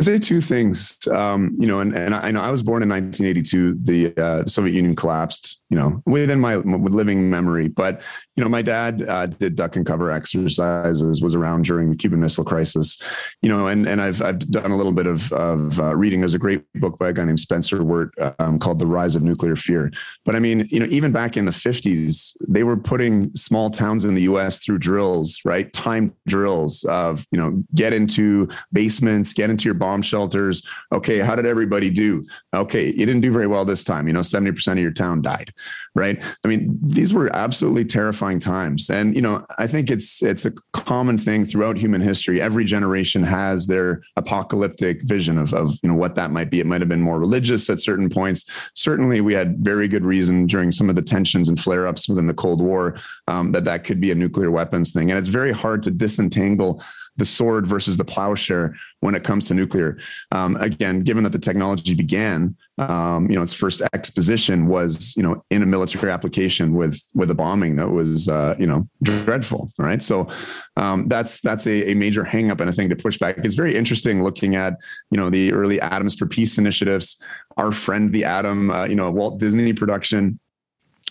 I 0.00 0.04
say 0.04 0.18
two 0.18 0.40
things. 0.40 1.06
Um, 1.08 1.54
you 1.58 1.66
know, 1.66 1.80
and, 1.80 1.94
and 1.94 2.14
I, 2.14 2.30
know 2.30 2.40
I 2.40 2.50
was 2.50 2.62
born 2.62 2.82
in 2.82 2.88
1982. 2.88 3.78
The, 3.82 4.22
uh, 4.22 4.46
Soviet 4.46 4.74
Union 4.74 4.96
collapsed. 4.96 5.58
You 5.68 5.78
know, 5.78 6.02
within 6.04 6.38
my 6.38 6.56
living 6.56 7.30
memory. 7.30 7.66
But 7.66 8.02
you 8.36 8.44
know, 8.44 8.50
my 8.50 8.60
dad 8.60 9.08
uh, 9.08 9.24
did 9.24 9.56
duck 9.56 9.74
and 9.74 9.86
cover 9.86 10.10
exercises. 10.10 11.22
Was 11.22 11.34
around 11.34 11.64
during 11.64 11.88
the 11.88 11.96
Cuban 11.96 12.20
Missile 12.20 12.44
Crisis. 12.44 13.00
You 13.40 13.48
know, 13.48 13.68
and 13.68 13.86
and 13.86 13.98
I've 14.02 14.20
I've 14.20 14.38
done 14.38 14.70
a 14.70 14.76
little 14.76 14.92
bit 14.92 15.06
of 15.06 15.32
of 15.32 15.80
uh, 15.80 15.96
reading. 15.96 16.20
There's 16.20 16.34
a 16.34 16.38
great 16.38 16.62
book 16.74 16.98
by 16.98 17.08
a 17.08 17.12
guy 17.14 17.24
named 17.24 17.40
Spencer 17.40 17.78
Weart 17.78 18.10
um, 18.38 18.58
called 18.58 18.80
"The 18.80 18.86
Rise 18.86 19.14
of 19.14 19.22
Nuclear 19.22 19.56
Fear." 19.56 19.92
But 20.26 20.36
I 20.36 20.40
mean, 20.40 20.66
you 20.68 20.78
know, 20.78 20.86
even 20.90 21.10
back 21.10 21.38
in 21.38 21.46
the 21.46 21.52
50s, 21.52 22.36
they 22.46 22.64
were 22.64 22.76
putting 22.76 23.34
small 23.34 23.70
towns 23.70 24.04
in 24.04 24.14
the 24.14 24.22
U.S. 24.22 24.58
through 24.62 24.78
drills, 24.78 25.40
right? 25.46 25.72
Time 25.72 26.14
drills 26.26 26.84
of 26.84 27.26
you 27.30 27.38
know, 27.38 27.64
get 27.74 27.94
into 27.94 28.46
basements, 28.74 29.32
get 29.32 29.48
into 29.48 29.64
your 29.64 29.74
bomb 29.82 30.00
shelters. 30.00 30.62
Okay, 30.92 31.18
how 31.18 31.34
did 31.34 31.44
everybody 31.44 31.90
do? 31.90 32.24
Okay, 32.54 32.86
you 32.86 33.04
didn't 33.04 33.20
do 33.20 33.32
very 33.32 33.48
well 33.48 33.64
this 33.64 33.82
time. 33.82 34.06
You 34.06 34.12
know, 34.12 34.20
70% 34.20 34.72
of 34.74 34.78
your 34.78 34.92
town 34.92 35.22
died, 35.22 35.52
right? 35.96 36.22
I 36.44 36.46
mean, 36.46 36.78
these 36.80 37.12
were 37.12 37.34
absolutely 37.34 37.84
terrifying 37.84 38.38
times. 38.38 38.90
And, 38.90 39.12
you 39.16 39.20
know, 39.20 39.44
I 39.58 39.66
think 39.66 39.90
it's 39.90 40.22
it's 40.22 40.44
a 40.44 40.52
common 40.72 41.18
thing 41.18 41.44
throughout 41.44 41.76
human 41.76 42.00
history. 42.00 42.40
Every 42.40 42.64
generation 42.64 43.24
has 43.24 43.66
their 43.66 44.02
apocalyptic 44.14 45.02
vision 45.02 45.36
of, 45.36 45.52
of 45.52 45.76
you 45.82 45.88
know 45.88 45.96
what 45.96 46.14
that 46.14 46.30
might 46.30 46.48
be. 46.48 46.60
It 46.60 46.66
might 46.66 46.80
have 46.80 46.88
been 46.88 47.02
more 47.02 47.18
religious 47.18 47.68
at 47.68 47.80
certain 47.80 48.08
points. 48.08 48.48
Certainly, 48.76 49.20
we 49.22 49.34
had 49.34 49.58
very 49.64 49.88
good 49.88 50.04
reason 50.04 50.46
during 50.46 50.70
some 50.70 50.88
of 50.90 50.94
the 50.94 51.02
tensions 51.02 51.48
and 51.48 51.58
flare-ups 51.58 52.08
within 52.08 52.28
the 52.28 52.34
Cold 52.34 52.60
War 52.60 53.00
um, 53.26 53.50
that 53.50 53.64
that 53.64 53.82
could 53.82 54.00
be 54.00 54.12
a 54.12 54.14
nuclear 54.14 54.52
weapons 54.52 54.92
thing. 54.92 55.10
And 55.10 55.18
it's 55.18 55.28
very 55.40 55.52
hard 55.52 55.82
to 55.82 55.90
disentangle 55.90 56.80
the 57.16 57.24
sword 57.24 57.66
versus 57.66 57.96
the 57.96 58.04
plowshare 58.04 58.74
when 59.00 59.14
it 59.14 59.22
comes 59.22 59.46
to 59.46 59.54
nuclear. 59.54 59.98
Um, 60.30 60.56
again, 60.56 61.00
given 61.00 61.24
that 61.24 61.32
the 61.32 61.38
technology 61.38 61.94
began, 61.94 62.56
um, 62.78 63.28
you 63.30 63.36
know, 63.36 63.42
its 63.42 63.52
first 63.52 63.82
exposition 63.92 64.66
was, 64.66 65.14
you 65.16 65.22
know, 65.22 65.44
in 65.50 65.62
a 65.62 65.66
military 65.66 66.10
application 66.10 66.74
with 66.74 67.02
with 67.14 67.30
a 67.30 67.34
bombing 67.34 67.76
that 67.76 67.90
was, 67.90 68.28
uh, 68.28 68.54
you 68.58 68.66
know, 68.66 68.88
dreadful. 69.02 69.70
Right. 69.78 70.02
So 70.02 70.28
um, 70.76 71.08
that's 71.08 71.40
that's 71.42 71.66
a, 71.66 71.92
a 71.92 71.94
major 71.94 72.24
hangup 72.24 72.60
and 72.60 72.70
a 72.70 72.72
thing 72.72 72.88
to 72.88 72.96
push 72.96 73.18
back. 73.18 73.38
It's 73.38 73.54
very 73.54 73.76
interesting 73.76 74.24
looking 74.24 74.56
at, 74.56 74.74
you 75.10 75.18
know, 75.18 75.28
the 75.28 75.52
early 75.52 75.80
Atoms 75.80 76.16
for 76.16 76.26
Peace 76.26 76.56
initiatives. 76.56 77.22
Our 77.58 77.72
friend 77.72 78.10
the 78.12 78.24
Atom, 78.24 78.70
uh, 78.70 78.86
you 78.86 78.94
know, 78.94 79.10
Walt 79.10 79.38
Disney 79.38 79.72
production. 79.74 80.38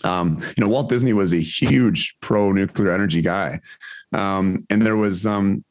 Um, 0.03 0.39
you 0.57 0.63
know, 0.63 0.67
Walt 0.67 0.89
Disney 0.89 1.13
was 1.13 1.31
a 1.31 1.39
huge 1.39 2.15
pro 2.21 2.51
nuclear 2.51 2.91
energy 2.91 3.21
guy. 3.21 3.59
Um, 4.13 4.65
and 4.71 4.81
there 4.81 4.97
was 4.97 5.27
um, 5.27 5.63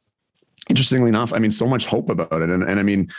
interestingly 0.70 1.08
enough, 1.08 1.32
I 1.32 1.38
mean, 1.38 1.50
so 1.50 1.66
much 1.66 1.86
hope 1.86 2.08
about 2.08 2.32
it. 2.32 2.48
And, 2.48 2.62
and 2.62 2.80
I 2.80 2.82
mean, 2.82 3.10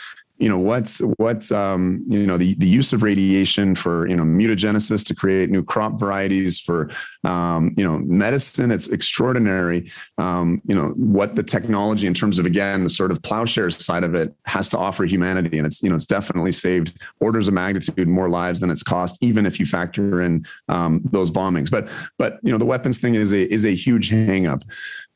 you 0.42 0.48
know 0.48 0.58
what's 0.58 0.98
what's 1.18 1.52
um, 1.52 2.04
you 2.08 2.26
know 2.26 2.36
the 2.36 2.54
the 2.54 2.66
use 2.66 2.92
of 2.92 3.04
radiation 3.04 3.76
for 3.76 4.08
you 4.08 4.16
know 4.16 4.24
mutagenesis 4.24 5.04
to 5.06 5.14
create 5.14 5.50
new 5.50 5.62
crop 5.62 6.00
varieties 6.00 6.58
for 6.58 6.90
um, 7.22 7.72
you 7.76 7.84
know 7.84 7.98
medicine 7.98 8.72
it's 8.72 8.88
extraordinary. 8.88 9.88
Um, 10.18 10.60
you 10.66 10.74
know 10.74 10.88
what 10.96 11.36
the 11.36 11.44
technology 11.44 12.08
in 12.08 12.14
terms 12.14 12.40
of 12.40 12.46
again 12.46 12.82
the 12.82 12.90
sort 12.90 13.12
of 13.12 13.22
plowshares 13.22 13.84
side 13.84 14.02
of 14.02 14.16
it 14.16 14.34
has 14.46 14.68
to 14.70 14.78
offer 14.78 15.04
humanity. 15.04 15.58
And 15.58 15.66
it's 15.66 15.80
you 15.80 15.90
know 15.90 15.94
it's 15.94 16.06
definitely 16.06 16.50
saved 16.50 16.98
orders 17.20 17.46
of 17.46 17.54
magnitude 17.54 18.08
more 18.08 18.28
lives 18.28 18.58
than 18.60 18.70
it's 18.70 18.82
cost 18.82 19.22
even 19.22 19.46
if 19.46 19.60
you 19.60 19.66
factor 19.66 20.22
in 20.22 20.42
um, 20.68 21.02
those 21.12 21.30
bombings. 21.30 21.70
But 21.70 21.88
but 22.18 22.40
you 22.42 22.50
know 22.50 22.58
the 22.58 22.66
weapons 22.66 23.00
thing 23.00 23.14
is 23.14 23.32
a 23.32 23.52
is 23.52 23.64
a 23.64 23.76
huge 23.76 24.10
hangup 24.10 24.62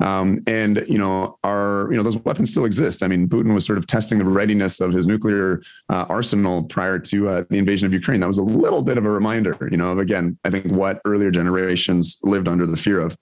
um, 0.01 0.39
and 0.47 0.85
you 0.89 0.99
know, 0.99 1.39
our 1.43 1.89
you 1.91 1.97
know 1.97 2.03
those 2.03 2.19
weapons 2.19 2.51
still 2.51 2.65
exist. 2.65 3.03
I 3.03 3.09
mean, 3.09 3.29
Putin 3.29 3.55
was 3.55 3.65
sort 3.65 3.79
of 3.79 3.87
testing 3.87 4.19
the 4.19 4.25
readiness 4.25 4.81
of 4.81 4.93
his 4.93 5.07
nuclear 5.07 5.63
uh, 5.89 6.07
arsenal 6.09 6.65
prior 6.65 6.99
to 6.99 7.29
uh, 7.29 7.45
the 7.49 7.59
invasion 7.59 7.87
of 7.87 7.95
Ukraine. 7.95 8.21
That 8.21 8.29
was 8.29 8.39
a 8.39 8.43
little 8.43 8.83
bit 8.83 8.99
of 8.99 9.07
a 9.07 9.11
reminder, 9.11 9.57
you 9.71 9.77
know, 9.77 9.93
of 9.93 9.99
again, 9.99 10.39
I 10.45 10.51
think 10.51 10.67
what 10.67 11.01
earlier 11.05 11.31
generations 11.31 12.19
lived 12.23 12.49
under 12.49 12.67
the 12.67 12.77
fear 12.77 13.01
of. 13.01 13.17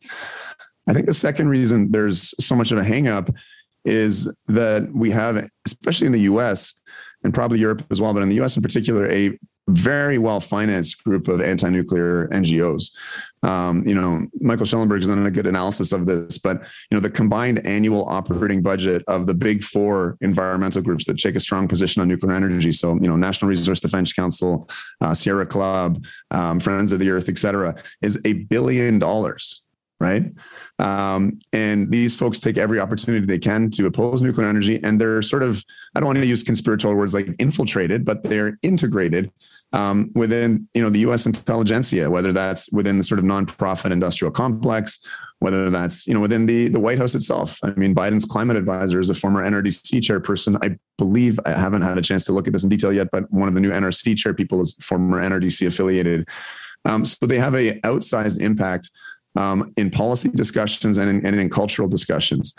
I 0.87 0.93
think 0.93 1.07
the 1.07 1.15
second 1.15 1.49
reason 1.49 1.93
there's 1.93 2.35
so 2.45 2.55
much 2.55 2.73
of 2.73 2.79
a 2.79 2.83
hangup 2.83 3.35
is 3.85 4.35
that 4.49 4.93
we 4.93 5.11
have, 5.11 5.49
especially 5.67 6.07
in 6.07 6.13
the 6.13 6.23
US 6.23 6.81
and 7.23 7.33
probably 7.33 7.59
Europe 7.59 7.85
as 7.91 8.01
well, 8.01 8.13
but 8.13 8.23
in 8.23 8.29
the 8.29 8.41
US 8.43 8.57
in 8.57 8.63
particular, 8.63 9.09
a 9.11 9.39
very 9.69 10.19
well 10.19 10.41
financed 10.41 11.03
group 11.05 11.29
of 11.29 11.41
anti 11.41 11.69
nuclear 11.71 12.29
NGOs. 12.29 12.93
Um, 13.43 13.87
you 13.87 13.95
know, 13.95 14.27
Michael 14.41 14.65
Schellenberg 14.65 15.03
has 15.03 15.11
done 15.11 15.27
a 15.27 15.31
good 15.31 15.47
analysis 15.47 15.93
of 15.93 16.07
this, 16.07 16.39
but 16.39 16.61
you 16.91 16.97
know, 16.97 17.01
the 17.01 17.11
combined 17.11 17.67
annual 17.67 18.07
operating 18.09 18.63
budget 18.63 19.03
of 19.07 19.27
the 19.27 19.35
big 19.35 19.63
four 19.63 20.17
environmental 20.21 20.81
groups 20.81 21.05
that 21.07 21.19
take 21.19 21.37
a 21.37 21.41
strong 21.41 21.69
position 21.69 22.01
on 22.01 22.09
nuclear 22.09 22.33
energy. 22.35 22.73
So, 22.73 22.95
you 22.95 23.09
know, 23.09 23.17
National 23.17 23.51
Resource 23.51 23.81
Defense 23.81 24.13
Council, 24.13 24.69
uh, 25.01 25.13
Sierra 25.13 25.47
Club, 25.47 26.05
um, 26.31 26.61
Friends 26.61 26.93
of 26.93 27.01
the 27.01 27.11
Earth, 27.11 27.29
et 27.29 27.39
cetera, 27.39 27.75
is 28.01 28.21
a 28.25 28.33
billion 28.33 28.99
dollars 28.99 29.64
right? 30.01 30.25
Um, 30.79 31.39
and 31.53 31.91
these 31.91 32.17
folks 32.17 32.41
take 32.41 32.59
every 32.59 32.81
opportunity 32.81 33.25
they 33.27 33.39
can 33.39 33.71
to 33.71 33.87
oppose 33.87 34.23
nuclear 34.23 34.49
energy, 34.49 34.81
and 34.83 35.01
they're 35.01 35.23
sort 35.23 35.43
of 35.43 35.65
I 35.95 36.01
don't 36.01 36.07
want 36.07 36.19
to 36.19 36.27
use 36.27 36.43
conspiratorial 36.43 36.99
words 36.99 37.15
like 37.15 37.29
infiltrated, 37.39 38.05
but 38.05 38.23
they're 38.25 38.59
integrated 38.63 39.31
um, 39.73 40.11
within 40.15 40.69
you 40.75 40.83
know 40.83 40.91
the 40.91 41.01
U.S. 41.01 41.27
intelligentsia, 41.27 42.11
whether 42.11 42.33
that's 42.33 42.71
within 42.73 42.97
the 42.97 43.03
sort 43.03 43.19
of 43.19 43.25
nonprofit 43.25 43.91
industrial 43.91 44.31
complex, 44.31 45.07
whether 45.41 45.71
that's 45.71 46.07
you 46.07 46.15
know 46.15 46.21
within 46.21 46.47
the 46.47 46.69
the 46.69 46.81
White 46.81 46.99
House 46.99 47.15
itself. 47.15 47.59
I 47.63 47.71
mean, 47.71 47.95
Biden's 47.95 48.25
climate 48.25 48.57
advisor 48.57 49.01
is 49.01 49.11
a 49.11 49.15
former 49.15 49.45
NRDC 49.45 50.01
chairperson. 50.01 50.59
I 50.63 50.79
believe 50.97 51.39
I 51.45 51.59
haven't 51.59 51.83
had 51.83 51.99
a 51.99 52.03
chance 52.03 52.25
to 52.27 52.33
look 52.33 52.47
at 52.47 52.53
this 52.53 52.65
in 52.65 52.71
detail 52.71 52.93
yet, 52.93 53.09
but 53.13 53.25
one 53.31 53.49
of 53.49 53.55
the 53.55 53.61
new 53.61 53.71
NRC 53.71 54.17
chair 54.17 54.35
people 54.35 54.61
is 54.61 54.75
former 54.81 55.23
NRDC 55.23 55.67
affiliated. 55.67 56.29
Um, 56.85 57.05
so 57.05 57.27
they 57.27 57.39
have 57.39 57.55
a 57.55 57.81
outsized 57.81 58.41
impact 58.41 58.91
um, 59.37 59.73
in 59.77 59.91
policy 59.91 60.29
discussions 60.31 60.99
and 60.99 61.11
in, 61.11 61.27
and 61.27 61.41
in 61.41 61.51
cultural 61.51 61.89
discussions. 61.89 62.55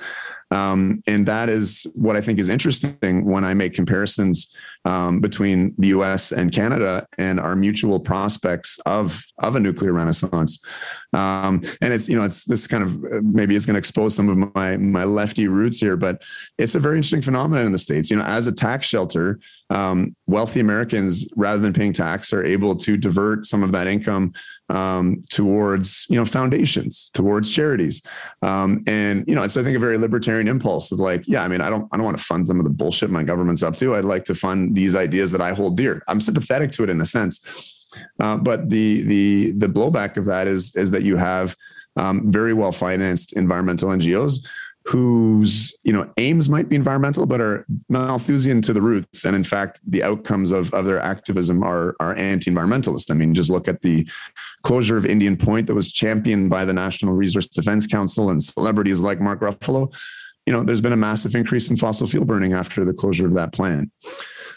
Um, 0.51 1.01
and 1.07 1.25
that 1.27 1.49
is 1.49 1.87
what 1.95 2.15
I 2.15 2.21
think 2.21 2.39
is 2.39 2.49
interesting 2.49 3.25
when 3.25 3.43
I 3.43 3.53
make 3.53 3.73
comparisons 3.73 4.53
um, 4.85 5.19
between 5.19 5.73
the 5.79 5.87
US 5.87 6.31
and 6.31 6.51
Canada 6.51 7.07
and 7.17 7.39
our 7.39 7.55
mutual 7.55 7.99
prospects 7.99 8.79
of, 8.85 9.23
of 9.39 9.55
a 9.55 9.59
nuclear 9.59 9.93
renaissance. 9.93 10.63
Um, 11.13 11.61
and 11.81 11.93
it's, 11.93 12.09
you 12.09 12.17
know, 12.17 12.25
it's 12.25 12.45
this 12.45 12.67
kind 12.67 12.83
of 12.83 13.01
maybe 13.23 13.55
is 13.55 13.65
going 13.65 13.75
to 13.75 13.79
expose 13.79 14.15
some 14.15 14.29
of 14.29 14.55
my, 14.55 14.77
my 14.77 15.03
lefty 15.03 15.47
roots 15.47 15.79
here, 15.79 15.95
but 15.95 16.23
it's 16.57 16.75
a 16.75 16.79
very 16.79 16.97
interesting 16.97 17.21
phenomenon 17.21 17.65
in 17.65 17.71
the 17.71 17.77
States. 17.77 18.11
You 18.11 18.17
know, 18.17 18.23
as 18.23 18.47
a 18.47 18.53
tax 18.53 18.87
shelter, 18.87 19.39
um, 19.69 20.15
wealthy 20.27 20.59
Americans, 20.59 21.27
rather 21.35 21.59
than 21.59 21.73
paying 21.73 21.93
tax, 21.93 22.31
are 22.33 22.43
able 22.43 22.75
to 22.75 22.97
divert 22.97 23.45
some 23.45 23.63
of 23.63 23.71
that 23.71 23.87
income 23.87 24.33
um, 24.69 25.23
towards 25.29 26.05
you 26.09 26.17
know 26.17 26.25
foundations, 26.25 27.09
towards 27.13 27.51
charities, 27.51 28.05
um, 28.41 28.83
and 28.87 29.27
you 29.27 29.33
know 29.33 29.43
it's 29.43 29.57
I 29.57 29.63
think 29.63 29.75
a 29.75 29.79
very 29.79 29.97
libertarian 29.97 30.47
impulse 30.47 30.91
of 30.91 30.99
like, 30.99 31.23
yeah, 31.27 31.43
I 31.43 31.47
mean, 31.47 31.61
I 31.61 31.69
don't 31.69 31.87
I 31.91 31.97
don't 31.97 32.05
want 32.05 32.17
to 32.17 32.23
fund 32.23 32.47
some 32.47 32.59
of 32.59 32.65
the 32.65 32.71
bullshit 32.71 33.09
my 33.09 33.23
government's 33.23 33.63
up 33.63 33.75
to. 33.77 33.95
I'd 33.95 34.05
like 34.05 34.25
to 34.25 34.35
fund 34.35 34.75
these 34.75 34.95
ideas 34.95 35.31
that 35.31 35.41
I 35.41 35.53
hold 35.53 35.77
dear. 35.77 36.03
I'm 36.07 36.21
sympathetic 36.21 36.71
to 36.73 36.83
it 36.83 36.89
in 36.89 37.01
a 37.01 37.05
sense, 37.05 37.74
uh, 38.19 38.37
but 38.37 38.69
the 38.69 39.01
the 39.01 39.51
the 39.57 39.67
blowback 39.67 40.17
of 40.17 40.25
that 40.25 40.47
is 40.47 40.75
is 40.75 40.91
that 40.91 41.03
you 41.03 41.15
have 41.15 41.55
um, 41.97 42.31
very 42.31 42.53
well 42.53 42.71
financed 42.71 43.33
environmental 43.33 43.89
NGOs 43.89 44.45
whose 44.85 45.75
you 45.83 45.91
know 45.91 46.11
aims 46.17 46.47
might 46.47 46.69
be 46.69 46.75
environmental 46.75 47.25
but 47.25 47.41
are 47.41 47.65
Malthusian 47.89 48.61
to 48.61 48.71
the 48.71 48.81
roots. 48.81 49.25
And 49.25 49.35
in 49.35 49.43
fact 49.43 49.79
the 49.85 50.03
outcomes 50.03 50.51
of, 50.51 50.71
of 50.73 50.85
their 50.85 50.99
activism 50.99 51.63
are 51.63 51.95
are 51.99 52.15
anti-environmentalist. 52.15 53.09
I 53.09 53.15
mean 53.15 53.33
just 53.33 53.49
look 53.49 53.67
at 53.67 53.81
the 53.81 54.07
closure 54.63 54.97
of 54.97 55.05
indian 55.05 55.37
point 55.37 55.67
that 55.67 55.75
was 55.75 55.91
championed 55.91 56.49
by 56.49 56.65
the 56.65 56.73
national 56.73 57.13
resource 57.13 57.47
defense 57.47 57.87
council 57.87 58.29
and 58.29 58.41
celebrities 58.41 59.01
like 59.01 59.19
mark 59.19 59.41
ruffalo. 59.41 59.91
You 60.45 60.53
know 60.53 60.63
there's 60.63 60.81
been 60.81 60.93
a 60.93 60.97
massive 60.97 61.33
increase 61.33 61.69
in 61.71 61.77
fossil 61.77 62.05
fuel 62.05 62.25
burning 62.25 62.53
after 62.53 62.85
the 62.85 62.93
closure 62.93 63.25
of 63.25 63.33
that 63.33 63.53
plant 63.53 63.91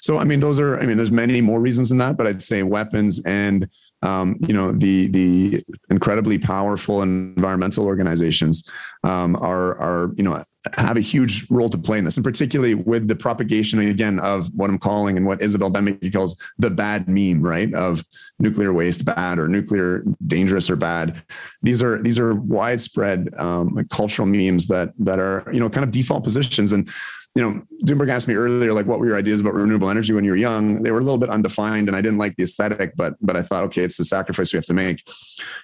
so 0.01 0.19
i 0.19 0.25
mean 0.25 0.41
those 0.41 0.59
are 0.61 0.79
i 0.81 0.87
mean 0.87 0.97
there's 0.97 1.13
many 1.13 1.41
more 1.41 1.61
reasons 1.61 1.89
than 1.89 1.99
that 1.99 2.17
but 2.17 2.27
i'd 2.27 2.43
say 2.43 2.63
weapons 2.63 3.25
and 3.25 3.69
um, 4.03 4.37
you 4.47 4.55
know 4.55 4.71
the 4.71 5.09
the 5.09 5.63
incredibly 5.91 6.39
powerful 6.39 7.03
environmental 7.03 7.85
organizations 7.85 8.69
um, 9.03 9.35
are 9.37 9.77
are 9.79 10.13
you 10.15 10.23
know 10.23 10.43
have 10.77 10.97
a 10.97 11.01
huge 11.01 11.49
role 11.51 11.69
to 11.69 11.79
play 11.79 11.99
in 11.99 12.05
this, 12.05 12.17
and 12.17 12.25
particularly 12.25 12.75
with 12.75 13.09
the 13.09 13.17
propagation 13.17 13.79
again 13.79 14.19
of 14.19 14.49
what 14.55 14.71
I'm 14.71 14.79
calling 14.79 15.17
and 15.17 15.27
what 15.27 15.41
Isabelle 15.41 15.71
Boemeke 15.71 16.13
calls 16.13 16.37
the 16.59 16.71
bad 16.71 17.09
meme, 17.09 17.41
right? 17.43 17.73
Of 17.75 18.05
nuclear 18.39 18.73
waste 18.73 19.05
bad 19.05 19.39
or 19.39 19.49
nuclear 19.49 20.03
dangerous 20.27 20.69
or 20.69 20.77
bad. 20.77 21.23
These 21.63 21.83
are 21.83 22.03
these 22.03 22.19
are 22.19 22.35
widespread 22.35 23.35
um, 23.39 23.87
cultural 23.91 24.27
memes 24.27 24.69
that 24.69 24.93
that 24.99 25.19
are 25.19 25.45
you 25.53 25.61
know 25.61 25.71
kind 25.71 25.85
of 25.85 25.91
default 25.91 26.25
positions 26.25 26.73
and 26.73 26.91
you 27.39 27.45
know, 27.45 27.63
Doomberg 27.85 28.11
asked 28.11 28.27
me 28.27 28.35
earlier, 28.35 28.73
like, 28.73 28.87
what 28.87 28.99
were 28.99 29.07
your 29.07 29.17
ideas 29.17 29.41
about 29.41 29.55
renewable 29.55 29.91
energy 29.91 30.13
when 30.13 30.25
you 30.25 30.33
were 30.33 30.37
young? 30.37 30.83
They 30.83 30.91
were 30.91 30.99
a 30.99 31.03
little 31.03 31.19
bit 31.19 31.31
undefined, 31.31 31.87
and 31.87 31.97
I 31.97 32.01
didn't 32.01 32.19
like 32.19 32.35
the 32.35 32.43
aesthetic, 32.43 32.97
but 32.97 33.15
but 33.21 33.37
I 33.37 33.43
thought, 33.43 33.63
okay, 33.65 33.83
it's 33.83 34.01
a 34.01 34.05
sacrifice 34.05 34.53
we 34.53 34.57
have 34.57 34.65
to 34.65 34.75
make. 34.75 35.09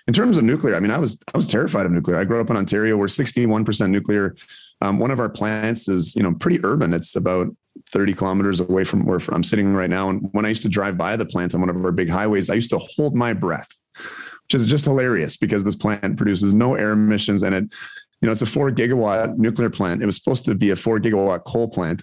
In 0.06 0.14
terms 0.14 0.36
of 0.36 0.44
nuclear, 0.44 0.76
I 0.76 0.80
mean, 0.80 0.92
I 0.92 0.98
was 0.98 1.20
I 1.32 1.36
was 1.36 1.48
terrified 1.48 1.84
of 1.84 1.90
nuclear. 1.90 2.16
I 2.16 2.24
grew 2.24 2.40
up 2.40 2.48
in 2.48 2.56
Ontario. 2.56 2.96
We're 2.96 3.06
61% 3.06 3.90
nuclear. 3.90 4.36
Um, 4.84 4.98
one 4.98 5.10
of 5.10 5.18
our 5.18 5.30
plants 5.30 5.88
is, 5.88 6.14
you 6.14 6.22
know, 6.22 6.34
pretty 6.34 6.62
urban. 6.62 6.92
It's 6.92 7.16
about 7.16 7.48
30 7.90 8.12
kilometers 8.12 8.60
away 8.60 8.84
from 8.84 9.06
where 9.06 9.18
I'm 9.32 9.42
sitting 9.42 9.72
right 9.72 9.88
now. 9.88 10.10
And 10.10 10.28
when 10.32 10.44
I 10.44 10.50
used 10.50 10.62
to 10.62 10.68
drive 10.68 10.98
by 10.98 11.16
the 11.16 11.24
plant 11.24 11.54
on 11.54 11.60
one 11.60 11.70
of 11.70 11.84
our 11.84 11.90
big 11.90 12.10
highways, 12.10 12.50
I 12.50 12.54
used 12.54 12.70
to 12.70 12.78
hold 12.78 13.14
my 13.14 13.32
breath, 13.32 13.68
which 13.96 14.54
is 14.54 14.66
just 14.66 14.84
hilarious 14.84 15.38
because 15.38 15.64
this 15.64 15.74
plant 15.74 16.18
produces 16.18 16.52
no 16.52 16.74
air 16.74 16.92
emissions 16.92 17.42
and 17.42 17.54
it 17.54 17.74
you 18.20 18.26
know, 18.26 18.32
it's 18.32 18.42
a 18.42 18.46
four 18.46 18.70
gigawatt 18.70 19.36
nuclear 19.36 19.68
plant. 19.68 20.02
It 20.02 20.06
was 20.06 20.16
supposed 20.16 20.46
to 20.46 20.54
be 20.54 20.70
a 20.70 20.76
four 20.76 20.98
gigawatt 20.98 21.44
coal 21.44 21.68
plant. 21.68 22.02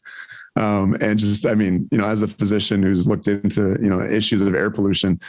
Um, 0.55 0.95
and 1.01 1.17
just, 1.17 1.47
I 1.47 1.55
mean, 1.55 1.87
you 1.91 1.97
know, 1.97 2.05
as 2.05 2.21
a 2.21 2.27
physician 2.27 2.83
who's 2.83 3.07
looked 3.07 3.27
into, 3.27 3.77
you 3.81 3.89
know, 3.89 4.01
issues 4.01 4.41
of 4.41 4.53
air 4.53 4.69
pollution, 4.69 5.19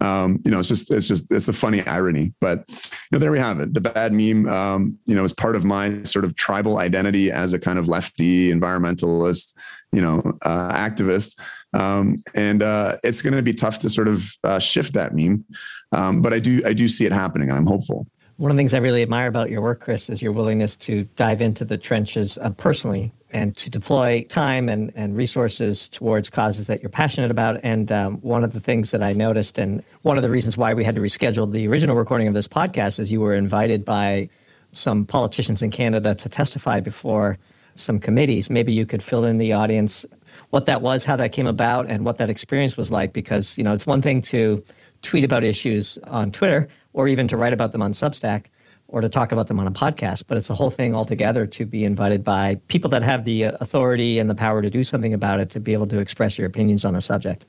um, 0.00 0.40
you 0.44 0.50
know, 0.50 0.58
it's 0.58 0.68
just, 0.68 0.90
it's 0.90 1.08
just, 1.08 1.30
it's 1.30 1.48
a 1.48 1.52
funny 1.52 1.86
irony, 1.86 2.32
but 2.40 2.64
you 2.68 2.74
know, 3.12 3.18
there 3.18 3.30
we 3.30 3.38
have 3.38 3.60
it. 3.60 3.74
The 3.74 3.80
bad 3.80 4.12
meme, 4.12 4.48
um, 4.48 4.98
you 5.06 5.14
know, 5.14 5.24
is 5.24 5.32
part 5.32 5.56
of 5.56 5.64
my 5.64 6.02
sort 6.02 6.24
of 6.24 6.36
tribal 6.36 6.78
identity 6.78 7.30
as 7.30 7.54
a 7.54 7.58
kind 7.58 7.78
of 7.78 7.88
lefty 7.88 8.52
environmentalist, 8.52 9.54
you 9.92 10.02
know, 10.02 10.20
uh, 10.42 10.72
activist. 10.72 11.38
Um, 11.72 12.22
and 12.34 12.62
uh, 12.62 12.96
it's 13.02 13.22
going 13.22 13.34
to 13.34 13.42
be 13.42 13.54
tough 13.54 13.78
to 13.80 13.90
sort 13.90 14.08
of 14.08 14.30
uh, 14.44 14.58
shift 14.58 14.92
that 14.94 15.14
meme. 15.14 15.44
Um, 15.92 16.22
but 16.22 16.32
I 16.32 16.38
do, 16.38 16.62
I 16.66 16.72
do 16.72 16.88
see 16.88 17.06
it 17.06 17.12
happening. 17.12 17.50
I'm 17.50 17.66
hopeful. 17.66 18.06
One 18.36 18.50
of 18.50 18.56
the 18.56 18.60
things 18.60 18.74
I 18.74 18.78
really 18.78 19.02
admire 19.02 19.28
about 19.28 19.48
your 19.48 19.60
work, 19.60 19.80
Chris, 19.80 20.10
is 20.10 20.20
your 20.20 20.32
willingness 20.32 20.74
to 20.76 21.04
dive 21.14 21.40
into 21.40 21.64
the 21.64 21.78
trenches 21.78 22.36
uh, 22.38 22.50
personally 22.50 23.12
and 23.34 23.56
to 23.56 23.68
deploy 23.68 24.24
time 24.28 24.68
and, 24.68 24.92
and 24.94 25.16
resources 25.16 25.88
towards 25.88 26.30
causes 26.30 26.66
that 26.66 26.80
you're 26.80 26.88
passionate 26.88 27.32
about. 27.32 27.58
And 27.64 27.90
um, 27.90 28.18
one 28.18 28.44
of 28.44 28.52
the 28.52 28.60
things 28.60 28.92
that 28.92 29.02
I 29.02 29.12
noticed, 29.12 29.58
and 29.58 29.82
one 30.02 30.16
of 30.16 30.22
the 30.22 30.30
reasons 30.30 30.56
why 30.56 30.72
we 30.72 30.84
had 30.84 30.94
to 30.94 31.00
reschedule 31.00 31.50
the 31.50 31.66
original 31.66 31.96
recording 31.96 32.28
of 32.28 32.34
this 32.34 32.46
podcast, 32.46 33.00
is 33.00 33.12
you 33.12 33.20
were 33.20 33.34
invited 33.34 33.84
by 33.84 34.30
some 34.70 35.04
politicians 35.04 35.64
in 35.64 35.72
Canada 35.72 36.14
to 36.14 36.28
testify 36.28 36.78
before 36.78 37.36
some 37.74 37.98
committees. 37.98 38.50
Maybe 38.50 38.72
you 38.72 38.86
could 38.86 39.02
fill 39.02 39.24
in 39.24 39.38
the 39.38 39.52
audience 39.52 40.06
what 40.50 40.66
that 40.66 40.80
was, 40.80 41.04
how 41.04 41.16
that 41.16 41.32
came 41.32 41.48
about, 41.48 41.90
and 41.90 42.04
what 42.04 42.18
that 42.18 42.30
experience 42.30 42.76
was 42.76 42.92
like. 42.92 43.12
Because 43.12 43.58
you 43.58 43.64
know, 43.64 43.74
it's 43.74 43.86
one 43.86 44.00
thing 44.00 44.22
to 44.22 44.62
tweet 45.02 45.24
about 45.24 45.42
issues 45.42 45.98
on 46.04 46.30
Twitter 46.30 46.68
or 46.92 47.08
even 47.08 47.26
to 47.26 47.36
write 47.36 47.52
about 47.52 47.72
them 47.72 47.82
on 47.82 47.92
Substack 47.94 48.46
or 48.88 49.00
to 49.00 49.08
talk 49.08 49.32
about 49.32 49.46
them 49.48 49.58
on 49.58 49.66
a 49.66 49.72
podcast, 49.72 50.24
but 50.28 50.36
it's 50.36 50.50
a 50.50 50.54
whole 50.54 50.70
thing 50.70 50.94
altogether 50.94 51.46
to 51.46 51.66
be 51.66 51.84
invited 51.84 52.22
by 52.22 52.56
people 52.68 52.88
that 52.90 53.02
have 53.02 53.24
the 53.24 53.46
uh, 53.46 53.56
authority 53.60 54.18
and 54.18 54.28
the 54.30 54.34
power 54.34 54.62
to 54.62 54.70
do 54.70 54.84
something 54.84 55.12
about 55.12 55.40
it 55.40 55.50
to 55.50 55.60
be 55.60 55.72
able 55.72 55.86
to 55.86 55.98
express 55.98 56.38
your 56.38 56.46
opinions 56.46 56.84
on 56.84 56.94
the 56.94 57.00
subject. 57.00 57.46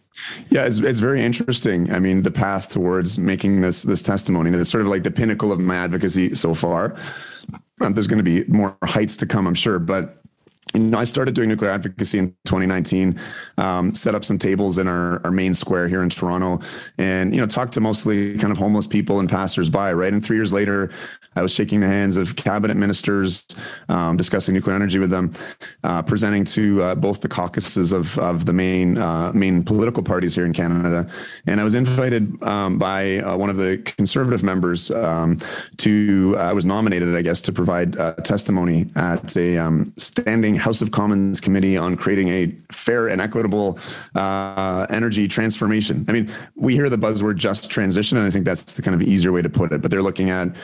Yeah, 0.50 0.65
it's, 0.65 0.80
it's 0.80 1.00
very 1.00 1.24
interesting. 1.24 1.91
I 1.91 2.00
mean, 2.00 2.24
the 2.24 2.32
path 2.32 2.69
towards 2.69 3.19
making 3.19 3.62
this 3.62 3.84
this 3.84 4.02
testimony, 4.02 4.50
is 4.52 4.69
sort 4.69 4.82
of 4.82 4.88
like 4.88 5.04
the 5.04 5.12
pinnacle 5.12 5.52
of 5.52 5.60
my 5.60 5.76
advocacy 5.76 6.36
so 6.36 6.54
far. 6.54 6.95
Um, 7.82 7.93
there's 7.93 8.08
going 8.08 8.17
to 8.17 8.24
be 8.24 8.45
more 8.45 8.78
heights 8.84 9.17
to 9.17 9.26
come, 9.26 9.45
I'm 9.45 9.54
sure, 9.54 9.80
but 9.80 10.25
you 10.76 10.82
know, 10.82 10.98
I 10.98 11.06
started 11.06 11.34
doing 11.36 11.50
nuclear 11.50 11.72
advocacy 11.72 12.20
in 12.20 12.30
2019, 12.46 13.20
um, 13.58 13.96
set 13.96 14.14
up 14.14 14.26
some 14.26 14.38
tables 14.38 14.78
in 14.78 14.88
our, 14.88 15.22
our 15.24 15.32
main 15.32 15.54
square 15.54 15.88
here 15.88 16.04
in 16.04 16.10
Toronto 16.10 16.60
and, 16.98 17.34
you 17.34 17.40
know, 17.40 17.48
talked 17.48 17.74
to 17.74 17.82
mostly 17.82 18.38
kind 18.38 18.52
of 18.52 18.58
homeless 18.58 18.86
people 18.86 19.20
and 19.20 19.30
passersby, 19.30 19.94
right? 19.94 20.12
And 20.12 20.24
three 20.24 20.38
years 20.38 20.52
later, 20.52 20.92
I 21.36 21.42
was 21.42 21.54
shaking 21.54 21.80
the 21.80 21.88
hands 21.88 22.18
of 22.18 22.36
cabinet 22.36 22.78
ministers, 22.78 23.46
um, 23.90 24.18
discussing 24.18 24.54
nuclear 24.54 24.76
energy 24.76 25.00
with 25.00 25.10
them, 25.10 25.32
uh, 25.84 26.02
presenting 26.02 26.46
to 26.46 26.82
uh, 26.82 26.96
both 26.96 27.21
the 27.21 27.28
caucuses 27.28 27.92
of, 27.92 28.17
of 28.19 28.46
the 28.46 28.54
main, 28.54 28.98
uh, 28.98 29.32
main 29.34 29.63
political 29.63 30.04
parties 30.04 30.36
here 30.36 30.46
in 30.46 30.54
Canada. 30.54 31.10
And 31.46 31.60
I 31.60 31.63
was 31.63 31.76
invited 31.76 32.42
um, 32.44 32.78
by 32.78 33.17
uh, 33.17 33.38
one 33.38 33.50
of 33.50 33.58
the 33.58 33.78
conservative 33.80 34.44
members 34.44 34.92
um, 34.92 35.38
to, 35.78 36.36
I 36.38 36.54
was 36.54 36.65
nominated, 36.65 37.15
I 37.15 37.21
guess, 37.21 37.42
to 37.44 37.54
provide 37.54 37.98
uh, 37.98 38.13
testimony 38.15 38.90
at 38.96 39.36
a 39.38 39.58
um, 39.58 39.94
standing 39.98 40.56
House 40.66 40.82
of 40.82 40.90
Commons 40.90 41.40
committee 41.40 41.78
on 41.78 41.96
creating 41.96 42.30
a 42.30 42.52
fair 42.72 43.08
and 43.08 43.22
equitable 43.22 43.78
uh, 44.16 44.88
energy 44.90 45.28
transformation. 45.28 46.04
I 46.08 46.12
mean, 46.12 46.32
we 46.56 46.74
hear 46.74 46.90
the 46.90 46.98
buzzword 46.98 47.36
just 47.36 47.70
transition, 47.70 48.18
and 48.18 48.26
I 48.26 48.32
think 48.32 48.46
that's 48.46 48.76
the 48.76 48.82
kind 48.82 48.96
of 48.96 49.04
easier 49.04 49.32
way 49.32 49.44
to 49.44 49.50
put 49.50 49.72
it. 49.72 49.84
But 49.84 49.92
they're 49.92 50.02
looking 50.02 50.32
at, 50.32 50.56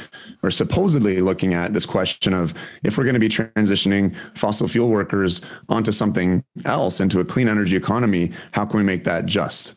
or 0.41 0.49
supposedly 0.49 1.21
looking 1.21 1.53
at 1.53 1.73
this 1.73 1.85
question 1.85 2.33
of 2.33 2.55
if 2.83 2.97
we're 2.97 3.03
going 3.03 3.13
to 3.13 3.19
be 3.19 3.29
transitioning 3.29 4.15
fossil 4.35 4.67
fuel 4.67 4.89
workers 4.89 5.39
onto 5.69 5.91
something 5.91 6.43
else, 6.65 6.99
into 6.99 7.19
a 7.19 7.25
clean 7.25 7.47
energy 7.47 7.75
economy, 7.75 8.31
how 8.53 8.65
can 8.65 8.79
we 8.79 8.83
make 8.83 9.03
that 9.03 9.27
just? 9.27 9.75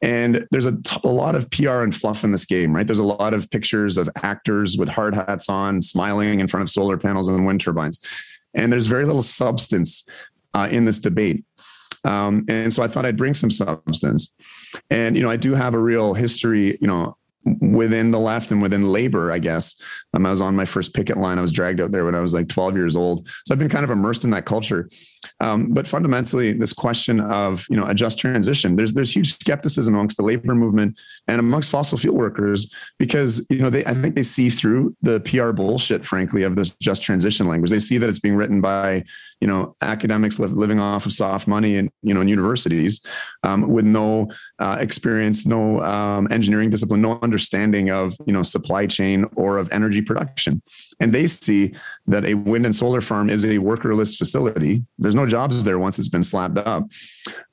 And 0.00 0.46
there's 0.52 0.66
a, 0.66 0.72
t- 0.72 1.00
a 1.04 1.08
lot 1.08 1.34
of 1.34 1.50
PR 1.50 1.82
and 1.82 1.94
fluff 1.94 2.24
in 2.24 2.32
this 2.32 2.46
game, 2.46 2.74
right? 2.74 2.86
There's 2.86 2.98
a 2.98 3.04
lot 3.04 3.34
of 3.34 3.50
pictures 3.50 3.98
of 3.98 4.08
actors 4.22 4.78
with 4.78 4.88
hard 4.88 5.14
hats 5.14 5.50
on, 5.50 5.82
smiling 5.82 6.40
in 6.40 6.48
front 6.48 6.62
of 6.62 6.70
solar 6.70 6.96
panels 6.96 7.28
and 7.28 7.44
wind 7.44 7.60
turbines. 7.60 8.00
And 8.54 8.72
there's 8.72 8.86
very 8.86 9.04
little 9.04 9.22
substance 9.22 10.04
uh, 10.54 10.68
in 10.70 10.84
this 10.84 10.98
debate. 10.98 11.44
Um, 12.04 12.44
and 12.48 12.72
so 12.72 12.82
I 12.82 12.88
thought 12.88 13.06
I'd 13.06 13.16
bring 13.16 13.34
some 13.34 13.50
substance. 13.50 14.32
And, 14.90 15.16
you 15.16 15.22
know, 15.22 15.30
I 15.30 15.36
do 15.36 15.54
have 15.54 15.74
a 15.74 15.78
real 15.78 16.14
history, 16.14 16.76
you 16.80 16.86
know, 16.86 17.16
within 17.60 18.10
the 18.10 18.20
left 18.20 18.50
and 18.50 18.62
within 18.62 18.90
labor, 18.90 19.30
I 19.30 19.38
guess. 19.38 19.80
Um, 20.14 20.26
I 20.26 20.30
was 20.30 20.40
on 20.40 20.56
my 20.56 20.64
first 20.64 20.94
picket 20.94 21.16
line. 21.16 21.38
I 21.38 21.42
was 21.42 21.52
dragged 21.52 21.80
out 21.80 21.90
there 21.90 22.04
when 22.04 22.14
I 22.14 22.20
was 22.20 22.34
like 22.34 22.48
12 22.48 22.76
years 22.76 22.96
old. 22.96 23.26
So 23.46 23.52
I've 23.52 23.58
been 23.58 23.68
kind 23.68 23.84
of 23.84 23.90
immersed 23.90 24.24
in 24.24 24.30
that 24.30 24.46
culture. 24.46 24.88
Um, 25.40 25.72
but 25.72 25.86
fundamentally, 25.86 26.52
this 26.52 26.72
question 26.72 27.20
of 27.20 27.66
you 27.70 27.76
know 27.76 27.86
a 27.86 27.94
just 27.94 28.18
transition, 28.18 28.76
there's 28.76 28.94
there's 28.94 29.14
huge 29.14 29.34
skepticism 29.34 29.94
amongst 29.94 30.16
the 30.16 30.22
labor 30.22 30.54
movement 30.54 30.98
and 31.28 31.38
amongst 31.38 31.70
fossil 31.70 31.98
fuel 31.98 32.16
workers 32.16 32.72
because 32.98 33.46
you 33.50 33.58
know 33.58 33.70
they 33.70 33.84
I 33.84 33.94
think 33.94 34.16
they 34.16 34.22
see 34.22 34.50
through 34.50 34.96
the 35.02 35.20
PR 35.20 35.52
bullshit, 35.52 36.04
frankly, 36.04 36.42
of 36.42 36.56
this 36.56 36.74
just 36.80 37.02
transition 37.02 37.46
language. 37.46 37.70
They 37.70 37.80
see 37.80 37.98
that 37.98 38.08
it's 38.08 38.20
being 38.20 38.36
written 38.36 38.60
by 38.60 39.04
you 39.40 39.46
know 39.46 39.74
academics 39.82 40.38
living 40.38 40.80
off 40.80 41.06
of 41.06 41.12
soft 41.12 41.46
money 41.46 41.76
and 41.76 41.90
you 42.02 42.14
know 42.14 42.20
in 42.20 42.28
universities 42.28 43.00
um, 43.42 43.68
with 43.68 43.84
no 43.84 44.28
uh, 44.58 44.78
experience, 44.80 45.46
no 45.46 45.82
um, 45.82 46.28
engineering 46.30 46.70
discipline, 46.70 47.02
no 47.02 47.18
understanding 47.22 47.90
of 47.90 48.16
you 48.26 48.32
know 48.32 48.42
supply 48.42 48.86
chain 48.86 49.24
or 49.36 49.58
of 49.58 49.70
energy 49.72 50.02
production, 50.02 50.62
and 51.00 51.12
they 51.12 51.26
see 51.26 51.74
that 52.06 52.24
a 52.24 52.34
wind 52.34 52.64
and 52.64 52.74
solar 52.74 53.00
farm 53.00 53.30
is 53.30 53.44
a 53.44 53.58
workerless 53.58 54.16
facility. 54.16 54.84
There's 54.98 55.14
no 55.14 55.26
jobs 55.26 55.64
there 55.64 55.78
once 55.78 55.98
it's 55.98 56.08
been 56.08 56.22
slapped 56.22 56.58
up. 56.58 56.84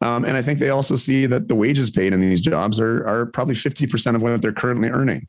Um, 0.01 0.25
and 0.25 0.37
I 0.37 0.41
think 0.41 0.59
they 0.59 0.69
also 0.69 0.95
see 0.95 1.25
that 1.25 1.47
the 1.47 1.55
wages 1.55 1.89
paid 1.89 2.13
in 2.13 2.21
these 2.21 2.41
jobs 2.41 2.79
are, 2.79 3.05
are 3.07 3.25
probably 3.27 3.55
50% 3.55 4.15
of 4.15 4.21
what 4.21 4.41
they're 4.41 4.53
currently 4.53 4.89
earning. 4.89 5.27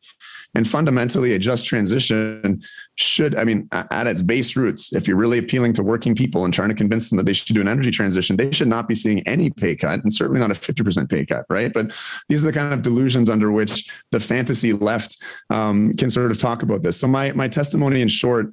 And 0.55 0.69
fundamentally, 0.69 1.33
a 1.33 1.39
just 1.39 1.65
transition 1.65 2.63
should, 2.97 3.35
I 3.35 3.45
mean, 3.45 3.69
at 3.73 4.07
its 4.07 4.23
base 4.23 4.55
roots, 4.55 4.93
if 4.93 5.09
you're 5.09 5.17
really 5.17 5.39
appealing 5.39 5.73
to 5.75 5.83
working 5.83 6.15
people 6.15 6.45
and 6.45 6.53
trying 6.53 6.69
to 6.69 6.75
convince 6.75 7.09
them 7.09 7.17
that 7.17 7.25
they 7.25 7.33
should 7.33 7.55
do 7.55 7.63
an 7.63 7.69
energy 7.69 7.91
transition, 7.91 8.37
they 8.37 8.53
should 8.53 8.69
not 8.69 8.87
be 8.87 8.95
seeing 8.95 9.27
any 9.27 9.49
pay 9.49 9.75
cut 9.75 10.03
and 10.03 10.13
certainly 10.13 10.41
not 10.41 10.51
a 10.51 10.55
50% 10.55 11.09
pay 11.09 11.25
cut, 11.25 11.47
right? 11.49 11.73
But 11.73 11.99
these 12.29 12.45
are 12.45 12.49
the 12.49 12.53
kind 12.53 12.75
of 12.75 12.83
delusions 12.83 13.31
under 13.31 13.51
which 13.51 13.91
the 14.11 14.21
fantasy 14.21 14.75
left 14.75 15.17
um, 15.49 15.95
can 15.95 16.11
sort 16.11 16.31
of 16.31 16.37
talk 16.39 16.63
about 16.63 16.83
this. 16.83 17.01
So 17.01 17.07
my, 17.07 17.33
my 17.33 17.49
testimony 17.49 18.03
in 18.03 18.09
short, 18.09 18.53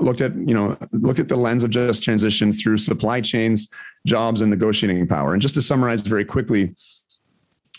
looked 0.00 0.20
at 0.20 0.34
you 0.36 0.54
know 0.54 0.76
looked 0.92 1.18
at 1.18 1.28
the 1.28 1.36
lens 1.36 1.64
of 1.64 1.70
just 1.70 2.02
transition 2.02 2.52
through 2.52 2.78
supply 2.78 3.20
chains 3.20 3.68
jobs 4.06 4.40
and 4.40 4.50
negotiating 4.50 5.06
power 5.08 5.32
and 5.32 5.42
just 5.42 5.54
to 5.54 5.62
summarize 5.62 6.02
very 6.02 6.24
quickly 6.24 6.74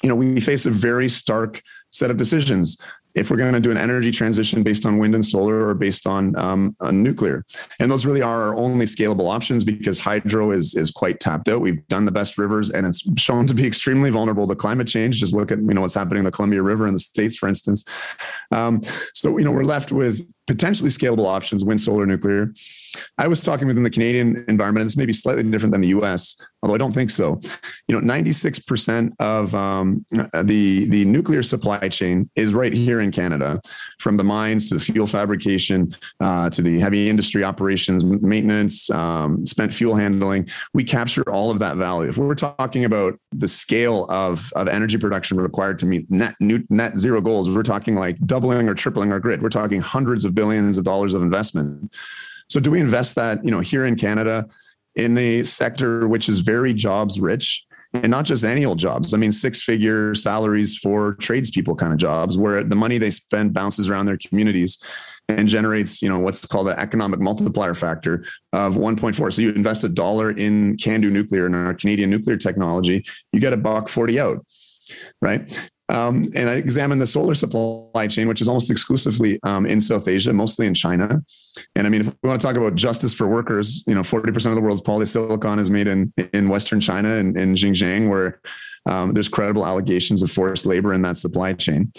you 0.01 0.09
know 0.09 0.15
we 0.15 0.39
face 0.39 0.65
a 0.65 0.71
very 0.71 1.07
stark 1.07 1.61
set 1.91 2.11
of 2.11 2.17
decisions 2.17 2.79
if 3.19 3.29
we're 3.29 3.37
going 3.37 3.53
to 3.53 3.59
do 3.59 3.71
an 3.71 3.77
energy 3.77 4.11
transition 4.11 4.63
based 4.63 4.85
on 4.85 4.97
wind 4.97 5.13
and 5.13 5.25
solar 5.25 5.67
or 5.67 5.73
based 5.73 6.07
on, 6.07 6.35
um, 6.37 6.75
on, 6.81 7.03
nuclear. 7.03 7.45
And 7.79 7.91
those 7.91 8.05
really 8.05 8.21
are 8.21 8.43
our 8.43 8.55
only 8.55 8.85
scalable 8.85 9.29
options 9.29 9.63
because 9.63 9.99
hydro 9.99 10.51
is, 10.51 10.73
is 10.75 10.91
quite 10.91 11.19
tapped 11.19 11.49
out. 11.49 11.61
We've 11.61 11.85
done 11.87 12.05
the 12.05 12.11
best 12.11 12.37
rivers 12.37 12.69
and 12.69 12.87
it's 12.87 13.07
shown 13.19 13.47
to 13.47 13.53
be 13.53 13.65
extremely 13.65 14.09
vulnerable 14.09 14.47
to 14.47 14.55
climate 14.55 14.87
change. 14.87 15.19
Just 15.19 15.33
look 15.33 15.51
at, 15.51 15.59
you 15.59 15.73
know, 15.73 15.81
what's 15.81 15.93
happening 15.93 16.19
in 16.19 16.25
the 16.25 16.31
Columbia 16.31 16.61
River 16.61 16.87
in 16.87 16.93
the 16.93 16.99
States, 16.99 17.35
for 17.35 17.47
instance. 17.47 17.83
Um, 18.51 18.81
so, 19.13 19.37
you 19.37 19.43
know, 19.43 19.51
we're 19.51 19.63
left 19.63 19.91
with 19.91 20.25
potentially 20.47 20.89
scalable 20.89 21.27
options, 21.27 21.63
wind, 21.63 21.79
solar, 21.81 22.05
nuclear. 22.05 22.53
I 23.17 23.27
was 23.27 23.41
talking 23.41 23.67
within 23.67 23.83
the 23.83 23.89
Canadian 23.89 24.45
environment, 24.47 24.81
and 24.81 24.89
this 24.89 24.97
may 24.97 25.05
be 25.05 25.13
slightly 25.13 25.43
different 25.43 25.71
than 25.71 25.81
the 25.81 25.89
US, 25.89 26.39
although 26.61 26.75
I 26.75 26.77
don't 26.77 26.93
think 26.93 27.09
so. 27.09 27.39
You 27.87 27.99
know, 27.99 28.13
96% 28.13 29.11
of 29.19 29.53
um, 29.55 30.05
the, 30.11 30.87
the 30.87 31.05
nuclear 31.05 31.43
supply 31.43 31.89
chain 31.89 32.29
is 32.35 32.53
right 32.53 32.73
here 32.73 32.99
in 32.99 33.11
Canada, 33.11 33.59
from 33.99 34.17
the 34.17 34.23
mines 34.23 34.69
to 34.69 34.75
the 34.75 34.79
fuel 34.79 35.07
fabrication 35.07 35.93
uh, 36.19 36.49
to 36.51 36.61
the 36.61 36.79
heavy 36.79 37.09
industry 37.09 37.43
operations, 37.43 38.03
maintenance, 38.03 38.89
um, 38.91 39.45
spent 39.45 39.73
fuel 39.73 39.95
handling. 39.95 40.47
We 40.73 40.83
capture 40.83 41.29
all 41.29 41.51
of 41.51 41.59
that 41.59 41.77
value. 41.77 42.09
If 42.09 42.17
we're 42.17 42.35
talking 42.35 42.85
about 42.85 43.19
the 43.31 43.47
scale 43.47 44.05
of, 44.09 44.51
of 44.55 44.67
energy 44.67 44.97
production 44.97 45.39
required 45.39 45.77
to 45.79 45.85
meet 45.85 46.09
net, 46.09 46.35
net 46.39 46.97
zero 46.97 47.21
goals, 47.21 47.49
we're 47.49 47.63
talking 47.63 47.95
like 47.95 48.17
doubling 48.25 48.69
or 48.69 48.75
tripling 48.75 49.11
our 49.11 49.19
grid. 49.19 49.41
We're 49.41 49.49
talking 49.49 49.81
hundreds 49.81 50.25
of 50.25 50.35
billions 50.35 50.77
of 50.77 50.85
dollars 50.85 51.13
of 51.13 51.21
investment. 51.21 51.93
So 52.49 52.59
do 52.59 52.71
we 52.71 52.79
invest 52.79 53.15
that, 53.15 53.43
you 53.43 53.51
know, 53.51 53.59
here 53.59 53.85
in 53.85 53.95
Canada 53.95 54.47
in 54.95 55.17
a 55.17 55.43
sector 55.43 56.07
which 56.07 56.27
is 56.27 56.39
very 56.39 56.73
jobs 56.73 57.19
rich 57.19 57.65
and 57.93 58.09
not 58.09 58.25
just 58.25 58.45
old 58.45 58.77
jobs. 58.77 59.13
I 59.13 59.17
mean, 59.17 59.31
six 59.31 59.61
figure 59.61 60.13
salaries 60.13 60.77
for 60.77 61.15
tradespeople 61.15 61.75
kind 61.75 61.93
of 61.93 61.99
jobs 61.99 62.37
where 62.37 62.63
the 62.63 62.75
money 62.75 62.97
they 62.97 63.09
spend 63.09 63.53
bounces 63.53 63.89
around 63.89 64.05
their 64.05 64.17
communities 64.17 64.83
and 65.27 65.47
generates, 65.47 66.01
you 66.01 66.09
know, 66.09 66.19
what's 66.19 66.45
called 66.45 66.67
the 66.67 66.79
economic 66.79 67.19
multiplier 67.19 67.73
factor 67.73 68.25
of 68.53 68.75
1.4. 68.75 69.31
So 69.31 69.41
you 69.41 69.51
invest 69.51 69.83
a 69.83 69.89
dollar 69.89 70.31
in 70.31 70.75
CANDU 70.77 71.11
nuclear 71.11 71.45
in 71.45 71.53
our 71.53 71.73
Canadian 71.73 72.09
nuclear 72.09 72.37
technology, 72.37 73.05
you 73.31 73.39
get 73.39 73.53
a 73.53 73.57
buck 73.57 73.89
40 73.89 74.19
out, 74.19 74.45
right? 75.21 75.69
Um, 75.89 76.27
and 76.35 76.49
I 76.49 76.53
examined 76.53 77.01
the 77.01 77.07
solar 77.07 77.33
supply 77.33 78.07
chain, 78.07 78.27
which 78.27 78.41
is 78.41 78.47
almost 78.47 78.69
exclusively 78.69 79.39
um, 79.43 79.65
in 79.65 79.81
South 79.81 80.07
Asia, 80.07 80.31
mostly 80.31 80.67
in 80.67 80.73
China. 80.73 81.21
And 81.75 81.87
I 81.87 81.89
mean, 81.89 82.01
if 82.01 82.07
we 82.07 82.29
want 82.29 82.39
to 82.39 82.45
talk 82.45 82.55
about 82.55 82.75
justice 82.75 83.13
for 83.13 83.27
workers, 83.27 83.83
you 83.87 83.95
know, 83.95 84.01
40% 84.01 84.45
of 84.47 84.55
the 84.55 84.61
world's 84.61 84.81
polysilicon 84.81 85.59
is 85.59 85.71
made 85.71 85.87
in, 85.87 86.13
in 86.33 86.47
Western 86.47 86.79
China 86.79 87.15
and 87.15 87.35
in, 87.35 87.49
in 87.49 87.55
Xinjiang, 87.55 88.07
where 88.07 88.39
um, 88.85 89.13
there's 89.13 89.27
credible 89.27 89.65
allegations 89.65 90.21
of 90.21 90.31
forced 90.31 90.65
labor 90.65 90.93
in 90.93 91.01
that 91.01 91.17
supply 91.17 91.53
chain. 91.53 91.91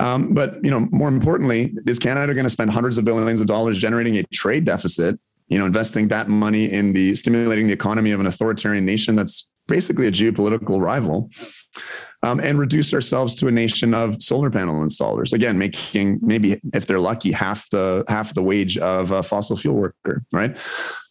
Um, 0.00 0.34
but, 0.34 0.62
you 0.64 0.70
know, 0.70 0.88
more 0.90 1.08
importantly, 1.08 1.74
is 1.86 1.98
Canada 1.98 2.34
going 2.34 2.44
to 2.44 2.50
spend 2.50 2.70
hundreds 2.70 2.98
of 2.98 3.04
billions 3.04 3.40
of 3.40 3.46
dollars 3.46 3.78
generating 3.78 4.16
a 4.18 4.24
trade 4.24 4.64
deficit, 4.64 5.18
you 5.48 5.58
know, 5.58 5.66
investing 5.66 6.08
that 6.08 6.28
money 6.28 6.70
in 6.70 6.92
the 6.92 7.14
stimulating 7.14 7.68
the 7.68 7.72
economy 7.72 8.10
of 8.10 8.20
an 8.20 8.26
authoritarian 8.26 8.84
nation 8.84 9.14
that's 9.14 9.48
basically 9.68 10.06
a 10.06 10.12
geopolitical 10.12 10.80
rival? 10.80 11.30
Um, 12.22 12.40
and 12.40 12.58
reduce 12.58 12.92
ourselves 12.92 13.34
to 13.36 13.48
a 13.48 13.52
nation 13.52 13.94
of 13.94 14.22
solar 14.22 14.50
panel 14.50 14.74
installers. 14.76 15.32
Again, 15.32 15.58
making 15.58 16.18
maybe 16.22 16.60
if 16.74 16.86
they're 16.86 16.98
lucky 16.98 17.32
half 17.32 17.68
the 17.70 18.04
half 18.08 18.34
the 18.34 18.42
wage 18.42 18.76
of 18.78 19.12
a 19.12 19.22
fossil 19.22 19.56
fuel 19.56 19.76
worker, 19.76 20.24
right? 20.32 20.56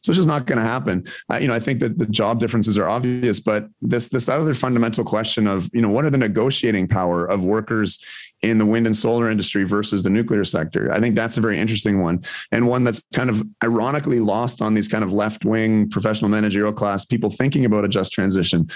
So 0.03 0.12
it's 0.12 0.18
just 0.18 0.28
not 0.28 0.45
going 0.45 0.58
to 0.58 0.64
happen. 0.64 1.05
Uh, 1.30 1.38
you 1.38 1.47
know, 1.47 1.53
I 1.53 1.60
think 1.60 1.80
that 1.80 1.97
the 1.97 2.05
job 2.05 2.39
differences 2.39 2.78
are 2.78 2.88
obvious, 2.88 3.39
but 3.39 3.68
this 3.82 4.10
this 4.10 4.30
other 4.30 4.53
fundamental 4.53 5.03
question 5.03 5.47
of 5.47 5.70
you 5.74 5.82
know 5.82 5.89
what 5.89 6.05
are 6.05 6.10
the 6.10 6.18
negotiating 6.18 6.88
power 6.88 7.26
of 7.26 7.43
workers 7.43 7.99
in 8.41 8.58
the 8.58 8.66
wind 8.66 8.86
and 8.86 8.95
solar 8.95 9.30
industry 9.30 9.64
versus 9.64 10.03
the 10.03 10.10
nuclear 10.10 10.43
sector. 10.43 10.91
I 10.93 10.99
think 10.99 11.16
that's 11.16 11.38
a 11.38 11.41
very 11.41 11.60
interesting 11.60 12.01
one 12.01 12.22
and 12.51 12.68
one 12.68 12.84
that's 12.84 13.03
kind 13.14 13.30
of 13.30 13.43
ironically 13.64 14.20
lost 14.20 14.62
on 14.62 14.76
these 14.76 14.88
kind 14.88 15.03
of 15.03 15.12
left 15.12 15.43
wing 15.43 15.89
professional 15.89 16.30
managerial 16.30 16.72
class 16.72 17.03
people 17.03 17.32
thinking 17.32 17.66
about 17.66 17.84
a 17.84 17.88
just 17.88 18.12
transition 18.12 18.70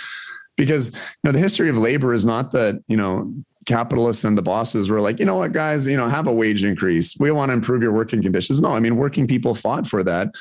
because 0.62 0.94
you 0.94 1.24
know 1.24 1.32
the 1.32 1.40
history 1.40 1.70
of 1.70 1.78
labor 1.78 2.14
is 2.14 2.24
not 2.24 2.52
that 2.52 2.84
you 2.88 2.96
know 2.96 3.34
capitalists 3.66 4.24
and 4.24 4.38
the 4.38 4.42
bosses 4.42 4.90
were 4.90 5.02
like, 5.02 5.20
you 5.20 5.26
know 5.26 5.36
what, 5.36 5.52
guys, 5.52 5.88
you 5.88 5.98
know, 5.98 6.08
have 6.08 6.28
a 6.28 6.34
wage 6.34 6.64
increase. 6.64 7.16
We 7.20 7.32
want 7.32 7.50
to 7.50 7.54
improve 7.54 7.82
your 7.82 7.92
working 7.92 8.22
conditions. 8.22 8.62
No, 8.62 8.72
I 8.72 8.80
mean, 8.80 8.96
working 8.96 9.28
people 9.28 9.54
fought 9.54 9.88
for 9.88 10.04
that. 10.04 10.34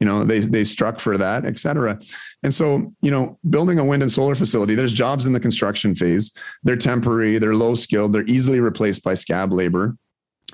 You 0.00 0.06
know, 0.06 0.24
they 0.24 0.40
they 0.40 0.64
struck 0.64 1.00
for 1.00 1.18
that, 1.18 1.44
et 1.44 1.58
cetera. 1.58 1.98
And 2.42 2.54
so, 2.54 2.92
you 3.02 3.10
know, 3.10 3.38
building 3.50 3.78
a 3.78 3.84
wind 3.84 4.02
and 4.02 4.10
solar 4.10 4.34
facility, 4.34 4.74
there's 4.74 4.92
jobs 4.92 5.26
in 5.26 5.32
the 5.32 5.40
construction 5.40 5.94
phase. 5.94 6.32
They're 6.62 6.76
temporary, 6.76 7.38
they're 7.38 7.54
low 7.54 7.74
skilled, 7.74 8.12
they're 8.12 8.26
easily 8.26 8.60
replaced 8.60 9.02
by 9.02 9.14
scab 9.14 9.52
labor. 9.52 9.96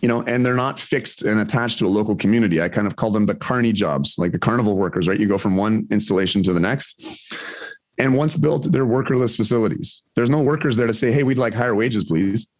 You 0.03 0.09
know, 0.09 0.23
and 0.23 0.45
they're 0.45 0.55
not 0.55 0.81
fixed 0.81 1.23
and 1.23 1.41
attached 1.41 1.79
to 1.79 1.87
a 1.87 1.89
local 1.89 2.17
community. 2.17 2.61
I 2.61 2.69
kind 2.69 2.87
of 2.87 2.97
call 2.97 3.11
them 3.11 3.27
the 3.27 3.35
carny 3.35 3.73
jobs, 3.73 4.19
like 4.19 4.33
the 4.33 4.41
carnival 4.41 4.77
workers, 4.77 5.07
right? 5.07 5.21
You 5.21 5.29
go 5.29 5.39
from 5.39 5.57
one 5.57 5.87
installation 5.91 6.43
to 6.43 6.53
the 6.53 6.61
next 6.61 7.01
and 7.99 8.17
once 8.17 8.37
built, 8.37 8.71
they're 8.73 8.87
workerless 8.87 9.37
facilities. 9.37 10.03
There's 10.17 10.31
no 10.31 10.43
workers 10.43 10.77
there 10.77 10.87
to 10.87 10.95
say, 10.95 11.13
hey, 11.13 11.23
we'd 11.23 11.39
like 11.39 11.55
higher 11.55 11.75
wages, 11.75 12.05
please. 12.05 12.51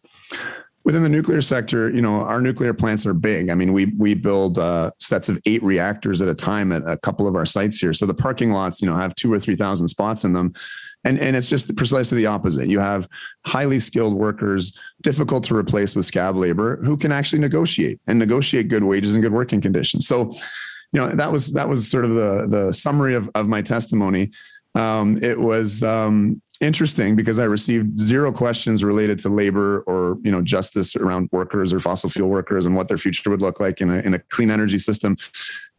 Within 0.85 1.01
the 1.01 1.09
nuclear 1.09 1.41
sector, 1.41 1.89
you 1.89 2.01
know, 2.01 2.21
our 2.21 2.39
nuclear 2.39 2.73
plants 2.73 3.07
are 3.07 3.13
big. 3.13 3.49
I 3.49 3.55
mean, 3.55 3.73
we 3.73 3.85
we 3.97 4.13
build 4.13 4.59
uh, 4.59 4.91
sets 4.99 5.29
of 5.29 5.39
eight 5.47 5.63
reactors 5.63 6.21
at 6.21 6.29
a 6.29 6.35
time 6.35 6.71
at 6.71 6.83
a 6.87 6.95
couple 6.97 7.27
of 7.27 7.35
our 7.35 7.45
sites 7.45 7.79
here. 7.79 7.91
So 7.91 8.05
the 8.05 8.13
parking 8.13 8.51
lots, 8.51 8.81
you 8.81 8.87
know, 8.87 8.95
have 8.95 9.15
two 9.15 9.33
or 9.33 9.39
three 9.39 9.55
thousand 9.55 9.87
spots 9.87 10.23
in 10.23 10.33
them, 10.33 10.53
and 11.03 11.19
and 11.19 11.35
it's 11.35 11.49
just 11.49 11.75
precisely 11.75 12.19
the 12.19 12.27
opposite. 12.27 12.67
You 12.67 12.77
have 12.79 13.09
highly 13.47 13.79
skilled 13.79 14.13
workers, 14.13 14.79
difficult 15.01 15.43
to 15.45 15.55
replace 15.55 15.95
with 15.95 16.05
scab 16.05 16.35
labor, 16.35 16.77
who 16.83 16.97
can 16.97 17.11
actually 17.11 17.39
negotiate 17.39 17.99
and 18.05 18.19
negotiate 18.19 18.67
good 18.67 18.83
wages 18.83 19.15
and 19.15 19.23
good 19.23 19.33
working 19.33 19.61
conditions. 19.61 20.05
So, 20.07 20.29
you 20.93 21.01
know, 21.01 21.07
that 21.07 21.31
was 21.31 21.51
that 21.53 21.67
was 21.67 21.89
sort 21.89 22.05
of 22.05 22.13
the 22.13 22.45
the 22.47 22.71
summary 22.71 23.15
of 23.15 23.27
of 23.33 23.47
my 23.47 23.63
testimony 23.63 24.31
um, 24.75 25.17
it 25.23 25.39
was 25.39 25.83
um, 25.83 26.41
interesting 26.61 27.15
because 27.15 27.39
I 27.39 27.45
received 27.45 27.97
zero 27.97 28.31
questions 28.31 28.83
related 28.83 29.19
to 29.19 29.29
labor 29.29 29.81
or 29.81 30.17
you 30.23 30.31
know 30.31 30.41
justice 30.41 30.95
around 30.95 31.29
workers 31.31 31.73
or 31.73 31.79
fossil 31.79 32.09
fuel 32.09 32.29
workers 32.29 32.65
and 32.65 32.75
what 32.75 32.87
their 32.87 32.97
future 32.97 33.29
would 33.29 33.41
look 33.41 33.59
like 33.59 33.81
in 33.81 33.89
a, 33.89 33.99
in 33.99 34.13
a 34.13 34.19
clean 34.19 34.51
energy 34.51 34.77
system. 34.77 35.17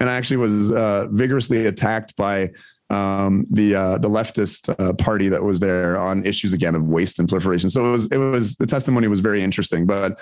And 0.01 0.11
I 0.11 0.17
actually 0.17 0.39
was 0.39 0.71
uh, 0.73 1.09
vigorously 1.11 1.67
attacked 1.67 2.17
by 2.17 2.51
um, 2.89 3.47
the 3.51 3.75
uh, 3.75 3.99
the 3.99 4.09
leftist 4.09 4.75
uh, 4.79 4.93
party 4.95 5.29
that 5.29 5.43
was 5.43 5.61
there 5.61 5.99
on 5.99 6.25
issues 6.25 6.53
again 6.53 6.75
of 6.75 6.87
waste 6.87 7.19
and 7.19 7.29
proliferation. 7.29 7.69
So 7.69 7.87
it 7.87 7.91
was 7.91 8.13
it 8.13 8.19
was 8.19 8.57
the 8.57 8.67
testimony 8.67 9.09
was 9.09 9.21
very 9.21 9.43
interesting. 9.43 9.87
But 9.87 10.21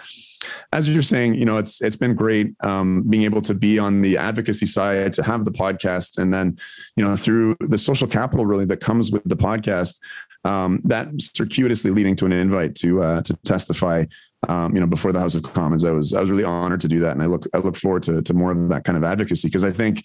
as 0.73 0.89
you're 0.89 1.03
saying, 1.03 1.35
you 1.35 1.45
know, 1.45 1.59
it's 1.59 1.81
it's 1.81 1.97
been 1.97 2.15
great 2.15 2.55
um, 2.63 3.03
being 3.03 3.25
able 3.25 3.41
to 3.43 3.55
be 3.55 3.79
on 3.79 4.03
the 4.03 4.17
advocacy 4.17 4.67
side, 4.67 5.13
to 5.15 5.23
have 5.23 5.45
the 5.45 5.53
podcast, 5.53 6.19
and 6.19 6.33
then 6.33 6.59
you 6.97 7.05
know 7.05 7.17
through 7.17 7.57
the 7.61 7.79
social 7.79 8.07
capital 8.07 8.47
really 8.47 8.65
that 8.67 8.81
comes 8.81 9.13
with 9.13 9.23
the 9.25 9.37
podcast, 9.37 10.01
um, 10.45 10.81
that 10.85 11.09
circuitously 11.19 11.91
leading 11.91 12.17
to 12.17 12.27
an 12.27 12.33
invite 12.33 12.75
to 12.77 13.03
uh, 13.03 13.23
to 13.23 13.37
testify. 13.45 14.05
Um, 14.47 14.75
you 14.75 14.81
know, 14.81 14.87
before 14.87 15.11
the 15.11 15.21
House 15.21 15.35
of 15.35 15.43
Commons, 15.43 15.87
I 15.87 15.91
was 15.91 16.13
I 16.13 16.21
was 16.21 16.31
really 16.31 16.45
honored 16.45 16.83
to 16.83 16.89
do 16.89 17.01
that, 17.01 17.13
and 17.13 17.23
I 17.23 17.27
look 17.27 17.47
I 17.55 17.59
look 17.59 17.77
forward 17.77 18.03
to 18.05 18.21
to 18.21 18.35
more 18.35 18.53
of 18.53 18.69
that 18.69 18.85
kind 18.85 18.99
of 18.99 19.05
advocacy 19.05 19.49
because 19.49 19.65
I 19.65 19.71
think 19.71 20.05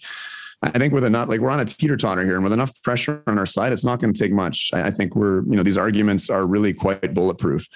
I 0.62 0.78
think 0.78 0.92
with 0.92 1.04
enough, 1.04 1.28
like 1.28 1.40
we're 1.40 1.50
on 1.50 1.60
a 1.60 1.64
teeter 1.64 1.96
totter 1.96 2.22
here, 2.22 2.34
and 2.34 2.44
with 2.44 2.52
enough 2.52 2.82
pressure 2.82 3.22
on 3.26 3.38
our 3.38 3.46
side, 3.46 3.72
it's 3.72 3.84
not 3.84 3.98
going 3.98 4.12
to 4.12 4.18
take 4.18 4.32
much. 4.32 4.70
I, 4.74 4.90
think 4.90 5.16
we're, 5.16 5.42
you 5.44 5.56
know, 5.56 5.62
these 5.62 5.78
arguments 5.78 6.28
are 6.28 6.46
really 6.46 6.74
quite 6.74 7.14
bulletproof. 7.14 7.66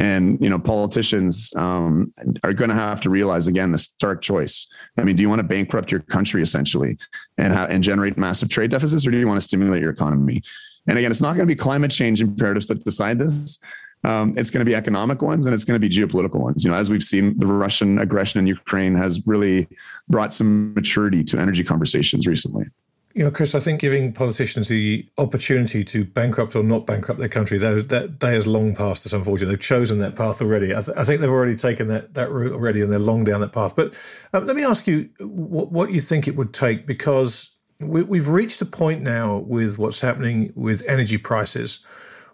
And 0.00 0.40
you 0.40 0.48
know, 0.48 0.58
politicians 0.58 1.52
um, 1.56 2.08
are 2.42 2.54
going 2.54 2.70
to 2.70 2.74
have 2.74 3.02
to 3.02 3.10
realize 3.10 3.48
again 3.48 3.70
the 3.70 3.78
stark 3.78 4.22
choice. 4.22 4.66
I 4.96 5.04
mean, 5.04 5.14
do 5.14 5.22
you 5.22 5.28
want 5.28 5.40
to 5.40 5.46
bankrupt 5.46 5.92
your 5.92 6.00
country 6.00 6.40
essentially 6.40 6.96
and 7.36 7.52
ha- 7.52 7.66
and 7.68 7.84
generate 7.84 8.16
massive 8.16 8.48
trade 8.48 8.70
deficits, 8.70 9.06
or 9.06 9.10
do 9.10 9.18
you 9.18 9.28
want 9.28 9.36
to 9.36 9.44
stimulate 9.44 9.82
your 9.82 9.90
economy? 9.90 10.40
And 10.86 10.96
again, 10.96 11.10
it's 11.10 11.20
not 11.20 11.36
going 11.36 11.46
to 11.46 11.54
be 11.54 11.54
climate 11.54 11.90
change 11.90 12.22
imperatives 12.22 12.66
that 12.68 12.82
decide 12.82 13.18
this. 13.18 13.62
Um, 14.02 14.32
it's 14.38 14.48
going 14.48 14.64
to 14.64 14.64
be 14.64 14.74
economic 14.74 15.20
ones 15.20 15.44
and 15.44 15.54
it's 15.54 15.64
going 15.64 15.78
to 15.78 15.86
be 15.86 15.94
geopolitical 15.94 16.40
ones. 16.40 16.64
You 16.64 16.70
know, 16.70 16.76
as 16.78 16.88
we've 16.88 17.02
seen, 17.02 17.38
the 17.38 17.46
Russian 17.46 17.98
aggression 17.98 18.40
in 18.40 18.46
Ukraine 18.46 18.94
has 18.94 19.22
really 19.26 19.68
brought 20.08 20.32
some 20.32 20.72
maturity 20.72 21.22
to 21.24 21.38
energy 21.38 21.62
conversations 21.62 22.26
recently. 22.26 22.64
You 23.12 23.24
know, 23.24 23.30
Chris, 23.32 23.56
I 23.56 23.60
think 23.60 23.80
giving 23.80 24.12
politicians 24.12 24.68
the 24.68 25.04
opportunity 25.18 25.82
to 25.82 26.04
bankrupt 26.04 26.54
or 26.54 26.62
not 26.62 26.86
bankrupt 26.86 27.18
their 27.18 27.28
country, 27.28 27.58
that, 27.58 28.18
day 28.20 28.34
has 28.34 28.46
long 28.46 28.74
passed 28.74 29.04
us, 29.04 29.12
unfortunately. 29.12 29.56
They've 29.56 29.60
chosen 29.60 29.98
that 29.98 30.14
path 30.14 30.40
already. 30.40 30.74
I, 30.74 30.82
th- 30.82 30.96
I, 30.96 31.02
think 31.02 31.20
they've 31.20 31.30
already 31.30 31.56
taken 31.56 31.88
that, 31.88 32.14
that 32.14 32.30
route 32.30 32.52
already 32.52 32.82
and 32.82 32.92
they're 32.92 33.00
long 33.00 33.24
down 33.24 33.40
that 33.40 33.52
path. 33.52 33.74
But 33.74 33.94
um, 34.32 34.46
let 34.46 34.54
me 34.54 34.64
ask 34.64 34.86
you 34.86 35.10
what, 35.18 35.72
what 35.72 35.92
you 35.92 36.00
think 36.00 36.28
it 36.28 36.36
would 36.36 36.54
take 36.54 36.86
because 36.86 37.50
we, 37.80 38.02
we've 38.02 38.28
reached 38.28 38.62
a 38.62 38.66
point 38.66 39.02
now 39.02 39.38
with 39.38 39.76
what's 39.76 40.00
happening 40.00 40.52
with 40.54 40.84
energy 40.86 41.18
prices 41.18 41.80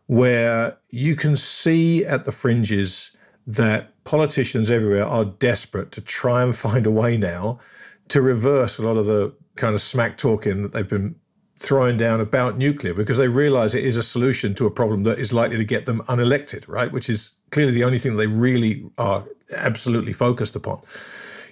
where 0.07 0.77
you 0.91 1.17
can 1.17 1.37
see 1.37 2.05
at 2.05 2.25
the 2.25 2.33
fringes 2.33 3.13
that 3.47 3.93
politicians 4.05 4.71
everywhere 4.71 5.05
are 5.05 5.25
desperate 5.25 5.93
to 5.93 6.01
try 6.01 6.43
and 6.43 6.55
find 6.57 6.87
a 6.87 6.91
way 6.91 7.17
now 7.17 7.59
to 8.09 8.21
reverse 8.21 8.79
a 8.79 8.83
lot 8.83 8.97
of 8.97 9.07
the 9.07 9.35
kind 9.57 9.75
of 9.75 9.81
smack 9.81 10.17
talking 10.19 10.63
that 10.63 10.73
they've 10.73 10.89
been 10.89 11.17
throwing 11.59 11.97
down 11.97 12.21
about 12.21 12.59
nuclear 12.59 12.93
because 12.93 13.17
they 13.17 13.29
realize 13.29 13.75
it 13.75 13.85
is 13.85 13.97
a 13.97 14.03
solution 14.03 14.55
to 14.55 14.67
a 14.67 14.71
problem 14.71 15.05
that 15.05 15.19
is 15.19 15.33
likely 15.33 15.57
to 15.57 15.65
get 15.65 15.87
them 15.87 16.03
unelected, 16.03 16.69
right? 16.69 16.93
Which 16.93 17.09
is 17.09 17.33
clearly 17.51 17.73
the 17.73 17.85
only 17.85 17.99
thing 17.99 18.17
they 18.17 18.27
really 18.27 18.85
are 18.99 19.25
absolutely 19.53 20.13
focused 20.13 20.55
upon. 20.55 20.83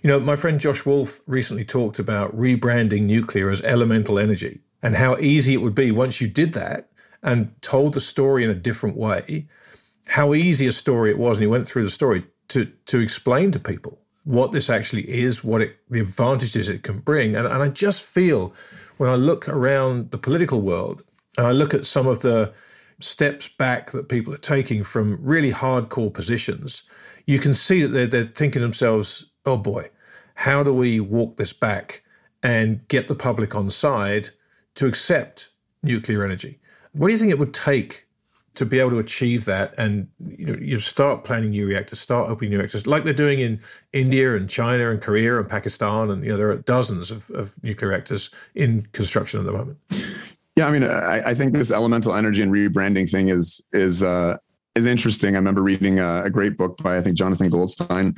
You 0.03 0.09
know, 0.09 0.21
my 0.21 0.37
friend 0.37 0.61
Josh 0.61 0.85
Wolfe 0.85 1.21
recently 1.27 1.65
talked 1.65 1.99
about 1.99 2.37
rebranding 2.37 3.03
nuclear 3.03 3.51
as 3.51 3.63
elemental 3.63 4.19
energy 4.19 4.61
and 4.83 4.95
how 4.97 5.17
easy 5.17 5.55
it 5.55 5.63
would 5.63 5.75
be 5.75 5.91
once 5.91 6.21
you 6.21 6.29
did 6.29 6.53
that 6.53 6.91
and 7.23 7.55
told 7.63 7.95
the 7.95 8.01
story 8.01 8.45
in 8.45 8.51
a 8.51 8.55
different 8.55 8.99
way, 8.99 9.47
how 10.07 10.35
easy 10.35 10.67
a 10.67 10.73
story 10.73 11.11
it 11.11 11.19
was. 11.19 11.39
And 11.39 11.45
he 11.45 11.49
went 11.49 11.67
through 11.67 11.85
the 11.85 11.91
story 11.91 12.27
to, 12.49 12.67
to 12.87 13.01
explain 13.01 13.51
to 13.53 13.59
people 13.59 13.99
what 14.25 14.53
this 14.53 14.70
actually 14.70 15.09
is, 15.09 15.45
what 15.45 15.61
it, 15.61 15.77
the 15.91 16.01
advantages 16.01 16.68
it 16.68 16.83
can 16.83 16.99
bring. 16.99 17.37
And, 17.37 17.47
and 17.47 17.62
I 17.62 17.68
just 17.68 18.03
feel 18.03 18.55
when 18.97 19.11
I 19.11 19.16
look 19.16 19.49
around 19.49 20.11
the 20.11 20.18
political 20.18 20.61
world 20.61 21.03
and 21.37 21.47
I 21.47 21.53
look 21.53 21.75
at 21.75 21.87
some 21.87 22.07
of 22.07 22.20
the 22.20 22.53
steps 23.01 23.49
back 23.49 23.91
that 23.91 24.09
people 24.09 24.33
are 24.33 24.39
taking 24.39 24.83
from 24.83 25.18
really 25.20 25.53
hardcore 25.53 26.12
positions, 26.12 26.85
you 27.27 27.39
can 27.39 27.55
see 27.55 27.83
that 27.83 27.89
they're, 27.89 28.07
they're 28.07 28.33
thinking 28.35 28.62
themselves, 28.62 29.27
oh 29.45 29.59
boy, 29.59 29.91
how 30.35 30.62
do 30.62 30.72
we 30.72 31.01
walk 31.01 31.37
this 31.37 31.53
back 31.53 32.03
and 32.43 32.87
get 32.89 33.09
the 33.09 33.14
public 33.14 33.55
on 33.55 33.70
side 33.70 34.31
to 34.75 34.87
accept 34.87 35.51
nuclear 35.83 36.25
energy? 36.25 36.59
What 36.93 37.09
do 37.09 37.12
you 37.12 37.18
think 37.18 37.31
it 37.31 37.39
would 37.39 37.55
take 37.55 38.04
to 38.55 38.65
be 38.65 38.79
able 38.79 38.91
to 38.91 38.99
achieve 38.99 39.45
that 39.45 39.75
and 39.79 40.09
you 40.21 40.47
know 40.47 40.55
you 40.61 40.79
start 40.79 41.25
planning 41.25 41.51
new 41.51 41.67
reactors, 41.67 42.01
start 42.01 42.31
opening 42.31 42.51
new 42.51 42.59
reactors 42.59 42.87
like 42.87 43.05
they're 43.05 43.13
doing 43.13 43.41
in 43.41 43.61
India 43.93 44.37
and 44.37 44.49
China 44.49 44.91
and 44.91 45.01
Korea 45.01 45.39
and 45.39 45.49
Pakistan 45.49 46.11
and 46.11 46.25
you 46.25 46.31
know 46.31 46.37
there 46.37 46.51
are 46.51 46.57
dozens 46.57 47.11
of, 47.11 47.31
of 47.31 47.63
nuclear 47.63 47.91
reactors 47.91 48.31
in 48.55 48.87
construction 48.93 49.41
at 49.41 49.47
the 49.47 49.53
moment. 49.53 49.79
Yeah, 50.57 50.69
I 50.69 50.71
mean, 50.71 50.85
I, 50.85 51.31
I 51.31 51.35
think 51.35 51.53
this 51.53 51.73
elemental 51.73 52.15
energy 52.15 52.41
and 52.41 52.53
rebranding 52.53 53.11
thing 53.11 53.29
is 53.29 53.67
is 53.73 54.03
uh, 54.03 54.37
is 54.75 54.87
interesting. 54.87 55.35
I 55.35 55.39
remember 55.39 55.63
reading 55.63 55.99
a, 55.99 56.25
a 56.25 56.31
great 56.31 56.57
book 56.57 56.79
by 56.79 56.97
I 56.97 57.01
think 57.01 57.17
Jonathan 57.17 57.49
Goldstein 57.49 58.17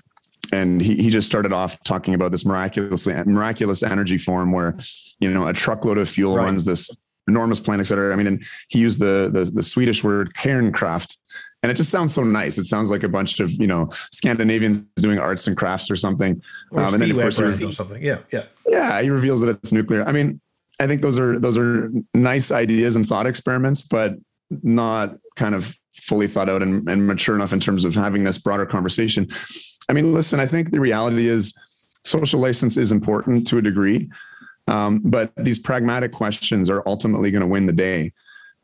and 0.52 0.80
he, 0.80 0.96
he 0.96 1.10
just 1.10 1.26
started 1.26 1.52
off 1.52 1.82
talking 1.82 2.14
about 2.14 2.30
this 2.30 2.44
miraculously 2.44 3.14
miraculous 3.24 3.82
energy 3.82 4.18
form 4.18 4.52
where 4.52 4.76
you 5.18 5.30
know 5.30 5.46
a 5.46 5.52
truckload 5.52 5.98
of 5.98 6.08
fuel 6.08 6.36
right. 6.36 6.44
runs 6.44 6.64
this 6.64 6.90
enormous 7.28 7.60
plant, 7.60 7.80
et 7.80 7.84
cetera. 7.84 8.12
I 8.12 8.16
mean, 8.16 8.26
and 8.26 8.44
he 8.68 8.78
used 8.78 9.00
the, 9.00 9.30
the, 9.32 9.44
the 9.44 9.62
Swedish 9.62 10.04
word 10.04 10.34
kärnkraft, 10.34 11.16
and 11.62 11.70
it 11.70 11.74
just 11.74 11.90
sounds 11.90 12.14
so 12.14 12.22
nice. 12.22 12.58
It 12.58 12.64
sounds 12.64 12.90
like 12.90 13.02
a 13.02 13.08
bunch 13.08 13.40
of 13.40 13.50
you 13.50 13.66
know 13.66 13.88
Scandinavians 13.90 14.82
doing 14.96 15.18
arts 15.18 15.46
and 15.46 15.56
crafts 15.56 15.90
or 15.90 15.96
something. 15.96 16.40
Or 16.70 16.82
um, 16.82 16.94
and 16.94 17.02
then 17.02 17.10
of 17.10 17.16
course 17.16 17.40
or 17.40 17.72
something. 17.72 18.02
Yeah, 18.02 18.18
yeah, 18.32 18.44
yeah. 18.66 19.02
He 19.02 19.10
reveals 19.10 19.40
that 19.40 19.48
it's 19.48 19.72
nuclear. 19.72 20.04
I 20.04 20.12
mean, 20.12 20.40
I 20.80 20.86
think 20.86 21.02
those 21.02 21.18
are 21.18 21.38
those 21.38 21.58
are 21.58 21.90
nice 22.14 22.52
ideas 22.52 22.96
and 22.96 23.06
thought 23.06 23.26
experiments, 23.26 23.82
but 23.82 24.14
not 24.62 25.16
kind 25.34 25.54
of 25.54 25.76
fully 25.94 26.28
thought 26.28 26.48
out 26.48 26.62
and, 26.62 26.88
and 26.88 27.06
mature 27.06 27.34
enough 27.34 27.52
in 27.52 27.58
terms 27.58 27.84
of 27.84 27.94
having 27.94 28.22
this 28.22 28.38
broader 28.38 28.66
conversation. 28.66 29.26
I 29.88 29.92
mean, 29.92 30.12
listen, 30.12 30.38
I 30.38 30.46
think 30.46 30.70
the 30.70 30.80
reality 30.80 31.26
is 31.26 31.54
social 32.04 32.38
license 32.38 32.76
is 32.76 32.92
important 32.92 33.46
to 33.48 33.58
a 33.58 33.62
degree. 33.62 34.08
Um, 34.66 35.00
but 35.04 35.32
these 35.36 35.58
pragmatic 35.58 36.12
questions 36.12 36.68
are 36.68 36.82
ultimately 36.86 37.30
going 37.30 37.42
to 37.42 37.46
win 37.46 37.66
the 37.66 37.72
day. 37.72 38.12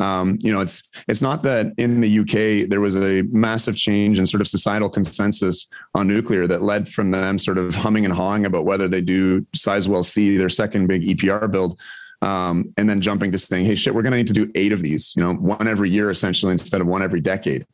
Um, 0.01 0.39
you 0.41 0.51
know, 0.51 0.61
it's 0.61 0.89
it's 1.07 1.23
not 1.23 1.45
that 1.45 1.73
in 1.79 2.01
the 2.01 2.19
UK 2.21 2.69
there 2.69 2.81
was 2.81 2.97
a 2.97 3.23
massive 3.31 3.77
change 3.77 4.19
in 4.19 4.27
sort 4.27 4.41
of 4.41 4.49
societal 4.49 4.91
consensus 4.91 5.69
on 5.95 6.09
nuclear 6.09 6.47
that 6.49 6.63
led 6.63 6.89
from 6.89 7.13
them 7.13 7.39
sort 7.39 7.59
of 7.59 7.75
humming 7.85 8.05
and 8.05 8.13
hawing 8.13 8.45
about 8.45 8.65
whether 8.65 8.89
they 8.89 9.01
do 9.01 9.43
Sizewell 9.57 10.05
C, 10.05 10.37
their 10.37 10.49
second 10.49 10.89
big 10.89 11.03
EPR 11.05 11.51
build, 11.51 11.79
um, 12.23 12.73
and 12.77 12.89
then 12.89 13.01
jumping 13.01 13.33
to 13.33 13.39
saying, 13.39 13.65
"Hey, 13.65 13.75
shit, 13.75 13.95
we're 13.95 14.03
going 14.03 14.13
to 14.13 14.17
need 14.17 14.29
to 14.29 14.33
do 14.33 14.51
eight 14.55 14.73
of 14.73 14.81
these, 14.81 15.13
you 15.17 15.23
know, 15.23 15.35
one 15.35 15.69
every 15.69 15.91
year 15.91 16.09
essentially 16.09 16.53
instead 16.53 16.81
of 16.81 16.87
one 16.87 17.03
every 17.03 17.21
decade." 17.21 17.67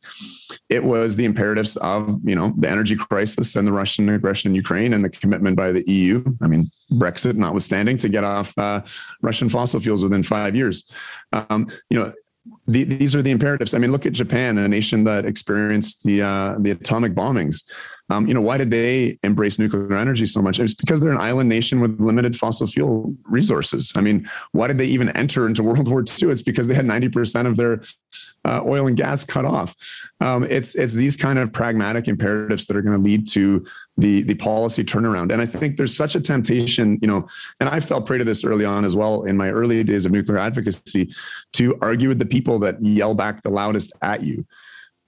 It 0.67 0.83
was 0.83 1.15
the 1.15 1.25
imperatives 1.25 1.77
of 1.77 2.19
you 2.23 2.35
know 2.35 2.53
the 2.57 2.69
energy 2.69 2.95
crisis 2.95 3.55
and 3.55 3.67
the 3.67 3.71
Russian 3.71 4.09
aggression 4.09 4.51
in 4.51 4.55
Ukraine 4.55 4.93
and 4.93 5.05
the 5.05 5.09
commitment 5.09 5.55
by 5.55 5.71
the 5.71 5.89
EU. 5.89 6.23
I 6.41 6.47
mean, 6.47 6.69
Brexit 6.91 7.35
notwithstanding, 7.35 7.97
to 7.97 8.09
get 8.09 8.23
off 8.23 8.57
uh, 8.57 8.81
Russian 9.21 9.47
fossil 9.47 9.79
fuels 9.79 10.03
within 10.03 10.23
five 10.23 10.55
years. 10.55 10.89
Um, 11.31 11.67
you 11.89 11.99
know, 11.99 12.11
the, 12.67 12.83
these 12.83 13.15
are 13.15 13.21
the 13.21 13.31
imperatives. 13.31 13.73
I 13.73 13.77
mean, 13.77 13.91
look 13.91 14.05
at 14.05 14.13
Japan, 14.13 14.57
a 14.57 14.67
nation 14.67 15.03
that 15.03 15.25
experienced 15.25 16.03
the 16.03 16.21
uh, 16.21 16.55
the 16.59 16.71
atomic 16.71 17.13
bombings. 17.13 17.63
Um, 18.09 18.27
you 18.27 18.33
know, 18.33 18.41
why 18.41 18.57
did 18.57 18.71
they 18.71 19.17
embrace 19.23 19.59
nuclear 19.59 19.93
energy 19.93 20.25
so 20.25 20.41
much? 20.41 20.59
It's 20.59 20.73
because 20.73 21.01
they're 21.01 21.11
an 21.11 21.21
island 21.21 21.49
nation 21.49 21.79
with 21.79 21.99
limited 21.99 22.35
fossil 22.35 22.67
fuel 22.67 23.15
resources. 23.23 23.93
I 23.95 24.01
mean, 24.01 24.29
why 24.51 24.67
did 24.67 24.77
they 24.77 24.85
even 24.85 25.09
enter 25.09 25.47
into 25.47 25.63
World 25.69 25.87
War 25.87 26.01
II? 26.01 26.29
It's 26.29 26.41
because 26.41 26.67
they 26.67 26.73
had 26.73 26.85
90% 26.85 27.45
of 27.45 27.57
their 27.57 27.81
uh, 28.45 28.61
oil 28.65 28.87
and 28.87 28.97
gas 28.97 29.23
cut 29.23 29.45
off. 29.45 29.75
Um, 30.21 30.43
it's 30.43 30.75
it's 30.75 30.93
these 30.93 31.17
kind 31.17 31.39
of 31.39 31.51
pragmatic 31.51 32.07
imperatives 32.07 32.65
that 32.67 32.77
are 32.77 32.81
going 32.81 32.97
to 32.97 33.03
lead 33.03 33.27
to 33.29 33.65
the 33.97 34.23
the 34.23 34.35
policy 34.35 34.83
turnaround. 34.83 35.31
And 35.31 35.41
I 35.41 35.45
think 35.45 35.77
there's 35.77 35.95
such 35.95 36.15
a 36.15 36.21
temptation, 36.21 36.97
you 37.01 37.07
know, 37.07 37.27
and 37.59 37.69
I 37.69 37.79
fell 37.79 38.01
prey 38.01 38.17
to 38.17 38.23
this 38.23 38.43
early 38.43 38.65
on 38.65 38.85
as 38.85 38.95
well 38.95 39.23
in 39.23 39.37
my 39.37 39.49
early 39.49 39.83
days 39.83 40.05
of 40.05 40.11
nuclear 40.11 40.37
advocacy, 40.37 41.13
to 41.53 41.77
argue 41.81 42.07
with 42.07 42.19
the 42.19 42.25
people 42.25 42.59
that 42.59 42.83
yell 42.83 43.13
back 43.13 43.41
the 43.41 43.49
loudest 43.49 43.91
at 44.01 44.23
you. 44.23 44.45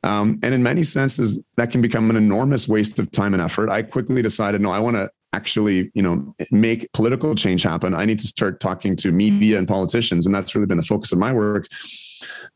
Um, 0.04 0.40
and 0.42 0.54
in 0.54 0.64
many 0.64 0.84
senses, 0.84 1.44
that 1.58 1.72
can 1.72 1.82
become 1.82 2.10
an 2.10 2.16
enormous 2.16 2.68
waste 2.68 2.98
of 3.00 3.12
time 3.12 3.34
and 3.34 3.42
effort. 3.42 3.70
I 3.70 3.84
quickly 3.84 4.22
decided, 4.22 4.62
no, 4.62 4.72
I 4.72 4.80
want 4.80 4.96
to 4.96 5.10
actually, 5.34 5.92
you 5.94 6.02
know, 6.02 6.34
make 6.52 6.92
political 6.94 7.36
change 7.36 7.64
happen. 7.64 7.94
I 7.94 8.06
need 8.06 8.20
to 8.20 8.28
start 8.28 8.60
talking 8.60 8.96
to 8.98 9.12
media 9.12 9.58
and 9.58 9.68
politicians, 9.68 10.26
and 10.26 10.36
that's 10.36 10.56
really 10.56 10.68
been 10.68 10.78
the 10.78 10.84
focus 10.84 11.12
of 11.12 11.20
my 11.20 11.32
work. 11.32 11.68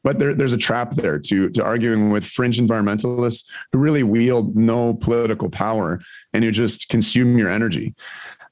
But 0.04 0.20
there, 0.20 0.36
there's 0.36 0.54
a 0.54 0.58
trap 0.58 0.91
there 0.91 1.18
to 1.18 1.50
to 1.50 1.64
arguing 1.64 2.10
with 2.12 2.26
fringe 2.26 2.60
environmentalists 2.60 3.50
who 3.72 3.80
really 3.80 4.04
wield 4.04 4.56
no 4.56 4.93
political 4.93 5.50
power 5.50 6.00
and 6.34 6.43
who 6.43 6.52
just 6.52 6.89
consume 6.89 7.38
your 7.38 7.50
energy. 7.50 7.96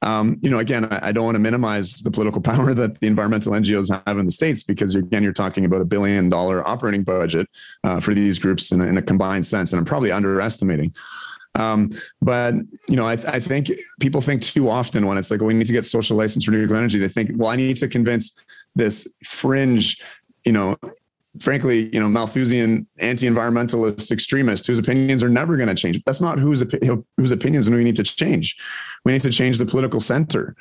Um, 0.03 0.37
you 0.41 0.49
know, 0.49 0.59
again, 0.59 0.85
I, 0.85 1.13
don't 1.13 1.23
want 1.23 1.35
to 1.35 1.39
minimize 1.39 2.01
the 2.01 2.11
political 2.11 2.41
power 2.51 2.73
that 2.73 2.99
the 2.99 3.07
environmental 3.07 3.53
NGOs 3.53 4.01
have 4.05 4.17
in 4.17 4.25
the 4.25 4.31
states 4.31 4.61
because 4.61 4.95
again, 4.95 5.23
you're 5.23 5.31
talking 5.31 5.63
about 5.63 5.81
a 5.81 5.85
billion 5.85 6.29
dollar 6.29 6.67
operating 6.67 7.03
budget 7.03 7.47
uh, 7.83 7.99
for 7.99 8.13
these 8.13 8.37
groups 8.37 8.71
in 8.71 8.81
a, 8.81 8.85
in 8.85 8.97
a, 8.97 9.01
combined 9.01 9.45
sense, 9.45 9.71
and 9.71 9.79
I'm 9.79 9.85
probably 9.85 10.11
underestimating. 10.11 10.93
Um, 11.55 11.91
but 12.21 12.55
you 12.87 12.95
know, 12.95 13.07
I, 13.07 13.15
th- 13.15 13.27
I, 13.27 13.39
think 13.39 13.71
people 13.99 14.21
think 14.21 14.41
too 14.41 14.69
often 14.69 15.05
when 15.05 15.17
it's 15.17 15.29
like, 15.29 15.41
oh, 15.41 15.45
we 15.45 15.53
need 15.53 15.67
to 15.67 15.73
get 15.73 15.85
social 15.85 16.17
license 16.17 16.45
for 16.45 16.51
renewable 16.51 16.75
energy. 16.75 16.97
They 16.97 17.07
think, 17.07 17.31
well, 17.35 17.49
I 17.49 17.55
need 17.55 17.77
to 17.77 17.87
convince 17.87 18.43
this 18.75 19.13
fringe, 19.23 20.01
you 20.45 20.51
know, 20.51 20.75
frankly, 21.39 21.89
you 21.93 21.99
know, 21.99 22.09
Malthusian 22.09 22.87
anti-environmentalist 22.99 24.11
extremist 24.11 24.67
whose 24.67 24.79
opinions 24.79 25.23
are 25.23 25.29
never 25.29 25.57
going 25.57 25.69
to 25.69 25.75
change. 25.75 26.01
That's 26.05 26.21
not 26.21 26.39
whose 26.39 26.63
whose 27.17 27.31
opinions 27.31 27.69
we 27.69 27.83
need 27.83 27.95
to 27.95 28.03
change. 28.03 28.55
We 29.05 29.13
need 29.13 29.21
to 29.21 29.31
change 29.31 29.57
the 29.57 29.65
political 29.65 29.99
center, 29.99 30.55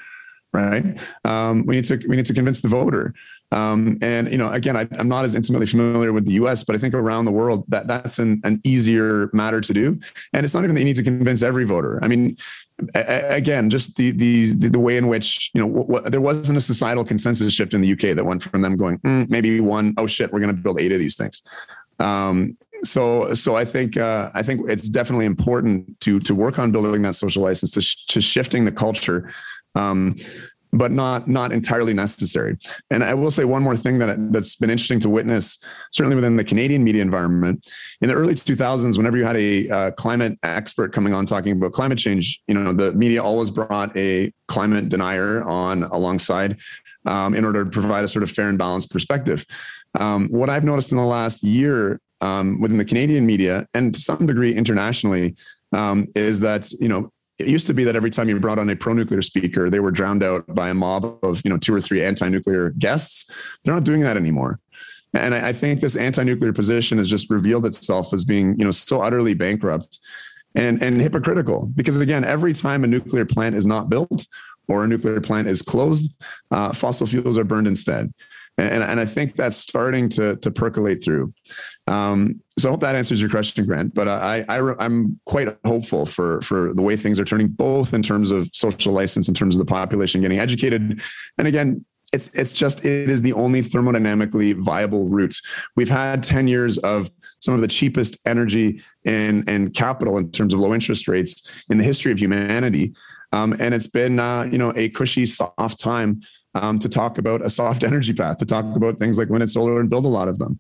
right? 0.53 0.99
Um, 1.25 1.64
we 1.66 1.77
need 1.77 1.85
to 1.85 2.03
we 2.09 2.16
need 2.16 2.27
to 2.27 2.35
convince 2.35 2.62
the 2.62 2.68
voter. 2.68 3.14
Um, 3.53 3.99
and 4.01 4.33
you 4.33 4.39
know, 4.39 4.51
again, 4.51 4.77
I, 4.77 4.89
am 4.99 5.09
not 5.09 5.27
as 5.27 5.35
intimately 5.35 5.66
familiar 5.66 6.12
with 6.12 6.25
the 6.25 6.33
U.S., 6.35 6.64
but 6.64 6.75
I 6.75 6.79
think 6.79 6.95
around 6.95 7.27
the 7.27 7.33
world 7.33 7.64
that 7.68 7.87
that's 7.87 8.18
an, 8.18 8.41
an 8.45 8.62
easier 8.64 9.29
matter 9.35 9.61
to 9.61 9.75
do. 9.75 10.01
And 10.33 10.45
it's 10.45 10.55
not 10.55 10.64
even 10.64 10.75
that 10.75 10.81
you 10.81 10.87
need 10.87 10.97
to 10.97 11.03
convince 11.03 11.43
every 11.43 11.64
voter. 11.64 12.03
I 12.03 12.09
mean, 12.09 12.39
again, 12.95 13.70
just 13.70 13.97
the, 13.97 14.11
the 14.11 14.68
the 14.68 14.80
way 14.80 14.97
in 14.97 15.09
which 15.09 15.51
you 15.55 15.61
know 15.61 15.66
what, 15.66 16.11
there 16.11 16.20
wasn't 16.20 16.57
a 16.57 16.61
societal 16.61 17.05
consensus 17.05 17.53
shift 17.53 17.74
in 17.74 17.80
the 17.80 17.93
UK 17.93 18.16
that 18.16 18.24
went 18.24 18.43
from 18.43 18.62
them 18.62 18.76
going 18.76 18.99
mm, 18.99 19.28
maybe 19.30 19.61
one 19.61 19.95
oh 19.99 20.07
shit 20.07 20.33
we're 20.33 20.41
going 20.41 20.55
to 20.55 20.62
build 20.62 20.80
eight 20.80 20.93
of 20.93 20.99
these 20.99 21.16
things. 21.16 21.43
Um, 21.99 22.57
so 22.83 23.33
so 23.35 23.55
I 23.55 23.64
think 23.64 23.97
uh, 23.97 24.30
I 24.35 24.43
think 24.43 24.68
it's 24.68 24.89
definitely 24.89 25.26
important 25.26 26.01
to 26.01 26.20
to 26.20 26.35
work 26.35 26.59
on 26.59 26.72
building 26.72 27.03
that 27.03 27.14
social 27.14 27.43
license 27.43 27.70
to 27.72 27.83
sh- 27.83 28.07
to 28.07 28.20
shifting 28.20 28.64
the 28.64 28.72
culture. 28.72 29.33
Um, 29.74 30.16
but 30.73 30.91
not 30.91 31.29
not 31.29 31.53
entirely 31.53 31.93
necessary. 31.93 32.57
And 32.91 33.05
I 33.05 33.14
will 33.14 33.31
say 33.31 33.45
one 33.45 33.62
more 33.62 33.77
thing 33.77 33.99
that 33.99 34.33
that's 34.33 34.57
been 34.57 34.70
interesting 34.70 35.01
to 35.01 35.11
witness, 35.11 35.62
certainly 35.93 36.16
within 36.16 36.37
the 36.37 36.45
Canadian 36.45 36.83
media 36.83 37.03
environment. 37.03 37.68
In 38.01 38.09
the 38.09 38.14
early 38.14 38.35
2000s, 38.35 38.97
whenever 38.97 39.18
you 39.18 39.25
had 39.25 39.37
a 39.37 39.68
uh, 39.68 39.91
climate 39.93 40.39
expert 40.43 40.93
coming 40.93 41.12
on 41.12 41.27
talking 41.27 41.53
about 41.53 41.73
climate 41.73 41.99
change, 41.99 42.43
you 42.47 42.55
know 42.55 42.73
the 42.73 42.93
media 42.93 43.23
always 43.23 43.51
brought 43.51 43.97
a 43.97 44.33
climate 44.49 44.89
denier 44.89 45.43
on 45.45 45.83
alongside 45.85 46.57
um, 47.07 47.35
in 47.35 47.45
order 47.45 47.64
to 47.64 47.70
provide 47.70 48.05
a 48.05 48.09
sort 48.09 48.23
of 48.23 48.31
fair 48.31 48.49
and 48.49 48.59
balanced 48.59 48.91
perspective. 48.91 49.45
Um, 49.99 50.29
what 50.29 50.49
I've 50.49 50.64
noticed 50.64 50.91
in 50.91 50.97
the 50.97 51.05
last 51.05 51.43
year 51.43 52.01
um, 52.23 52.61
within 52.61 52.79
the 52.79 52.85
Canadian 52.85 53.27
media 53.27 53.66
and 53.75 53.93
to 53.95 54.01
some 54.01 54.27
degree 54.27 54.55
internationally 54.55 55.35
um, 55.73 56.07
is 56.14 56.41
that 56.41 56.70
you 56.73 56.89
know 56.89 57.12
it 57.43 57.49
used 57.49 57.66
to 57.66 57.74
be 57.74 57.84
that 57.84 57.97
every 57.97 58.11
time 58.11 58.28
you 58.28 58.38
brought 58.38 58.59
on 58.59 58.70
a 58.70 58.76
pro-nuclear 58.76 59.22
speaker, 59.22 59.68
they 59.68 59.80
were 59.80 59.90
drowned 59.90 60.22
out 60.22 60.47
by 60.55 60.70
a 60.70 60.74
mob 60.74 61.18
of 61.22 61.43
you 61.45 61.51
know 61.51 61.59
two 61.59 61.74
or 61.74 61.80
three 61.80 62.03
anti-nuclear 62.05 62.70
guests. 62.70 63.30
They're 63.64 63.74
not 63.74 63.84
doing 63.84 64.01
that 64.01 64.16
anymore. 64.16 64.61
And 65.14 65.34
I, 65.34 65.49
I 65.49 65.53
think 65.53 65.80
this 65.80 65.97
anti-nuclear 65.97 66.53
position 66.53 66.99
has 66.99 67.09
just 67.09 67.30
revealed 67.30 67.66
itself 67.66 68.12
as 68.12 68.24
being, 68.24 68.59
you 68.59 68.64
know, 68.64 68.70
so 68.70 69.03
utterly 69.03 69.34
bankrupt 69.34 69.99
and, 70.55 70.82
and 70.82 71.01
hypocritical. 71.01 71.66
Because 71.66 72.01
again, 72.01 72.24
every 72.24 72.53
time 72.53 72.84
a 72.84 72.86
nuclear 72.86 73.26
plant 73.26 73.55
is 73.55 73.66
not 73.66 73.90
built 73.90 74.26
or 74.68 74.84
a 74.84 74.88
nuclear 74.88 75.20
plant 75.20 75.49
is 75.49 75.61
closed, 75.61 76.14
uh, 76.51 76.72
fossil 76.72 77.07
fuels 77.07 77.36
are 77.36 77.45
burned 77.45 77.66
instead. 77.66 78.12
And, 78.59 78.82
and 78.82 79.01
I 79.01 79.05
think 79.05 79.34
that's 79.34 79.57
starting 79.57 80.09
to, 80.11 80.36
to 80.36 80.51
percolate 80.51 81.03
through. 81.03 81.32
Um, 81.89 82.41
so 82.57 82.68
I 82.68 82.72
hope 82.72 82.80
that 82.80 82.95
answers 82.95 83.20
your 83.20 83.30
question, 83.30 83.66
Grant. 83.66 83.95
But 83.95 84.09
I, 84.09 84.45
I, 84.49 84.85
am 84.85 85.18
quite 85.26 85.49
hopeful 85.64 86.07
for 86.07 86.41
for 86.43 86.72
the 86.74 86.83
way 86.83 86.97
things 86.97 87.18
are 87.18 87.24
turning, 87.24 87.49
both 87.49 87.93
in 87.93 88.03
terms 88.03 88.30
of 88.30 88.49
social 88.53 88.93
license, 88.93 89.28
in 89.28 89.35
terms 89.35 89.57
of 89.57 89.59
the 89.59 89.64
population 89.64 90.20
getting 90.20 90.39
educated, 90.39 91.01
and 91.39 91.49
again, 91.49 91.85
it's 92.12 92.28
it's 92.35 92.53
just 92.53 92.85
it 92.85 93.11
is 93.11 93.22
the 93.22 93.33
only 93.33 93.62
thermodynamically 93.62 94.55
viable 94.62 95.09
route. 95.09 95.35
We've 95.76 95.89
had 95.89 96.22
ten 96.22 96.47
years 96.47 96.78
of 96.78 97.11
some 97.41 97.55
of 97.55 97.61
the 97.61 97.68
cheapest 97.68 98.16
energy 98.26 98.83
and 99.05 99.49
and 99.49 99.74
capital 99.74 100.18
in 100.18 100.30
terms 100.30 100.55
of 100.55 100.61
low 100.61 100.74
interest 100.74 101.09
rates 101.09 101.51
in 101.68 101.78
the 101.78 101.85
history 101.85 102.12
of 102.12 102.20
humanity. 102.20 102.95
Um, 103.33 103.55
and 103.59 103.72
it's 103.72 103.87
been 103.87 104.20
uh, 104.20 104.45
you 104.45 104.59
know 104.59 104.72
a 104.76 104.91
cushy, 104.91 105.26
soft 105.26 105.80
time 105.80 106.20
um, 106.55 106.78
to 106.78 106.88
talk 106.88 107.18
about 107.18 107.42
a 107.42 107.50
soft 107.50 107.82
energy 107.84 108.12
path, 108.12 108.38
to 108.38 108.46
talk 108.46 108.64
about 108.76 108.98
things 108.98 109.18
like 109.18 109.28
wind 109.28 109.42
and 109.42 109.50
solar 109.50 109.80
and 109.80 109.90
build 109.90 110.05
a 110.05 110.09
lot 110.09 110.28
of 110.28 110.38
them. 110.38 110.59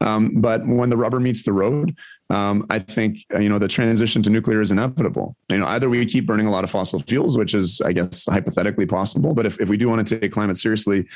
Um, 0.00 0.40
but 0.40 0.66
when 0.66 0.90
the 0.90 0.96
rubber 0.96 1.20
meets 1.20 1.44
the 1.44 1.52
road, 1.52 1.96
um, 2.30 2.64
I 2.70 2.78
think 2.78 3.18
uh, 3.34 3.38
you 3.38 3.48
know 3.48 3.58
the 3.58 3.68
transition 3.68 4.22
to 4.22 4.30
nuclear 4.30 4.60
is 4.60 4.72
inevitable. 4.72 5.36
You 5.50 5.58
know, 5.58 5.66
either 5.66 5.90
we 5.90 6.04
keep 6.06 6.26
burning 6.26 6.46
a 6.46 6.50
lot 6.50 6.64
of 6.64 6.70
fossil 6.70 6.98
fuels, 7.00 7.36
which 7.36 7.54
is, 7.54 7.80
I 7.82 7.92
guess, 7.92 8.24
hypothetically 8.24 8.86
possible. 8.86 9.34
But 9.34 9.46
if, 9.46 9.60
if 9.60 9.68
we 9.68 9.76
do 9.76 9.88
want 9.88 10.06
to 10.06 10.18
take 10.18 10.32
climate 10.32 10.56
seriously, 10.56 11.06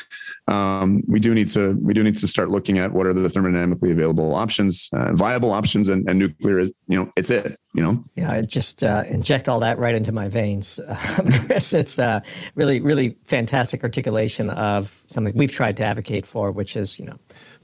um, 0.48 1.02
we 1.06 1.18
do 1.18 1.34
need 1.34 1.48
to 1.48 1.78
we 1.82 1.94
do 1.94 2.02
need 2.02 2.16
to 2.16 2.26
start 2.26 2.50
looking 2.50 2.78
at 2.78 2.92
what 2.92 3.06
are 3.06 3.14
the 3.14 3.28
thermodynamically 3.28 3.90
available 3.90 4.34
options, 4.34 4.90
uh, 4.92 5.14
viable 5.14 5.50
options, 5.50 5.88
and, 5.88 6.08
and, 6.08 6.18
nuclear 6.18 6.58
is 6.58 6.72
you 6.88 6.96
know 6.96 7.10
it's 7.16 7.30
it. 7.30 7.58
You 7.74 7.82
know. 7.82 8.04
Yeah, 8.14 8.32
I 8.32 8.42
just 8.42 8.82
uh, 8.82 9.04
inject 9.08 9.48
all 9.48 9.60
that 9.60 9.78
right 9.78 9.94
into 9.94 10.12
my 10.12 10.28
veins, 10.28 10.80
Chris. 11.46 11.72
It's 11.72 11.98
uh, 11.98 12.20
really 12.54 12.80
really 12.80 13.16
fantastic 13.24 13.82
articulation 13.82 14.50
of 14.50 15.02
something 15.06 15.34
we've 15.36 15.52
tried 15.52 15.76
to 15.78 15.84
advocate 15.84 16.26
for, 16.26 16.50
which 16.50 16.76
is 16.76 16.98
you 16.98 17.06
know 17.06 17.18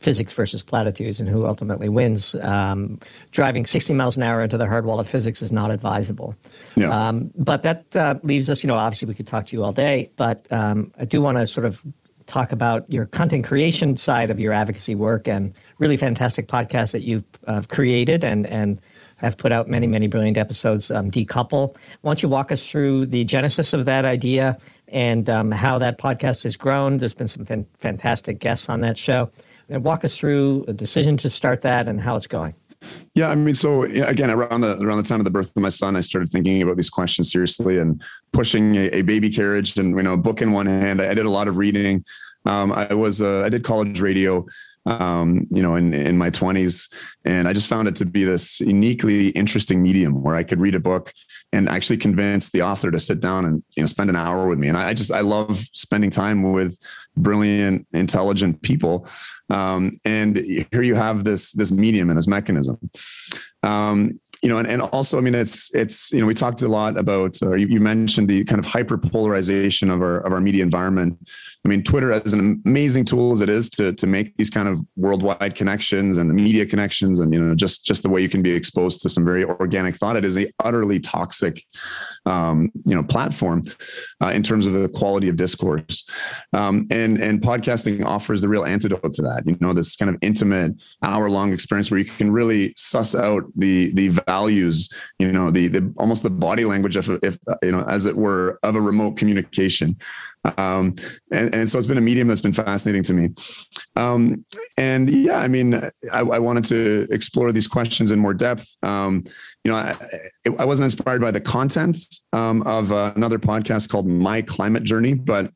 physics 0.05 0.35
versus 0.35 0.63
platitudes 0.63 1.19
and 1.19 1.29
who 1.31 1.47
ultimately 1.47 1.89
wins. 1.89 2.35
Um, 2.37 3.01
driving 3.31 3.65
60 3.65 3.95
miles 3.95 4.19
an 4.19 4.23
hour 4.23 4.43
into 4.43 4.59
the 4.59 4.67
hard 4.67 4.85
wall 4.85 5.01
of 5.01 5.09
physics 5.09 5.41
is 5.41 5.51
not 5.51 5.71
advisable. 5.71 6.37
Yeah. 6.77 6.91
Um, 6.91 7.33
but 7.37 7.63
that 7.63 7.97
uh, 7.97 8.17
leaves 8.23 8.51
us, 8.51 8.63
you 8.63 8.69
know, 8.69 8.75
obviously 8.75 9.09
we 9.09 9.15
could 9.15 9.27
talk 9.27 9.47
to 9.47 9.57
you 9.57 9.65
all 9.65 9.73
day, 9.73 10.11
but 10.19 10.47
um, 10.53 10.93
I 10.99 11.07
do 11.07 11.23
want 11.23 11.39
to 11.39 11.47
sort 11.47 11.65
of 11.65 11.81
talk 12.27 12.53
about 12.53 12.91
your 12.93 13.07
content 13.07 13.47
creation 13.47 13.97
side 13.97 14.31
of 14.31 14.39
your 14.39 14.53
advocacy 14.53 14.95
work 14.95 15.27
and 15.27 15.55
really 15.79 15.97
fantastic 15.97 16.49
podcast 16.49 16.93
that 16.93 17.03
you've 17.03 17.25
uh, 17.47 17.63
created 17.69 18.25
and, 18.25 18.47
and 18.47 18.81
have 19.17 19.39
put 19.39 19.53
out 19.53 19.69
many, 19.69 19.87
many 19.87 20.07
brilliant 20.07 20.37
episodes, 20.37 20.91
um, 20.91 21.11
Decouple. 21.11 21.75
Why 22.03 22.11
don't 22.11 22.23
you 22.23 22.29
walk 22.29 22.53
us 22.53 22.67
through 22.67 23.07
the 23.07 23.25
genesis 23.25 23.73
of 23.73 23.87
that 23.87 24.05
idea 24.05 24.59
and 24.89 25.31
um, 25.31 25.51
how 25.51 25.79
that 25.79 25.99
podcast 25.99 26.43
has 26.43 26.57
grown? 26.57 26.99
There's 26.99 27.15
been 27.15 27.29
some 27.29 27.47
fan- 27.47 27.67
fantastic 27.79 28.39
guests 28.39 28.69
on 28.69 28.81
that 28.81 28.99
show 28.99 29.31
and 29.69 29.85
walk 29.85 30.05
us 30.05 30.17
through 30.17 30.65
the 30.67 30.73
decision 30.73 31.17
to 31.19 31.31
start 31.31 31.63
that 31.63 31.89
and 31.89 32.01
how 32.01 32.17
it's 32.17 32.27
going. 32.27 32.55
Yeah, 33.15 33.31
I 33.31 33.35
mean, 33.35 33.55
so 33.55 33.83
again, 33.85 34.31
around 34.31 34.61
the 34.61 34.79
around 34.79 34.99
the 34.99 35.05
time 35.05 35.21
of 35.21 35.25
the 35.25 35.31
birth 35.31 35.57
of 35.57 35.63
my 35.63 35.69
son, 35.69 35.97
I 35.97 36.01
started 36.01 36.29
thinking 36.29 36.61
about 36.61 36.77
these 36.77 36.91
questions 36.91 37.33
seriously 37.33 37.79
and 37.79 38.03
pushing 38.33 38.77
a, 38.77 38.89
a 38.89 39.03
baby 39.03 39.31
carriage 39.31 39.77
and 39.79 39.97
you 39.97 40.03
know, 40.03 40.15
a 40.15 40.19
book 40.19 40.43
in 40.43 40.53
one 40.53 40.67
hand. 40.67 41.01
I, 41.01 41.11
I 41.11 41.15
did 41.15 41.25
a 41.25 41.31
lot 41.31 41.49
of 41.49 41.57
reading. 41.57 42.05
Um, 42.45 42.73
I 42.73 42.93
was 42.93 43.23
uh, 43.23 43.43
I 43.43 43.49
did 43.49 43.65
college 43.65 44.01
radio, 44.01 44.45
um, 44.85 45.47
you 45.51 45.63
know, 45.63 45.77
in 45.77 45.95
in 45.95 46.19
my 46.19 46.31
twenties, 46.31 46.89
and 47.25 47.49
I 47.49 47.53
just 47.53 47.69
found 47.69 47.89
it 47.89 47.97
to 47.97 48.05
be 48.05 48.25
this 48.25 48.61
uniquely 48.61 49.29
interesting 49.29 49.83
medium 49.83 50.23
where 50.23 50.35
I 50.35 50.43
could 50.43 50.61
read 50.61 50.75
a 50.75 50.81
book 50.81 51.13
and 51.55 51.69
actually 51.69 51.97
convince 51.97 52.51
the 52.51 52.63
author 52.63 52.91
to 52.91 52.99
sit 52.99 53.21
down 53.21 53.45
and 53.45 53.63
you 53.77 53.83
know 53.83 53.87
spend 53.87 54.11
an 54.11 54.17
hour 54.17 54.49
with 54.49 54.59
me. 54.59 54.69
And 54.69 54.77
I, 54.77 54.89
I 54.89 54.95
just 54.95 55.13
I 55.13 55.21
love 55.21 55.57
spending 55.73 56.11
time 56.11 56.53
with 56.53 56.79
brilliant, 57.17 57.87
intelligent 57.93 58.61
people. 58.63 59.09
Um, 59.51 60.01
and 60.05 60.37
here 60.37 60.83
you 60.83 60.97
have 60.97 61.25
this 61.25 61.53
this 61.53 61.71
medium 61.71 62.11
and 62.11 62.19
this 62.19 62.29
mechanism. 62.29 62.79
Um, 63.63 64.21
you 64.45 64.51
know, 64.51 64.59
and, 64.59 64.69
and 64.69 64.83
also, 64.83 65.17
I 65.17 65.23
mean, 65.23 65.35
it's 65.35 65.75
it's 65.75 66.13
you 66.13 66.21
know, 66.21 66.27
we 66.27 66.35
talked 66.35 66.61
a 66.61 66.69
lot 66.69 66.99
about. 66.99 67.43
Uh, 67.43 67.55
you, 67.55 67.67
you 67.67 67.81
mentioned 67.81 68.29
the 68.29 68.45
kind 68.45 68.59
of 68.59 68.67
hyper 68.67 68.99
polarization 68.99 69.89
of 69.89 70.03
our 70.03 70.19
of 70.19 70.35
our 70.35 70.41
media 70.41 70.63
environment. 70.63 71.19
I 71.65 71.71
mean, 71.71 71.83
Twitter, 71.83 72.13
as 72.13 72.35
an 72.35 72.63
amazing 72.67 73.07
tool 73.07 73.33
as 73.33 73.41
it 73.41 73.49
is 73.49 73.71
to 73.71 73.95
to 73.95 74.07
make 74.07 74.37
these 74.37 74.51
kind 74.51 74.69
of 74.69 74.81
worldwide 74.97 75.55
connections 75.55 76.19
and 76.19 76.29
the 76.29 76.35
media 76.35 76.67
connections, 76.67 77.21
and 77.21 77.33
you 77.33 77.43
know, 77.43 77.55
just 77.55 77.87
just 77.87 78.03
the 78.03 78.11
way 78.11 78.21
you 78.21 78.29
can 78.29 78.43
be 78.43 78.53
exposed 78.53 79.01
to 79.01 79.09
some 79.09 79.25
very 79.25 79.45
organic 79.45 79.95
thought, 79.95 80.15
it 80.15 80.27
is 80.27 80.37
a 80.37 80.53
utterly 80.63 81.01
toxic, 81.01 81.65
um, 82.27 82.71
you 82.85 82.95
know, 82.95 83.03
platform 83.03 83.63
uh, 84.23 84.29
in 84.29 84.43
terms 84.43 84.67
of 84.67 84.75
the 84.75 84.91
quality 84.91 85.31
of 85.31 85.37
discourse. 85.37 86.05
Um, 86.53 86.85
and 86.91 87.19
and 87.19 87.41
podcasting 87.41 88.05
offers 88.05 88.43
the 88.43 88.49
real 88.51 88.67
antidote 88.67 89.15
to 89.15 89.23
that. 89.23 89.45
You 89.47 89.57
know, 89.63 89.73
this 89.73 89.97
kind 89.97 90.11
of 90.11 90.19
intimate 90.21 90.73
hour 91.03 91.31
long 91.31 91.51
experience 91.51 91.91
where 91.91 91.99
you 91.99 92.05
can 92.05 92.31
really 92.31 92.75
suss 92.77 93.15
out 93.15 93.45
the 93.57 93.91
the 93.95 94.11
values. 94.35 94.89
You 95.19 95.33
know, 95.33 95.51
the 95.51 95.69
the 95.69 95.83
almost 95.99 96.23
the 96.23 96.31
body 96.31 96.65
language 96.65 96.97
of 96.97 97.09
if 97.23 97.39
you 97.63 97.73
know, 97.73 97.85
as 97.97 98.07
it 98.07 98.17
were, 98.17 98.59
of 98.63 98.75
a 98.77 98.81
remote 98.81 99.17
communication. 99.17 99.97
Um, 100.59 100.95
and, 101.33 101.55
and, 101.55 101.71
so 101.71 101.79
it's 101.79 101.87
been 101.87 101.97
a 101.97 102.03
medium 102.03 102.29
that's 102.29 102.43
been 102.43 102.53
fascinating 102.53 103.03
to 103.05 103.15
me. 103.15 103.31
Um, 103.97 104.45
and 104.77 105.09
yeah, 105.09 105.39
I 105.39 105.49
mean, 105.49 105.75
I, 106.13 106.21
I, 106.21 106.39
wanted 106.39 106.67
to 106.67 107.07
explore 107.11 107.51
these 107.51 107.67
questions 107.67 108.11
in 108.11 108.19
more 108.19 108.35
depth. 108.35 108.77
Um, 108.83 109.25
you 109.65 109.73
know, 109.73 109.79
I, 109.79 109.97
I, 110.59 110.67
wasn't 110.67 110.93
inspired 110.93 111.23
by 111.23 111.31
the 111.31 111.41
content 111.41 111.97
um, 112.35 112.61
of 112.67 112.93
uh, 112.93 113.15
another 113.17 113.39
podcast 113.39 113.89
called 113.89 114.07
My 114.07 114.43
Climate 114.43 114.85
Journey, 114.85 115.15
but 115.15 115.51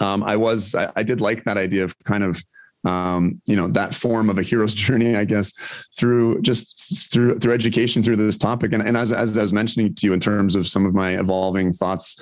um, 0.00 0.22
I 0.22 0.36
was, 0.36 0.74
I, 0.74 0.92
I, 0.96 1.02
did 1.02 1.22
like 1.22 1.44
that 1.44 1.56
idea 1.56 1.84
of 1.84 1.96
kind 2.04 2.24
of 2.24 2.44
um, 2.84 3.40
you 3.46 3.56
know 3.56 3.68
that 3.68 3.94
form 3.94 4.30
of 4.30 4.38
a 4.38 4.42
hero's 4.42 4.74
journey, 4.84 5.16
I 5.16 5.24
guess, 5.24 5.52
through 5.96 6.40
just 6.42 7.12
through 7.12 7.38
through 7.38 7.52
education 7.52 8.02
through 8.02 8.16
this 8.16 8.36
topic. 8.36 8.72
And, 8.72 8.86
and 8.86 8.96
as 8.96 9.12
as 9.12 9.36
I 9.38 9.42
was 9.42 9.52
mentioning 9.52 9.94
to 9.94 10.06
you 10.06 10.12
in 10.12 10.20
terms 10.20 10.56
of 10.56 10.66
some 10.66 10.86
of 10.86 10.94
my 10.94 11.18
evolving 11.18 11.72
thoughts 11.72 12.20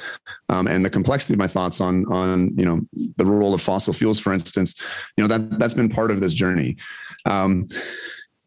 um, 0.49 0.67
and 0.67 0.85
the 0.85 0.91
complexity 0.91 1.35
of 1.35 1.39
my 1.39 1.47
thoughts 1.47 1.81
on 1.81 2.07
on 2.13 2.57
you 2.57 2.65
know 2.65 2.81
the 3.17 3.27
role 3.27 3.55
of 3.55 3.61
fossil 3.61 3.93
fuels, 3.93 4.19
for 4.19 4.33
instance, 4.33 4.75
you 5.17 5.25
know 5.25 5.29
that 5.29 5.59
that's 5.59 5.75
been 5.75 5.89
part 5.89 6.11
of 6.11 6.21
this 6.21 6.35
journey. 6.35 6.77
Um, 7.25 7.67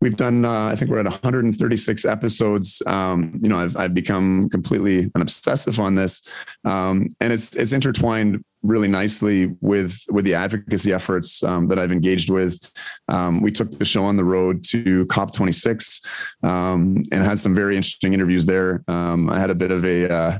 we've 0.01 0.18
done 0.18 0.45
uh, 0.45 0.66
i 0.66 0.76
think 0.76 0.91
we're 0.91 0.99
at 0.99 1.05
136 1.05 2.05
episodes 2.05 2.82
um, 2.86 3.39
you 3.41 3.49
know 3.49 3.57
I've, 3.57 3.76
I've 3.78 3.93
become 3.93 4.49
completely 4.49 5.09
an 5.16 5.22
obsessive 5.22 5.80
on 5.80 5.95
this 5.95 6.28
um, 6.63 7.07
and 7.22 7.32
it's 7.32 7.55
it's 7.55 7.72
intertwined 7.72 8.43
really 8.66 8.88
nicely 8.88 9.53
with 9.61 9.97
with 10.09 10.26
the 10.26 10.34
advocacy 10.34 10.91
efforts 10.91 11.43
um, 11.43 11.68
that 11.68 11.80
I've 11.80 11.91
engaged 11.91 12.30
with. 12.30 12.59
Um, 13.07 13.41
we 13.41 13.51
took 13.51 13.72
the 13.72 13.86
show 13.86 14.03
on 14.03 14.18
the 14.18 14.24
road 14.24 14.63
to 14.66 15.05
COP26 15.05 16.05
um, 16.43 17.03
and 17.11 17.24
had 17.24 17.39
some 17.39 17.55
very 17.55 17.76
interesting 17.76 18.13
interviews 18.13 18.45
there. 18.45 18.84
Um, 18.88 19.30
I 19.30 19.39
had 19.39 19.49
a 19.49 19.55
bit 19.55 19.72
of 19.72 19.86
a 19.86 20.11
uh, 20.11 20.39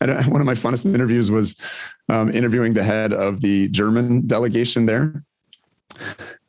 one 0.28 0.40
of 0.40 0.46
my 0.46 0.54
funnest 0.54 0.92
interviews 0.92 1.30
was 1.30 1.60
um, 2.08 2.30
interviewing 2.30 2.74
the 2.74 2.84
head 2.84 3.12
of 3.12 3.40
the 3.40 3.68
German 3.68 4.26
delegation 4.26 4.86
there, 4.86 5.24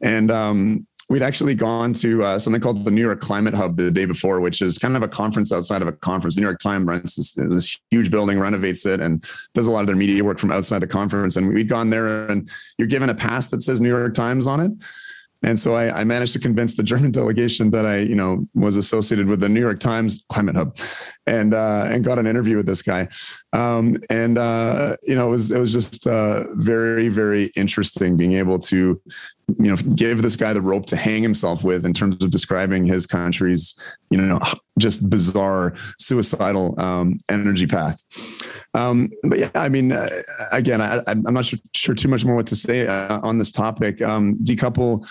and 0.01 0.31
um, 0.31 0.87
we'd 1.11 1.21
actually 1.21 1.53
gone 1.53 1.91
to 1.91 2.23
uh, 2.23 2.39
something 2.39 2.61
called 2.61 2.85
the 2.85 2.89
New 2.89 3.01
York 3.01 3.19
Climate 3.19 3.53
Hub 3.53 3.75
the 3.75 3.91
day 3.91 4.05
before, 4.05 4.39
which 4.39 4.61
is 4.61 4.77
kind 4.77 4.95
of 4.95 5.03
a 5.03 5.09
conference 5.09 5.51
outside 5.51 5.81
of 5.81 5.89
a 5.89 5.91
conference. 5.91 6.35
The 6.35 6.41
New 6.41 6.47
York 6.47 6.61
Times 6.61 6.87
rents 6.87 7.15
this, 7.15 7.33
this, 7.33 7.77
huge 7.89 8.09
building, 8.09 8.39
renovates 8.39 8.85
it, 8.85 9.01
and 9.01 9.21
does 9.53 9.67
a 9.67 9.71
lot 9.71 9.81
of 9.81 9.87
their 9.87 9.95
media 9.97 10.23
work 10.23 10.39
from 10.39 10.53
outside 10.53 10.79
the 10.79 10.87
conference. 10.87 11.35
And 11.35 11.53
we'd 11.53 11.67
gone 11.67 11.89
there, 11.89 12.27
and 12.27 12.49
you're 12.77 12.87
given 12.87 13.09
a 13.09 13.13
pass 13.13 13.49
that 13.49 13.61
says 13.61 13.81
New 13.81 13.89
York 13.89 14.13
Times 14.13 14.47
on 14.47 14.61
it. 14.61 14.71
And 15.43 15.59
so 15.59 15.73
I, 15.75 16.01
I, 16.01 16.03
managed 16.03 16.33
to 16.33 16.39
convince 16.39 16.75
the 16.75 16.83
German 16.91 17.11
delegation 17.11 17.71
that 17.71 17.85
I, 17.85 17.97
you 17.97 18.15
know, 18.15 18.47
was 18.53 18.77
associated 18.77 19.27
with 19.27 19.41
the 19.41 19.49
New 19.49 19.59
York 19.59 19.79
Times 19.79 20.23
Climate 20.29 20.55
Hub, 20.55 20.77
and 21.27 21.53
uh, 21.53 21.87
and 21.87 22.05
got 22.05 22.19
an 22.19 22.27
interview 22.27 22.57
with 22.57 22.67
this 22.67 22.81
guy. 22.81 23.09
Um, 23.51 23.97
and 24.09 24.37
uh, 24.37 24.95
you 25.01 25.15
know, 25.15 25.27
it 25.27 25.31
was 25.31 25.51
it 25.51 25.59
was 25.59 25.73
just 25.73 26.07
uh, 26.07 26.45
very 26.53 27.09
very 27.09 27.45
interesting 27.55 28.17
being 28.17 28.33
able 28.33 28.59
to 28.59 29.01
you 29.59 29.69
know 29.69 29.75
give 29.95 30.21
this 30.21 30.35
guy 30.35 30.53
the 30.53 30.61
rope 30.61 30.85
to 30.87 30.95
hang 30.95 31.23
himself 31.23 31.63
with 31.63 31.85
in 31.85 31.93
terms 31.93 32.23
of 32.23 32.31
describing 32.31 32.85
his 32.85 33.05
country's 33.05 33.79
you 34.09 34.17
know 34.17 34.39
just 34.79 35.09
bizarre 35.09 35.73
suicidal 35.99 36.79
um, 36.79 37.17
energy 37.29 37.67
path. 37.67 38.03
Um, 38.73 39.09
but 39.23 39.37
yeah 39.37 39.49
i 39.55 39.67
mean 39.67 39.91
uh, 39.91 40.07
again 40.51 40.81
I, 40.81 41.01
am 41.07 41.23
not 41.23 41.45
sure, 41.45 41.59
sure, 41.73 41.95
too 41.95 42.07
much 42.07 42.23
more 42.23 42.35
what 42.35 42.47
to 42.47 42.55
say 42.55 42.87
uh, 42.87 43.19
on 43.21 43.37
this 43.37 43.51
topic. 43.51 44.01
Um, 44.01 44.37
decouple 44.43 45.07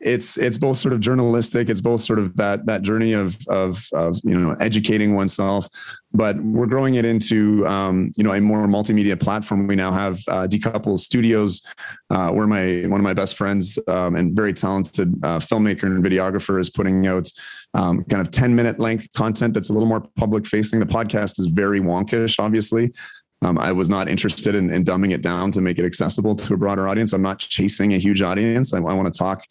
it's 0.00 0.36
it's 0.36 0.58
both 0.58 0.78
sort 0.78 0.92
of 0.92 1.00
journalistic 1.00 1.68
it's 1.68 1.80
both 1.80 2.00
sort 2.00 2.18
of 2.18 2.36
that 2.36 2.66
that 2.66 2.82
journey 2.82 3.12
of 3.12 3.36
of, 3.48 3.84
of 3.92 4.16
you 4.24 4.38
know 4.38 4.56
educating 4.60 5.14
oneself 5.14 5.68
but 6.14 6.36
we're 6.36 6.66
growing 6.66 6.96
it 6.96 7.04
into 7.04 7.66
um, 7.66 8.12
you 8.16 8.24
know 8.24 8.32
a 8.32 8.40
more 8.40 8.66
multimedia 8.66 9.18
platform. 9.18 9.66
We 9.66 9.76
now 9.76 9.92
have 9.92 10.20
uh, 10.28 10.46
Decouple 10.46 10.98
Studios, 10.98 11.62
uh, 12.10 12.30
where 12.30 12.46
my 12.46 12.82
one 12.88 13.00
of 13.00 13.04
my 13.04 13.14
best 13.14 13.36
friends 13.36 13.78
um, 13.88 14.16
and 14.16 14.36
very 14.36 14.52
talented 14.52 15.14
uh, 15.22 15.38
filmmaker 15.38 15.84
and 15.84 16.04
videographer 16.04 16.60
is 16.60 16.70
putting 16.70 17.06
out 17.06 17.30
um, 17.74 18.04
kind 18.04 18.20
of 18.20 18.30
ten 18.30 18.54
minute 18.54 18.78
length 18.78 19.12
content 19.14 19.54
that's 19.54 19.70
a 19.70 19.72
little 19.72 19.88
more 19.88 20.06
public 20.16 20.46
facing. 20.46 20.80
The 20.80 20.86
podcast 20.86 21.38
is 21.38 21.46
very 21.46 21.80
wonkish, 21.80 22.38
obviously. 22.38 22.92
Um, 23.42 23.58
I 23.58 23.72
was 23.72 23.88
not 23.88 24.08
interested 24.08 24.54
in, 24.54 24.72
in, 24.72 24.84
dumbing 24.84 25.12
it 25.12 25.20
down 25.20 25.50
to 25.52 25.60
make 25.60 25.76
it 25.76 25.84
accessible 25.84 26.36
to 26.36 26.54
a 26.54 26.56
broader 26.56 26.88
audience. 26.88 27.12
I'm 27.12 27.22
not 27.22 27.40
chasing 27.40 27.92
a 27.92 27.98
huge 27.98 28.22
audience. 28.22 28.72
I, 28.72 28.78
I 28.78 28.94
want 28.94 29.12
to 29.12 29.18
talk 29.18 29.44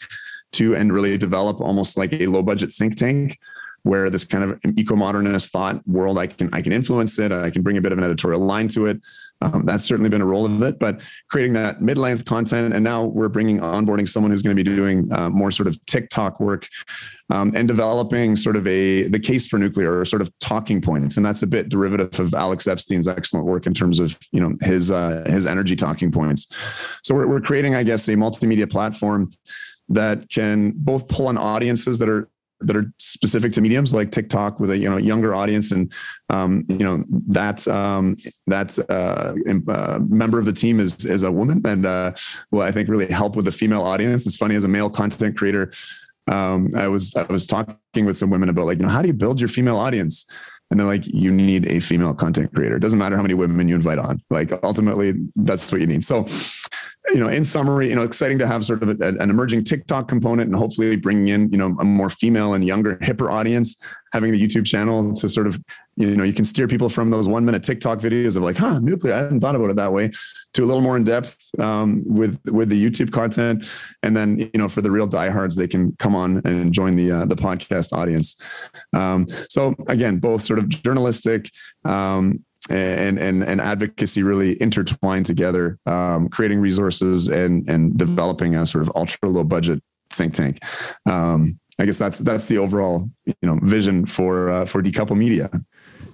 to 0.53 0.76
and 0.76 0.93
really 0.93 1.18
develop 1.18 1.59
almost 1.59 1.97
like 1.97 2.14
a 2.14 2.28
low 2.28 2.41
budget 2.41 2.72
think 2.72 2.95
tank 2.95 3.38
where 3.84 4.09
this 4.09 4.23
kind 4.23 4.43
of 4.43 4.59
eco-modernist 4.77 5.51
thought 5.51 5.86
world, 5.88 6.17
I 6.17 6.27
can 6.27 6.49
I 6.53 6.61
can 6.61 6.71
influence 6.71 7.17
it. 7.19 7.32
I 7.32 7.49
can 7.49 7.61
bring 7.61 7.77
a 7.77 7.82
bit 7.82 7.91
of 7.91 7.97
an 7.97 8.03
editorial 8.03 8.41
line 8.41 8.67
to 8.69 8.86
it. 8.86 9.01
Um, 9.41 9.63
that's 9.63 9.84
certainly 9.84 10.09
been 10.09 10.21
a 10.21 10.25
role 10.25 10.45
of 10.45 10.61
it. 10.61 10.77
But 10.77 11.01
creating 11.29 11.53
that 11.53 11.82
mid-length 11.82 12.25
content, 12.25 12.75
and 12.75 12.84
now 12.84 13.05
we're 13.05 13.29
bringing 13.29 13.59
onboarding 13.59 14.07
someone 14.07 14.32
who's 14.32 14.43
going 14.43 14.55
to 14.55 14.63
be 14.63 14.69
doing 14.75 15.11
uh, 15.11 15.29
more 15.29 15.49
sort 15.49 15.67
of 15.67 15.84
TikTok 15.88 16.39
work 16.39 16.67
um, 17.32 17.51
and 17.55 17.67
developing 17.67 18.36
sort 18.36 18.55
of 18.55 18.67
a 18.67 19.03
the 19.07 19.19
case 19.19 19.47
for 19.47 19.57
nuclear 19.57 19.99
or 19.99 20.05
sort 20.05 20.21
of 20.21 20.32
talking 20.39 20.79
points. 20.79 21.17
And 21.17 21.25
that's 21.25 21.41
a 21.41 21.47
bit 21.47 21.69
derivative 21.69 22.19
of 22.19 22.34
Alex 22.34 22.67
Epstein's 22.67 23.07
excellent 23.07 23.47
work 23.47 23.65
in 23.65 23.73
terms 23.73 23.99
of 23.99 24.19
you 24.32 24.39
know 24.39 24.53
his 24.61 24.91
uh, 24.91 25.23
his 25.25 25.47
energy 25.47 25.75
talking 25.75 26.11
points. 26.11 26.47
So 27.03 27.15
we're, 27.15 27.27
we're 27.27 27.41
creating, 27.41 27.73
I 27.73 27.84
guess, 27.84 28.07
a 28.07 28.15
multimedia 28.15 28.69
platform 28.69 29.32
that 29.89 30.29
can 30.29 30.71
both 30.75 31.07
pull 31.07 31.27
on 31.27 31.38
audiences 31.38 31.99
that 31.99 32.09
are 32.09 32.29
that 32.62 32.76
are 32.76 32.91
specific 32.97 33.51
to 33.53 33.62
mediums 33.62 33.93
like 33.93 34.12
TikTok 34.12 34.59
with 34.59 34.72
a 34.72 34.78
you 34.78 34.89
know 34.89 34.97
younger 34.97 35.36
audience, 35.36 35.72
and 35.72 35.91
um, 36.30 36.64
you 36.68 36.80
know 36.80 37.03
that 37.28 37.68
um, 37.68 38.16
that 38.47 38.78
uh, 38.89 39.34
uh, 39.72 39.99
member 40.07 40.39
of 40.39 40.45
the 40.45 40.53
team 40.53 40.80
is 40.80 41.05
is 41.05 41.24
a 41.24 41.32
woman, 41.32 41.62
and 41.66 41.86
uh, 41.86 42.12
will 42.51 42.62
I 42.62 42.72
think 42.72 42.89
really 42.89 43.12
help 43.12 43.36
with 43.36 43.45
the 43.45 43.51
female 43.51 43.82
audience. 43.82 44.26
It's 44.26 44.36
funny 44.36 44.55
as 44.55 44.64
a 44.64 44.68
male 44.68 44.89
content 44.89 45.38
creator. 45.38 45.72
Um, 46.28 46.70
I 46.76 46.88
was 46.88 47.16
I 47.16 47.24
was 47.24 47.47
talking 47.47 48.05
with 48.05 48.18
some 48.18 48.30
women 48.30 48.49
about 48.49 48.66
like 48.66 48.80
you 48.80 48.86
know 48.86 48.91
how 48.91 49.01
do 49.01 49.07
you 49.07 49.14
build 49.14 49.39
your 49.39 49.49
female 49.49 49.78
audience, 49.78 50.26
and 50.70 50.80
they're 50.80 50.88
like 50.88 51.05
you 51.07 51.32
need 51.32 51.68
a 51.68 51.80
female 51.80 52.14
content 52.14 52.53
creator. 52.53 52.78
It 52.78 52.82
doesn't 52.82 52.99
matter 52.99 53.16
how 53.16 53.22
many 53.22 53.34
women 53.34 53.68
you 53.68 53.76
invite 53.76 53.99
on. 53.99 54.22
Like 54.30 54.51
ultimately, 54.64 55.14
that's 55.36 55.72
what 55.72 55.82
you 55.82 55.88
need. 55.88 56.03
So 56.03 56.26
you 57.10 57.20
know, 57.20 57.28
in 57.28 57.43
summary, 57.43 57.89
you 57.89 57.95
know, 57.95 58.04
exciting 58.04 58.38
to 58.38 58.47
have 58.47 58.64
sort 58.64 58.84
of 58.84 59.02
a, 59.02 59.08
an 59.08 59.30
emerging 59.30 59.64
TikTok 59.64 60.08
component 60.08 60.47
and 60.47 60.56
hopefully 60.56 60.95
bringing 60.95 61.30
in, 61.30 61.52
you 61.52 61.58
know, 61.58 61.76
a 61.80 61.84
more 61.84 62.10
female 62.10 62.54
and 62.54 62.66
younger, 62.66 62.97
hipper 62.97 63.32
audience, 63.32 63.82
having 64.14 64.32
the 64.32 64.39
YouTube 64.39 64.66
channel 64.66 65.12
to 65.16 65.28
sort 65.28 65.47
of, 65.47 65.60
you 65.97 66.16
know, 66.16 66.24
you 66.24 66.34
can 66.34 66.45
steer 66.45 66.68
people 66.68 66.89
from 66.89 67.10
those 67.10 67.28
one 67.28 67.43
minute 67.43 67.64
TikTok 67.64 67.99
videos 67.99 68.38
of 68.38 68.43
like, 68.43 68.56
huh, 68.56 68.80
nuclear. 68.80 69.16
I 69.16 69.18
hadn't 69.18 69.39
thought 69.39 69.56
about 69.56 69.72
it 69.72 69.78
that 69.78 69.91
way 69.91 70.12
to 70.54 70.64
a 70.64 70.66
little 70.66 70.82
more 70.82 70.95
in 70.95 71.04
depth 71.04 71.38
um, 71.60 72.04
with, 72.06 72.39
with 72.52 72.70
the 72.70 72.89
YouTube 72.89 73.12
content. 73.12 73.66
And 74.04 74.16
then, 74.16 74.38
you 74.38 74.52
know, 74.56 74.70
for 74.70 74.82
the 74.82 74.91
real 74.91 75.08
diehards, 75.08 75.56
they 75.56 75.68
can 75.68 75.95
come 75.97 76.16
on 76.16 76.41
and 76.45 76.72
join 76.72 76.95
the, 76.95 77.12
uh, 77.12 77.26
the 77.26 77.36
podcast 77.36 77.93
audience. 77.93 78.39
Um, 78.93 79.28
so 79.49 79.76
again, 79.88 80.18
both 80.18 80.43
sort 80.43 80.60
of 80.60 80.70
journalistic, 80.70 81.49
um, 81.84 82.45
and 82.72 83.19
and 83.19 83.43
and 83.43 83.61
advocacy 83.61 84.24
really 84.24 84.61
intertwined 84.61 85.26
together, 85.26 85.78
um, 85.86 86.30
creating 86.30 86.59
resources 86.59 87.28
and 87.28 87.67
and 87.69 87.97
developing 87.97 88.55
a 88.55 88.65
sort 88.65 88.82
of 88.82 88.91
ultra 88.95 89.30
low 89.30 89.43
budget 89.43 89.82
think 90.11 90.34
tank. 90.34 90.59
Um, 91.05 91.59
I 91.80 91.86
guess 91.86 91.97
that's 91.97 92.19
that's 92.19 92.47
the 92.47 92.57
overall 92.57 93.09
you 93.26 93.34
know 93.43 93.59
vision 93.63 94.05
for 94.05 94.49
uh, 94.49 94.65
for 94.65 94.82
decouple 94.82 95.17
media. 95.17 95.49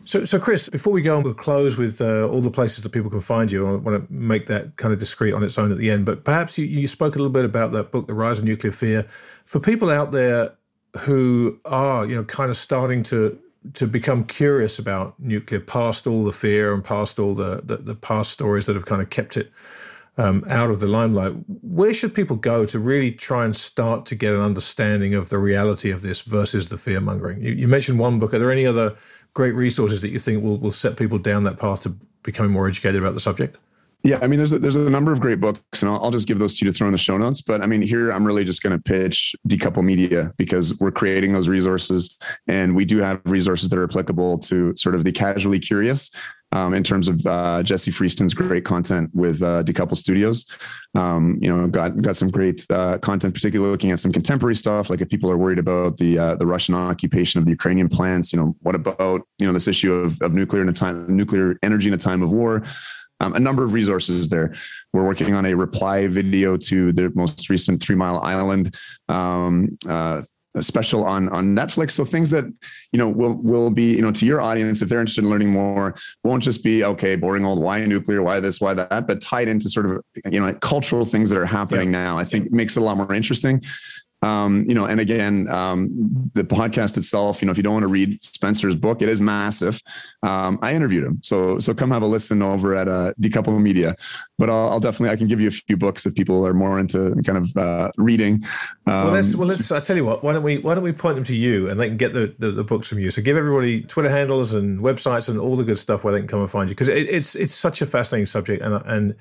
So, 0.07 0.23
so 0.23 0.39
Chris, 0.39 0.69
before 0.69 0.93
we 0.93 1.01
go 1.01 1.17
on, 1.17 1.23
we'll 1.23 1.33
close 1.33 1.77
with 1.77 1.99
uh, 1.99 2.29
all 2.29 2.39
the 2.39 2.49
places 2.49 2.81
that 2.83 2.91
people 2.91 3.09
can 3.09 3.19
find 3.19 3.51
you. 3.51 3.67
I 3.67 3.75
want 3.75 4.07
to 4.07 4.13
make 4.13 4.45
that 4.47 4.77
kind 4.77 4.93
of 4.93 4.99
discreet 4.99 5.33
on 5.33 5.43
its 5.43 5.57
own 5.57 5.69
at 5.69 5.77
the 5.77 5.91
end. 5.91 6.05
But 6.05 6.23
perhaps 6.23 6.57
you, 6.57 6.65
you 6.65 6.87
spoke 6.87 7.15
a 7.15 7.17
little 7.17 7.31
bit 7.31 7.43
about 7.43 7.73
that 7.73 7.91
book, 7.91 8.07
The 8.07 8.13
Rise 8.13 8.39
of 8.39 8.45
Nuclear 8.45 8.71
Fear. 8.71 9.05
For 9.43 9.59
people 9.59 9.89
out 9.89 10.13
there 10.13 10.53
who 10.99 11.59
are, 11.65 12.05
you 12.05 12.15
know, 12.15 12.23
kind 12.23 12.49
of 12.49 12.55
starting 12.55 13.03
to 13.03 13.37
to 13.73 13.87
become 13.87 14.23
curious 14.23 14.79
about 14.79 15.19
nuclear 15.19 15.59
past 15.59 16.07
all 16.07 16.23
the 16.23 16.31
fear 16.31 16.73
and 16.73 16.83
past 16.83 17.19
all 17.19 17.33
the, 17.33 17.61
the, 17.63 17.77
the 17.77 17.95
past 17.95 18.31
stories 18.31 18.65
that 18.65 18.75
have 18.75 18.85
kind 18.85 19.01
of 19.01 19.09
kept 19.09 19.37
it 19.37 19.51
um, 20.17 20.43
out 20.49 20.69
of 20.69 20.79
the 20.79 20.87
limelight. 20.87 21.33
Where 21.61 21.93
should 21.93 22.13
people 22.13 22.35
go 22.35 22.65
to 22.65 22.79
really 22.79 23.11
try 23.11 23.45
and 23.45 23.55
start 23.55 24.05
to 24.07 24.15
get 24.15 24.33
an 24.33 24.41
understanding 24.41 25.13
of 25.13 25.29
the 25.29 25.37
reality 25.37 25.91
of 25.91 26.01
this 26.01 26.21
versus 26.21 26.69
the 26.69 26.77
fear 26.77 26.99
mongering? 26.99 27.41
You, 27.41 27.53
you, 27.53 27.67
mentioned 27.67 27.99
one 27.99 28.19
book. 28.19 28.33
Are 28.33 28.39
there 28.39 28.51
any 28.51 28.65
other 28.65 28.95
great 29.33 29.53
resources 29.53 30.01
that 30.01 30.09
you 30.09 30.19
think 30.19 30.43
will, 30.43 30.57
will 30.57 30.71
set 30.71 30.97
people 30.97 31.19
down 31.19 31.43
that 31.43 31.59
path 31.59 31.83
to 31.83 31.89
becoming 32.23 32.51
more 32.51 32.67
educated 32.67 32.99
about 32.99 33.13
the 33.13 33.19
subject? 33.19 33.59
Yeah, 34.03 34.19
I 34.21 34.27
mean, 34.27 34.37
there's 34.37 34.53
a, 34.53 34.59
there's 34.59 34.75
a 34.75 34.89
number 34.89 35.11
of 35.11 35.19
great 35.19 35.41
books, 35.41 35.81
and 35.81 35.91
I'll, 35.91 36.01
I'll, 36.01 36.11
just 36.11 36.27
give 36.27 36.39
those 36.39 36.57
to 36.57 36.65
you 36.65 36.71
to 36.71 36.77
throw 36.77 36.87
in 36.87 36.91
the 36.91 36.97
show 36.97 37.17
notes. 37.17 37.41
But 37.41 37.61
I 37.61 37.65
mean, 37.65 37.81
here 37.81 38.11
I'm 38.11 38.25
really 38.25 38.45
just 38.45 38.61
going 38.61 38.77
to 38.77 38.81
pitch 38.81 39.35
Decouple 39.49 39.83
Media 39.83 40.31
because 40.37 40.79
we're 40.79 40.91
creating 40.91 41.33
those 41.33 41.49
resources, 41.49 42.15
and 42.47 42.75
we 42.75 42.85
do 42.85 42.99
have 42.99 43.19
resources 43.25 43.69
that 43.69 43.77
are 43.77 43.83
applicable 43.83 44.37
to 44.39 44.75
sort 44.77 44.95
of 44.95 45.03
the 45.03 45.11
casually 45.11 45.59
curious. 45.59 46.11
Um, 46.53 46.73
in 46.73 46.81
terms 46.81 47.09
of 47.09 47.27
uh, 47.27 47.61
Jesse 47.61 47.91
Freeston's 47.91 48.33
great 48.33 48.63
content 48.63 49.09
with 49.13 49.43
uh, 49.43 49.63
Decouple 49.63 49.97
Studios, 49.97 50.45
um, 50.95 51.37
you 51.41 51.53
know, 51.53 51.67
got 51.67 52.01
got 52.01 52.15
some 52.15 52.29
great 52.29 52.65
uh, 52.69 52.99
content, 52.99 53.33
particularly 53.33 53.69
looking 53.69 53.91
at 53.91 53.99
some 53.99 54.13
contemporary 54.13 54.55
stuff. 54.55 54.89
Like 54.89 55.01
if 55.01 55.09
people 55.09 55.29
are 55.29 55.35
worried 55.35 55.59
about 55.59 55.97
the 55.97 56.17
uh, 56.17 56.35
the 56.37 56.47
Russian 56.47 56.73
occupation 56.73 57.39
of 57.39 57.45
the 57.45 57.51
Ukrainian 57.51 57.89
plants, 57.89 58.31
you 58.31 58.39
know, 58.39 58.55
what 58.61 58.75
about 58.75 59.23
you 59.39 59.45
know 59.45 59.51
this 59.51 59.67
issue 59.67 59.91
of, 59.93 60.21
of 60.21 60.33
nuclear 60.33 60.61
in 60.61 60.69
a 60.69 60.73
time 60.73 61.13
nuclear 61.13 61.57
energy 61.63 61.89
in 61.89 61.93
a 61.93 61.97
time 61.97 62.21
of 62.21 62.31
war? 62.31 62.63
Um, 63.19 63.33
a 63.33 63.39
number 63.39 63.63
of 63.63 63.73
resources 63.73 64.29
there. 64.29 64.53
We're 64.93 65.05
working 65.05 65.33
on 65.33 65.45
a 65.45 65.53
reply 65.53 66.07
video 66.07 66.57
to 66.57 66.91
the 66.91 67.11
most 67.15 67.49
recent 67.49 67.81
Three 67.81 67.95
Mile 67.95 68.19
Island 68.19 68.75
um, 69.09 69.75
uh, 69.87 70.21
special 70.59 71.03
on 71.03 71.29
on 71.29 71.55
Netflix. 71.55 71.91
So 71.91 72.03
things 72.03 72.29
that 72.31 72.45
you 72.91 72.97
know 72.97 73.09
will 73.09 73.35
will 73.35 73.69
be 73.69 73.95
you 73.95 74.01
know 74.01 74.11
to 74.11 74.25
your 74.25 74.41
audience 74.41 74.81
if 74.81 74.89
they're 74.89 74.99
interested 74.99 75.23
in 75.23 75.29
learning 75.29 75.49
more 75.49 75.95
won't 76.23 76.43
just 76.43 76.63
be 76.63 76.83
okay 76.83 77.15
boring 77.15 77.45
old 77.45 77.59
why 77.59 77.85
nuclear 77.85 78.23
why 78.23 78.39
this 78.39 78.59
why 78.59 78.73
that 78.73 79.07
but 79.07 79.21
tied 79.21 79.47
into 79.47 79.69
sort 79.69 79.85
of 79.85 80.01
you 80.31 80.39
know 80.39 80.53
cultural 80.55 81.05
things 81.05 81.29
that 81.29 81.37
are 81.37 81.45
happening 81.45 81.93
yeah. 81.93 82.03
now. 82.03 82.17
I 82.17 82.23
think 82.23 82.51
makes 82.51 82.77
it 82.77 82.81
a 82.81 82.83
lot 82.83 82.97
more 82.97 83.13
interesting 83.13 83.63
um, 84.23 84.65
you 84.67 84.73
know, 84.73 84.85
and 84.85 84.99
again, 84.99 85.47
um, 85.49 86.31
the 86.33 86.43
podcast 86.43 86.97
itself, 86.97 87.41
you 87.41 87.45
know, 87.45 87.51
if 87.51 87.57
you 87.57 87.63
don't 87.63 87.73
want 87.73 87.83
to 87.83 87.87
read 87.87 88.21
Spencer's 88.23 88.75
book, 88.75 89.01
it 89.01 89.09
is 89.09 89.21
massive. 89.21 89.79
Um, 90.23 90.57
I 90.61 90.73
interviewed 90.73 91.03
him, 91.03 91.19
so 91.23 91.59
so 91.59 91.73
come 91.73 91.91
have 91.91 92.01
a 92.01 92.07
listen 92.07 92.41
over 92.41 92.75
at 92.75 92.87
uh, 92.87 93.13
Decouple 93.21 93.61
Media. 93.61 93.95
But 94.39 94.49
I'll, 94.49 94.69
I'll, 94.69 94.79
definitely 94.79 95.13
I 95.13 95.17
can 95.17 95.27
give 95.27 95.39
you 95.39 95.47
a 95.47 95.51
few 95.51 95.77
books 95.77 96.05
if 96.05 96.15
people 96.15 96.45
are 96.45 96.53
more 96.53 96.79
into 96.79 97.15
kind 97.25 97.37
of 97.37 97.57
uh, 97.57 97.91
reading. 97.97 98.43
well, 98.85 99.11
let's 99.11 99.33
um, 99.33 99.39
well 99.39 99.49
let's. 99.49 99.71
I 99.71 99.79
tell 99.81 99.95
you 99.95 100.05
what. 100.05 100.23
Why 100.23 100.33
don't 100.33 100.43
we 100.43 100.57
why 100.57 100.73
don't 100.73 100.83
we 100.83 100.93
point 100.93 101.15
them 101.15 101.23
to 101.25 101.35
you 101.35 101.69
and 101.69 101.79
they 101.79 101.87
can 101.87 101.97
get 101.97 102.13
the, 102.13 102.33
the, 102.39 102.51
the 102.51 102.63
books 102.63 102.87
from 102.87 102.99
you. 102.99 103.11
So 103.11 103.21
give 103.21 103.37
everybody 103.37 103.81
Twitter 103.83 104.09
handles 104.09 104.53
and 104.53 104.79
websites 104.79 105.29
and 105.29 105.39
all 105.39 105.55
the 105.55 105.63
good 105.63 105.77
stuff 105.77 106.03
where 106.03 106.13
they 106.13 106.19
can 106.19 106.27
come 106.27 106.39
and 106.39 106.49
find 106.49 106.69
you 106.69 106.75
because 106.75 106.89
it, 106.89 107.09
it's 107.09 107.35
it's 107.35 107.53
such 107.53 107.81
a 107.81 107.85
fascinating 107.85 108.25
subject 108.25 108.63
and 108.63 108.75
and 108.85 109.15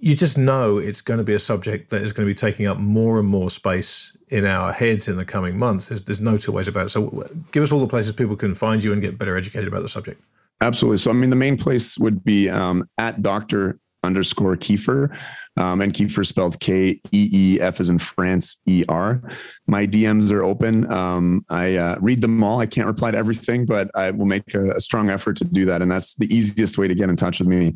you 0.00 0.14
just 0.14 0.38
know 0.38 0.78
it's 0.78 1.00
going 1.00 1.18
to 1.18 1.24
be 1.24 1.34
a 1.34 1.38
subject 1.38 1.90
that 1.90 2.02
is 2.02 2.12
going 2.12 2.26
to 2.26 2.30
be 2.30 2.34
taking 2.34 2.66
up 2.66 2.78
more 2.78 3.18
and 3.18 3.28
more 3.28 3.50
space 3.50 4.16
in 4.28 4.44
our 4.44 4.72
heads 4.72 5.08
in 5.08 5.16
the 5.16 5.24
coming 5.24 5.58
months. 5.58 5.88
There's, 5.88 6.04
there's 6.04 6.20
no 6.20 6.36
two 6.38 6.52
ways 6.52 6.68
about 6.68 6.86
it. 6.86 6.88
So, 6.90 7.28
give 7.52 7.62
us 7.62 7.72
all 7.72 7.80
the 7.80 7.86
places 7.86 8.12
people 8.12 8.36
can 8.36 8.54
find 8.54 8.82
you 8.82 8.92
and 8.92 9.02
get 9.02 9.18
better 9.18 9.36
educated 9.36 9.68
about 9.68 9.82
the 9.82 9.88
subject. 9.88 10.22
Absolutely. 10.60 10.98
So, 10.98 11.10
I 11.10 11.14
mean, 11.14 11.30
the 11.30 11.36
main 11.36 11.56
place 11.56 11.98
would 11.98 12.24
be 12.24 12.48
um, 12.48 12.88
at 12.98 13.22
Dr. 13.22 13.78
underscore 14.02 14.56
Keefer, 14.56 15.16
um, 15.56 15.80
and 15.80 15.92
Keefer 15.92 16.24
spelled 16.24 16.60
K 16.60 17.00
E 17.12 17.28
E 17.32 17.60
F 17.60 17.80
is 17.80 17.90
in 17.90 17.98
France 17.98 18.60
E 18.66 18.84
R. 18.88 19.20
My 19.66 19.86
DMs 19.86 20.32
are 20.32 20.42
open. 20.42 20.90
Um, 20.90 21.42
I 21.48 21.76
uh, 21.76 21.96
read 22.00 22.20
them 22.20 22.42
all. 22.44 22.60
I 22.60 22.66
can't 22.66 22.86
reply 22.86 23.10
to 23.10 23.18
everything, 23.18 23.66
but 23.66 23.90
I 23.94 24.12
will 24.12 24.26
make 24.26 24.54
a, 24.54 24.70
a, 24.70 24.80
strong 24.80 25.10
effort 25.10 25.36
to 25.38 25.44
do 25.44 25.64
that. 25.66 25.82
And 25.82 25.90
that's 25.90 26.14
the 26.14 26.32
easiest 26.34 26.78
way 26.78 26.86
to 26.88 26.94
get 26.94 27.10
in 27.10 27.16
touch 27.16 27.40
with 27.40 27.48
me. 27.48 27.74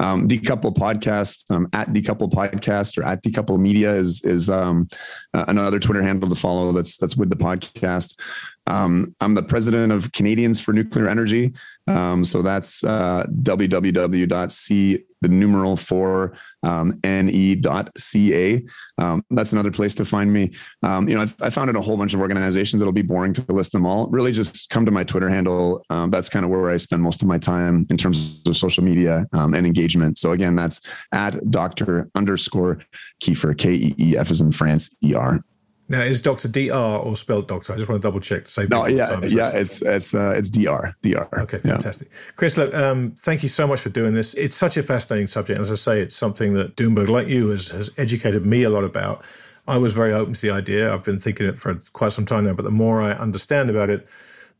Um, 0.00 0.26
Decouple 0.28 0.74
Podcast 0.74 1.50
um, 1.50 1.68
at 1.72 1.88
Decouple 1.92 2.30
Podcast 2.30 2.98
or 2.98 3.04
at 3.04 3.22
Decouple 3.22 3.58
Media 3.58 3.94
is 3.94 4.24
is 4.24 4.50
um, 4.50 4.88
uh, 5.32 5.44
another 5.48 5.78
Twitter 5.78 6.02
handle 6.02 6.28
to 6.28 6.34
follow. 6.34 6.72
That's 6.72 6.96
that's 6.96 7.16
with 7.16 7.30
the 7.30 7.36
podcast. 7.36 8.18
Um, 8.66 9.14
I'm 9.20 9.34
the 9.34 9.42
president 9.42 9.92
of 9.92 10.10
Canadians 10.12 10.60
for 10.60 10.72
Nuclear 10.72 11.08
Energy. 11.08 11.52
Um, 11.86 12.24
so 12.24 12.40
that's 12.40 12.82
uh, 12.82 13.26
www.c 13.42 15.04
the 15.24 15.28
numeral 15.28 15.76
four 15.76 16.36
um, 16.64 16.98
ne.ca. 17.04 18.64
Um, 18.98 19.24
that's 19.30 19.52
another 19.52 19.70
place 19.70 19.94
to 19.96 20.04
find 20.04 20.32
me. 20.32 20.52
Um, 20.82 21.08
you 21.08 21.14
know, 21.14 21.22
I've, 21.22 21.36
I 21.40 21.50
founded 21.50 21.76
a 21.76 21.80
whole 21.80 21.96
bunch 21.96 22.14
of 22.14 22.20
organizations. 22.20 22.80
It'll 22.80 22.92
be 22.92 23.02
boring 23.02 23.32
to 23.34 23.52
list 23.52 23.72
them 23.72 23.86
all. 23.86 24.06
Really, 24.08 24.32
just 24.32 24.70
come 24.70 24.84
to 24.84 24.90
my 24.90 25.04
Twitter 25.04 25.28
handle. 25.28 25.84
Um, 25.90 26.10
that's 26.10 26.28
kind 26.28 26.44
of 26.44 26.50
where 26.50 26.70
I 26.70 26.76
spend 26.76 27.02
most 27.02 27.22
of 27.22 27.28
my 27.28 27.38
time 27.38 27.84
in 27.90 27.96
terms 27.96 28.40
of 28.46 28.56
social 28.56 28.82
media 28.82 29.26
um, 29.32 29.54
and 29.54 29.66
engagement. 29.66 30.18
So 30.18 30.32
again, 30.32 30.56
that's 30.56 30.80
at 31.12 31.50
Doctor 31.50 32.10
underscore 32.14 32.80
Keefer 33.20 33.54
K 33.54 33.74
E 33.74 33.94
E 33.98 34.16
F 34.16 34.30
is 34.30 34.40
in 34.40 34.52
France 34.52 34.96
E 35.02 35.14
R. 35.14 35.40
Now, 35.88 36.00
is 36.00 36.22
Doctor 36.22 36.48
Dr 36.48 36.72
or 36.72 37.16
spelled 37.16 37.46
Doctor? 37.46 37.74
I 37.74 37.76
just 37.76 37.88
want 37.88 38.00
to 38.00 38.06
double 38.06 38.20
check 38.20 38.44
to 38.44 38.50
say. 38.50 38.66
No, 38.70 38.86
yeah, 38.86 39.20
yeah, 39.24 39.50
it's 39.50 39.82
it's 39.82 40.14
uh, 40.14 40.32
it's 40.36 40.48
Dr. 40.48 40.96
Dr. 41.02 41.40
Okay, 41.42 41.58
fantastic, 41.58 42.08
yeah. 42.10 42.32
Chris. 42.36 42.56
Look, 42.56 42.74
um, 42.74 43.14
thank 43.18 43.42
you 43.42 43.50
so 43.50 43.66
much 43.66 43.80
for 43.80 43.90
doing 43.90 44.14
this. 44.14 44.32
It's 44.34 44.56
such 44.56 44.78
a 44.78 44.82
fascinating 44.82 45.26
subject, 45.26 45.58
and 45.58 45.64
as 45.64 45.70
I 45.70 45.74
say, 45.74 46.00
it's 46.00 46.16
something 46.16 46.54
that 46.54 46.76
Doomberg, 46.76 47.08
like 47.08 47.28
you, 47.28 47.48
has 47.50 47.68
has 47.68 47.90
educated 47.98 48.46
me 48.46 48.62
a 48.62 48.70
lot 48.70 48.84
about. 48.84 49.24
I 49.66 49.78
was 49.78 49.92
very 49.92 50.12
open 50.12 50.34
to 50.34 50.40
the 50.40 50.50
idea. 50.50 50.92
I've 50.92 51.04
been 51.04 51.20
thinking 51.20 51.46
it 51.46 51.56
for 51.56 51.78
quite 51.92 52.12
some 52.12 52.26
time 52.26 52.44
now, 52.44 52.52
but 52.54 52.64
the 52.64 52.70
more 52.70 53.00
I 53.02 53.12
understand 53.12 53.70
about 53.70 53.88
it, 53.90 54.06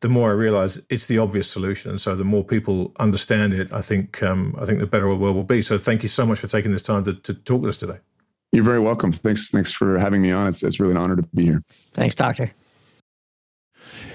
the 0.00 0.08
more 0.08 0.30
I 0.30 0.32
realize 0.32 0.80
it's 0.90 1.06
the 1.06 1.18
obvious 1.18 1.50
solution. 1.50 1.90
And 1.90 2.00
so 2.00 2.14
the 2.14 2.24
more 2.24 2.44
people 2.44 2.92
understand 2.98 3.54
it, 3.54 3.72
I 3.72 3.80
think 3.80 4.22
um, 4.22 4.54
I 4.58 4.66
think 4.66 4.80
the 4.80 4.86
better 4.86 5.08
our 5.08 5.14
world 5.14 5.36
will 5.36 5.44
be. 5.44 5.62
So 5.62 5.78
thank 5.78 6.02
you 6.02 6.08
so 6.08 6.26
much 6.26 6.38
for 6.38 6.48
taking 6.48 6.72
this 6.72 6.82
time 6.82 7.04
to, 7.04 7.14
to 7.14 7.34
talk 7.34 7.62
with 7.62 7.70
us 7.70 7.78
today. 7.78 7.98
You're 8.54 8.62
very 8.62 8.78
welcome. 8.78 9.10
Thanks. 9.10 9.50
Thanks 9.50 9.72
for 9.72 9.98
having 9.98 10.22
me 10.22 10.30
on. 10.30 10.46
It's, 10.46 10.62
it's 10.62 10.78
really 10.78 10.92
an 10.92 10.96
honor 10.96 11.16
to 11.16 11.22
be 11.34 11.46
here. 11.46 11.64
Thanks, 11.92 12.14
Doctor. 12.14 12.52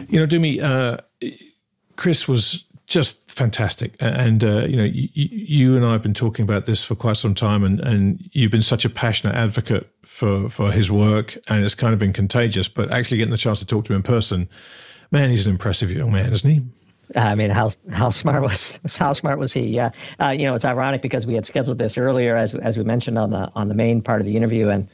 You 0.07 0.21
know, 0.21 0.25
Doomy, 0.25 0.61
uh, 0.63 0.97
Chris 1.97 2.25
was 2.25 2.63
just 2.87 3.29
fantastic. 3.29 3.95
And, 3.99 4.41
uh, 4.45 4.65
you 4.65 4.77
know, 4.77 4.85
you, 4.85 5.09
you, 5.13 5.75
and 5.75 5.85
I 5.85 5.91
have 5.91 6.01
been 6.01 6.13
talking 6.13 6.43
about 6.43 6.65
this 6.65 6.85
for 6.85 6.95
quite 6.95 7.17
some 7.17 7.35
time, 7.35 7.65
and, 7.65 7.81
and 7.81 8.17
you've 8.31 8.49
been 8.49 8.61
such 8.61 8.85
a 8.85 8.89
passionate 8.89 9.35
advocate 9.35 9.89
for, 10.05 10.47
for 10.47 10.71
his 10.71 10.89
work, 10.89 11.37
and 11.49 11.65
it's 11.65 11.75
kind 11.75 11.91
of 11.91 11.99
been 11.99 12.13
contagious. 12.13 12.69
But 12.69 12.91
actually 12.91 13.17
getting 13.17 13.31
the 13.31 13.37
chance 13.37 13.59
to 13.59 13.65
talk 13.65 13.83
to 13.85 13.93
him 13.93 13.97
in 13.97 14.03
person, 14.03 14.47
man, 15.11 15.31
he's 15.31 15.47
an 15.47 15.51
impressive 15.51 15.91
young 15.91 16.13
man, 16.13 16.31
isn't 16.31 16.49
he? 16.49 16.61
I 17.16 17.36
mean, 17.36 17.49
how 17.49 17.72
how 17.91 18.10
smart 18.10 18.43
was 18.43 18.80
how 18.97 19.14
smart 19.14 19.39
was 19.39 19.53
he? 19.53 19.62
Yeah, 19.62 19.91
uh, 20.20 20.30
you 20.30 20.45
know, 20.45 20.55
it's 20.55 20.66
ironic 20.66 21.01
because 21.01 21.26
we 21.26 21.34
had 21.36 21.45
scheduled 21.45 21.78
this 21.78 21.97
earlier, 21.97 22.36
as 22.36 22.53
as 22.55 22.78
we 22.78 22.84
mentioned 22.84 23.18
on 23.18 23.32
the 23.32 23.51
on 23.55 23.68
the 23.68 23.76
main 23.76 24.01
part 24.01 24.22
of 24.22 24.28
the 24.28 24.38
interview, 24.38 24.70
and 24.70 24.88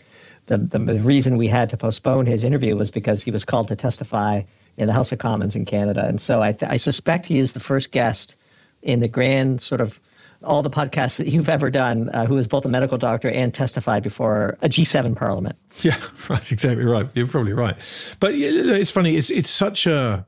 the 0.47 0.57
the 0.57 0.80
reason 0.80 1.38
we 1.38 1.47
had 1.47 1.70
to 1.70 1.78
postpone 1.78 2.26
his 2.26 2.43
interview 2.45 2.76
was 2.76 2.91
because 2.91 3.22
he 3.22 3.32
was 3.32 3.43
called 3.43 3.68
to 3.68 3.76
testify 3.76 4.41
in 4.78 4.88
the 4.88 4.93
House 4.93 5.11
of 5.11 5.20
Commons 5.20 5.55
in 5.55 5.66
Canada, 5.66 6.05
and 6.05 6.22
so 6.22 6.41
I 6.41 6.55
I 6.61 6.78
suspect 6.78 7.26
he 7.26 7.39
is 7.39 7.51
the 7.51 7.59
first 7.59 7.91
guest 7.91 8.36
in 8.82 8.99
the 8.99 9.07
grand 9.07 9.61
sort 9.61 9.82
of 9.82 9.99
all 10.43 10.61
the 10.61 10.70
podcasts 10.70 11.18
that 11.18 11.28
you've 11.28 11.49
ever 11.49 11.72
done 11.72 12.09
uh, 12.09 12.26
who 12.26 12.38
is 12.38 12.47
both 12.47 12.66
a 12.66 12.70
medical 12.70 12.97
doctor 12.97 13.30
and 13.30 13.53
testified 13.53 14.03
before 14.03 14.57
a 14.61 14.70
G7 14.70 15.16
parliament. 15.16 15.57
Yeah, 15.82 15.97
that's 16.30 16.53
exactly 16.53 16.86
right. 16.86 17.05
You're 17.16 17.28
probably 17.28 17.51
right. 17.51 17.76
But 18.22 18.34
it's 18.34 18.91
funny. 18.91 19.18
It's 19.18 19.30
it's 19.30 19.49
such 19.49 19.88
a 19.88 20.26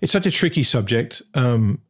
it's 0.00 0.12
such 0.12 0.26
a 0.26 0.30
tricky 0.30 0.62
subject. 0.62 1.22
Um, 1.34 1.80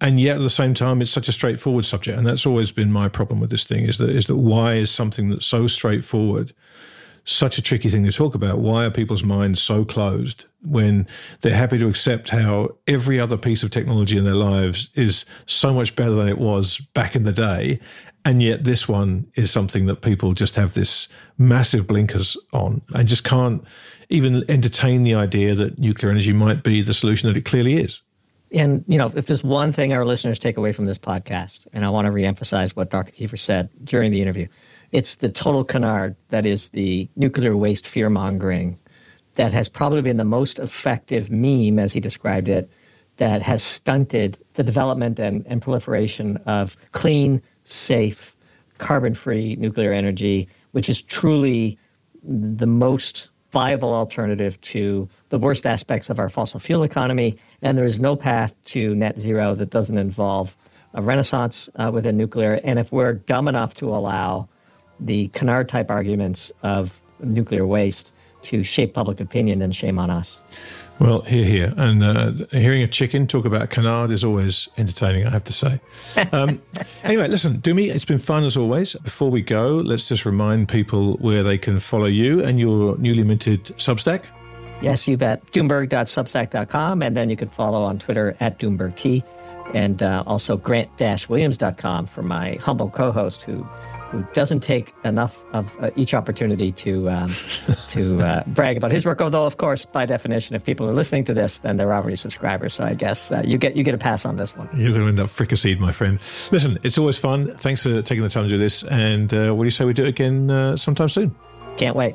and 0.00 0.20
yet 0.20 0.36
at 0.36 0.42
the 0.42 0.50
same 0.50 0.74
time, 0.74 1.00
it's 1.00 1.10
such 1.10 1.28
a 1.28 1.32
straightforward 1.32 1.84
subject. 1.84 2.18
And 2.18 2.26
that's 2.26 2.44
always 2.44 2.72
been 2.72 2.90
my 2.90 3.08
problem 3.08 3.38
with 3.40 3.50
this 3.50 3.64
thing 3.64 3.84
is 3.84 3.98
that, 3.98 4.10
is 4.10 4.26
that 4.26 4.36
why 4.36 4.74
is 4.74 4.90
something 4.90 5.30
that's 5.30 5.46
so 5.46 5.66
straightforward 5.66 6.52
such 7.24 7.56
a 7.56 7.62
tricky 7.62 7.88
thing 7.88 8.04
to 8.04 8.12
talk 8.12 8.34
about? 8.34 8.58
Why 8.58 8.84
are 8.84 8.90
people's 8.90 9.22
minds 9.22 9.62
so 9.62 9.84
closed 9.84 10.46
when 10.62 11.06
they're 11.40 11.54
happy 11.54 11.78
to 11.78 11.86
accept 11.86 12.30
how 12.30 12.70
every 12.88 13.20
other 13.20 13.36
piece 13.36 13.62
of 13.62 13.70
technology 13.70 14.18
in 14.18 14.24
their 14.24 14.34
lives 14.34 14.90
is 14.94 15.24
so 15.46 15.72
much 15.72 15.94
better 15.94 16.14
than 16.14 16.28
it 16.28 16.38
was 16.38 16.78
back 16.94 17.14
in 17.14 17.22
the 17.22 17.32
day? 17.32 17.78
And 18.24 18.42
yet 18.42 18.64
this 18.64 18.88
one 18.88 19.26
is 19.34 19.50
something 19.50 19.86
that 19.86 20.02
people 20.02 20.32
just 20.32 20.56
have 20.56 20.74
this 20.74 21.08
massive 21.38 21.86
blinkers 21.86 22.36
on 22.52 22.82
and 22.94 23.08
just 23.08 23.24
can't 23.24 23.64
even 24.12 24.44
entertain 24.48 25.02
the 25.02 25.14
idea 25.14 25.54
that 25.54 25.78
nuclear 25.78 26.12
energy 26.12 26.32
might 26.32 26.62
be 26.62 26.82
the 26.82 26.94
solution 26.94 27.28
that 27.28 27.36
it 27.36 27.44
clearly 27.44 27.74
is. 27.74 28.02
And, 28.52 28.84
you 28.86 28.98
know, 28.98 29.10
if 29.14 29.26
there's 29.26 29.42
one 29.42 29.72
thing 29.72 29.92
our 29.92 30.04
listeners 30.04 30.38
take 30.38 30.58
away 30.58 30.72
from 30.72 30.84
this 30.84 30.98
podcast, 30.98 31.66
and 31.72 31.84
I 31.84 31.88
want 31.88 32.06
to 32.06 32.12
reemphasize 32.12 32.76
what 32.76 32.90
Dr. 32.90 33.10
Keefer 33.12 33.38
said 33.38 33.70
during 33.82 34.12
the 34.12 34.20
interview, 34.20 34.46
it's 34.90 35.14
the 35.16 35.30
total 35.30 35.64
canard 35.64 36.16
that 36.28 36.44
is 36.44 36.68
the 36.68 37.08
nuclear 37.16 37.56
waste 37.56 37.86
fear 37.86 38.10
mongering 38.10 38.78
that 39.36 39.52
has 39.52 39.68
probably 39.70 40.02
been 40.02 40.18
the 40.18 40.24
most 40.24 40.58
effective 40.58 41.30
meme, 41.30 41.78
as 41.78 41.94
he 41.94 42.00
described 42.00 42.48
it, 42.48 42.70
that 43.16 43.40
has 43.40 43.62
stunted 43.62 44.38
the 44.54 44.62
development 44.62 45.18
and, 45.18 45.46
and 45.46 45.62
proliferation 45.62 46.36
of 46.44 46.76
clean, 46.92 47.40
safe, 47.64 48.36
carbon 48.76 49.14
free 49.14 49.56
nuclear 49.56 49.92
energy, 49.92 50.46
which 50.72 50.90
is 50.90 51.00
truly 51.00 51.78
the 52.22 52.66
most 52.66 53.30
viable 53.52 53.92
alternative 53.94 54.60
to 54.62 55.08
the 55.28 55.38
worst 55.38 55.66
aspects 55.66 56.10
of 56.10 56.18
our 56.18 56.28
fossil 56.28 56.58
fuel 56.58 56.82
economy. 56.82 57.36
And 57.60 57.78
there 57.78 57.84
is 57.84 58.00
no 58.00 58.16
path 58.16 58.54
to 58.66 58.94
net 58.94 59.18
zero 59.18 59.54
that 59.54 59.70
doesn't 59.70 59.98
involve 59.98 60.56
a 60.94 61.02
renaissance 61.02 61.68
uh, 61.76 61.90
within 61.92 62.16
nuclear. 62.16 62.60
And 62.64 62.78
if 62.78 62.90
we're 62.90 63.14
dumb 63.14 63.48
enough 63.48 63.74
to 63.76 63.88
allow 63.88 64.48
the 64.98 65.28
canard 65.28 65.68
type 65.68 65.90
arguments 65.90 66.50
of 66.62 67.00
nuclear 67.20 67.66
waste 67.66 68.12
to 68.42 68.64
shape 68.64 68.94
public 68.94 69.20
opinion, 69.20 69.60
then 69.60 69.70
shame 69.70 69.98
on 69.98 70.10
us. 70.10 70.40
Well, 70.98 71.22
here, 71.22 71.44
here. 71.44 71.74
And 71.76 72.02
uh, 72.02 72.32
hearing 72.50 72.82
a 72.82 72.86
chicken 72.86 73.26
talk 73.26 73.44
about 73.44 73.70
canard 73.70 74.10
is 74.10 74.22
always 74.22 74.68
entertaining, 74.76 75.26
I 75.26 75.30
have 75.30 75.44
to 75.44 75.52
say. 75.52 75.80
Um, 76.30 76.62
anyway, 77.02 77.28
listen, 77.28 77.54
Doomy, 77.54 77.92
it's 77.92 78.04
been 78.04 78.18
fun 78.18 78.44
as 78.44 78.56
always. 78.56 78.94
Before 78.94 79.30
we 79.30 79.42
go, 79.42 79.76
let's 79.76 80.08
just 80.08 80.24
remind 80.24 80.68
people 80.68 81.14
where 81.14 81.42
they 81.42 81.58
can 81.58 81.80
follow 81.80 82.06
you 82.06 82.44
and 82.44 82.60
your 82.60 82.96
newly 82.98 83.24
minted 83.24 83.64
Substack. 83.64 84.26
Yes, 84.80 85.06
you 85.06 85.16
bet. 85.16 85.44
Doomberg.substack.com. 85.52 87.02
And 87.02 87.16
then 87.16 87.30
you 87.30 87.36
can 87.36 87.48
follow 87.48 87.82
on 87.82 87.98
Twitter 87.98 88.36
at 88.40 88.58
DoombergT. 88.58 89.22
And 89.74 90.02
uh, 90.02 90.24
also 90.26 90.56
grant-williams.com 90.56 92.06
for 92.06 92.22
my 92.22 92.54
humble 92.56 92.90
co-host 92.90 93.42
who 93.42 93.66
who 94.12 94.24
doesn't 94.34 94.60
take 94.60 94.92
enough 95.04 95.42
of 95.52 95.72
uh, 95.80 95.90
each 95.96 96.12
opportunity 96.14 96.70
to 96.70 97.10
um, 97.10 97.30
to 97.88 98.20
uh, 98.20 98.44
brag 98.48 98.76
about 98.76 98.92
his 98.92 99.04
work. 99.06 99.20
Although, 99.20 99.46
of 99.46 99.56
course, 99.56 99.86
by 99.86 100.04
definition, 100.06 100.54
if 100.54 100.64
people 100.64 100.88
are 100.88 100.92
listening 100.92 101.24
to 101.24 101.34
this, 101.34 101.58
then 101.60 101.78
they're 101.78 101.92
already 101.92 102.16
subscribers. 102.16 102.74
So 102.74 102.84
I 102.84 102.94
guess 102.94 103.32
uh, 103.32 103.42
you 103.44 103.58
get 103.58 103.74
you 103.74 103.82
get 103.82 103.94
a 103.94 103.98
pass 103.98 104.24
on 104.24 104.36
this 104.36 104.56
one. 104.56 104.68
You're 104.74 104.92
going 104.92 105.00
to 105.00 105.08
end 105.08 105.20
up 105.20 105.28
fricasseed, 105.28 105.78
my 105.78 105.92
friend. 105.92 106.20
Listen, 106.52 106.78
it's 106.82 106.98
always 106.98 107.18
fun. 107.18 107.56
Thanks 107.56 107.82
for 107.82 108.02
taking 108.02 108.22
the 108.22 108.28
time 108.28 108.44
to 108.44 108.50
do 108.50 108.58
this. 108.58 108.84
And 108.84 109.32
uh, 109.32 109.52
what 109.54 109.64
do 109.64 109.66
you 109.66 109.70
say 109.70 109.84
we 109.84 109.94
do 109.94 110.04
it 110.04 110.08
again 110.08 110.50
uh, 110.50 110.76
sometime 110.76 111.08
soon? 111.08 111.34
Can't 111.78 111.96
wait. 111.96 112.14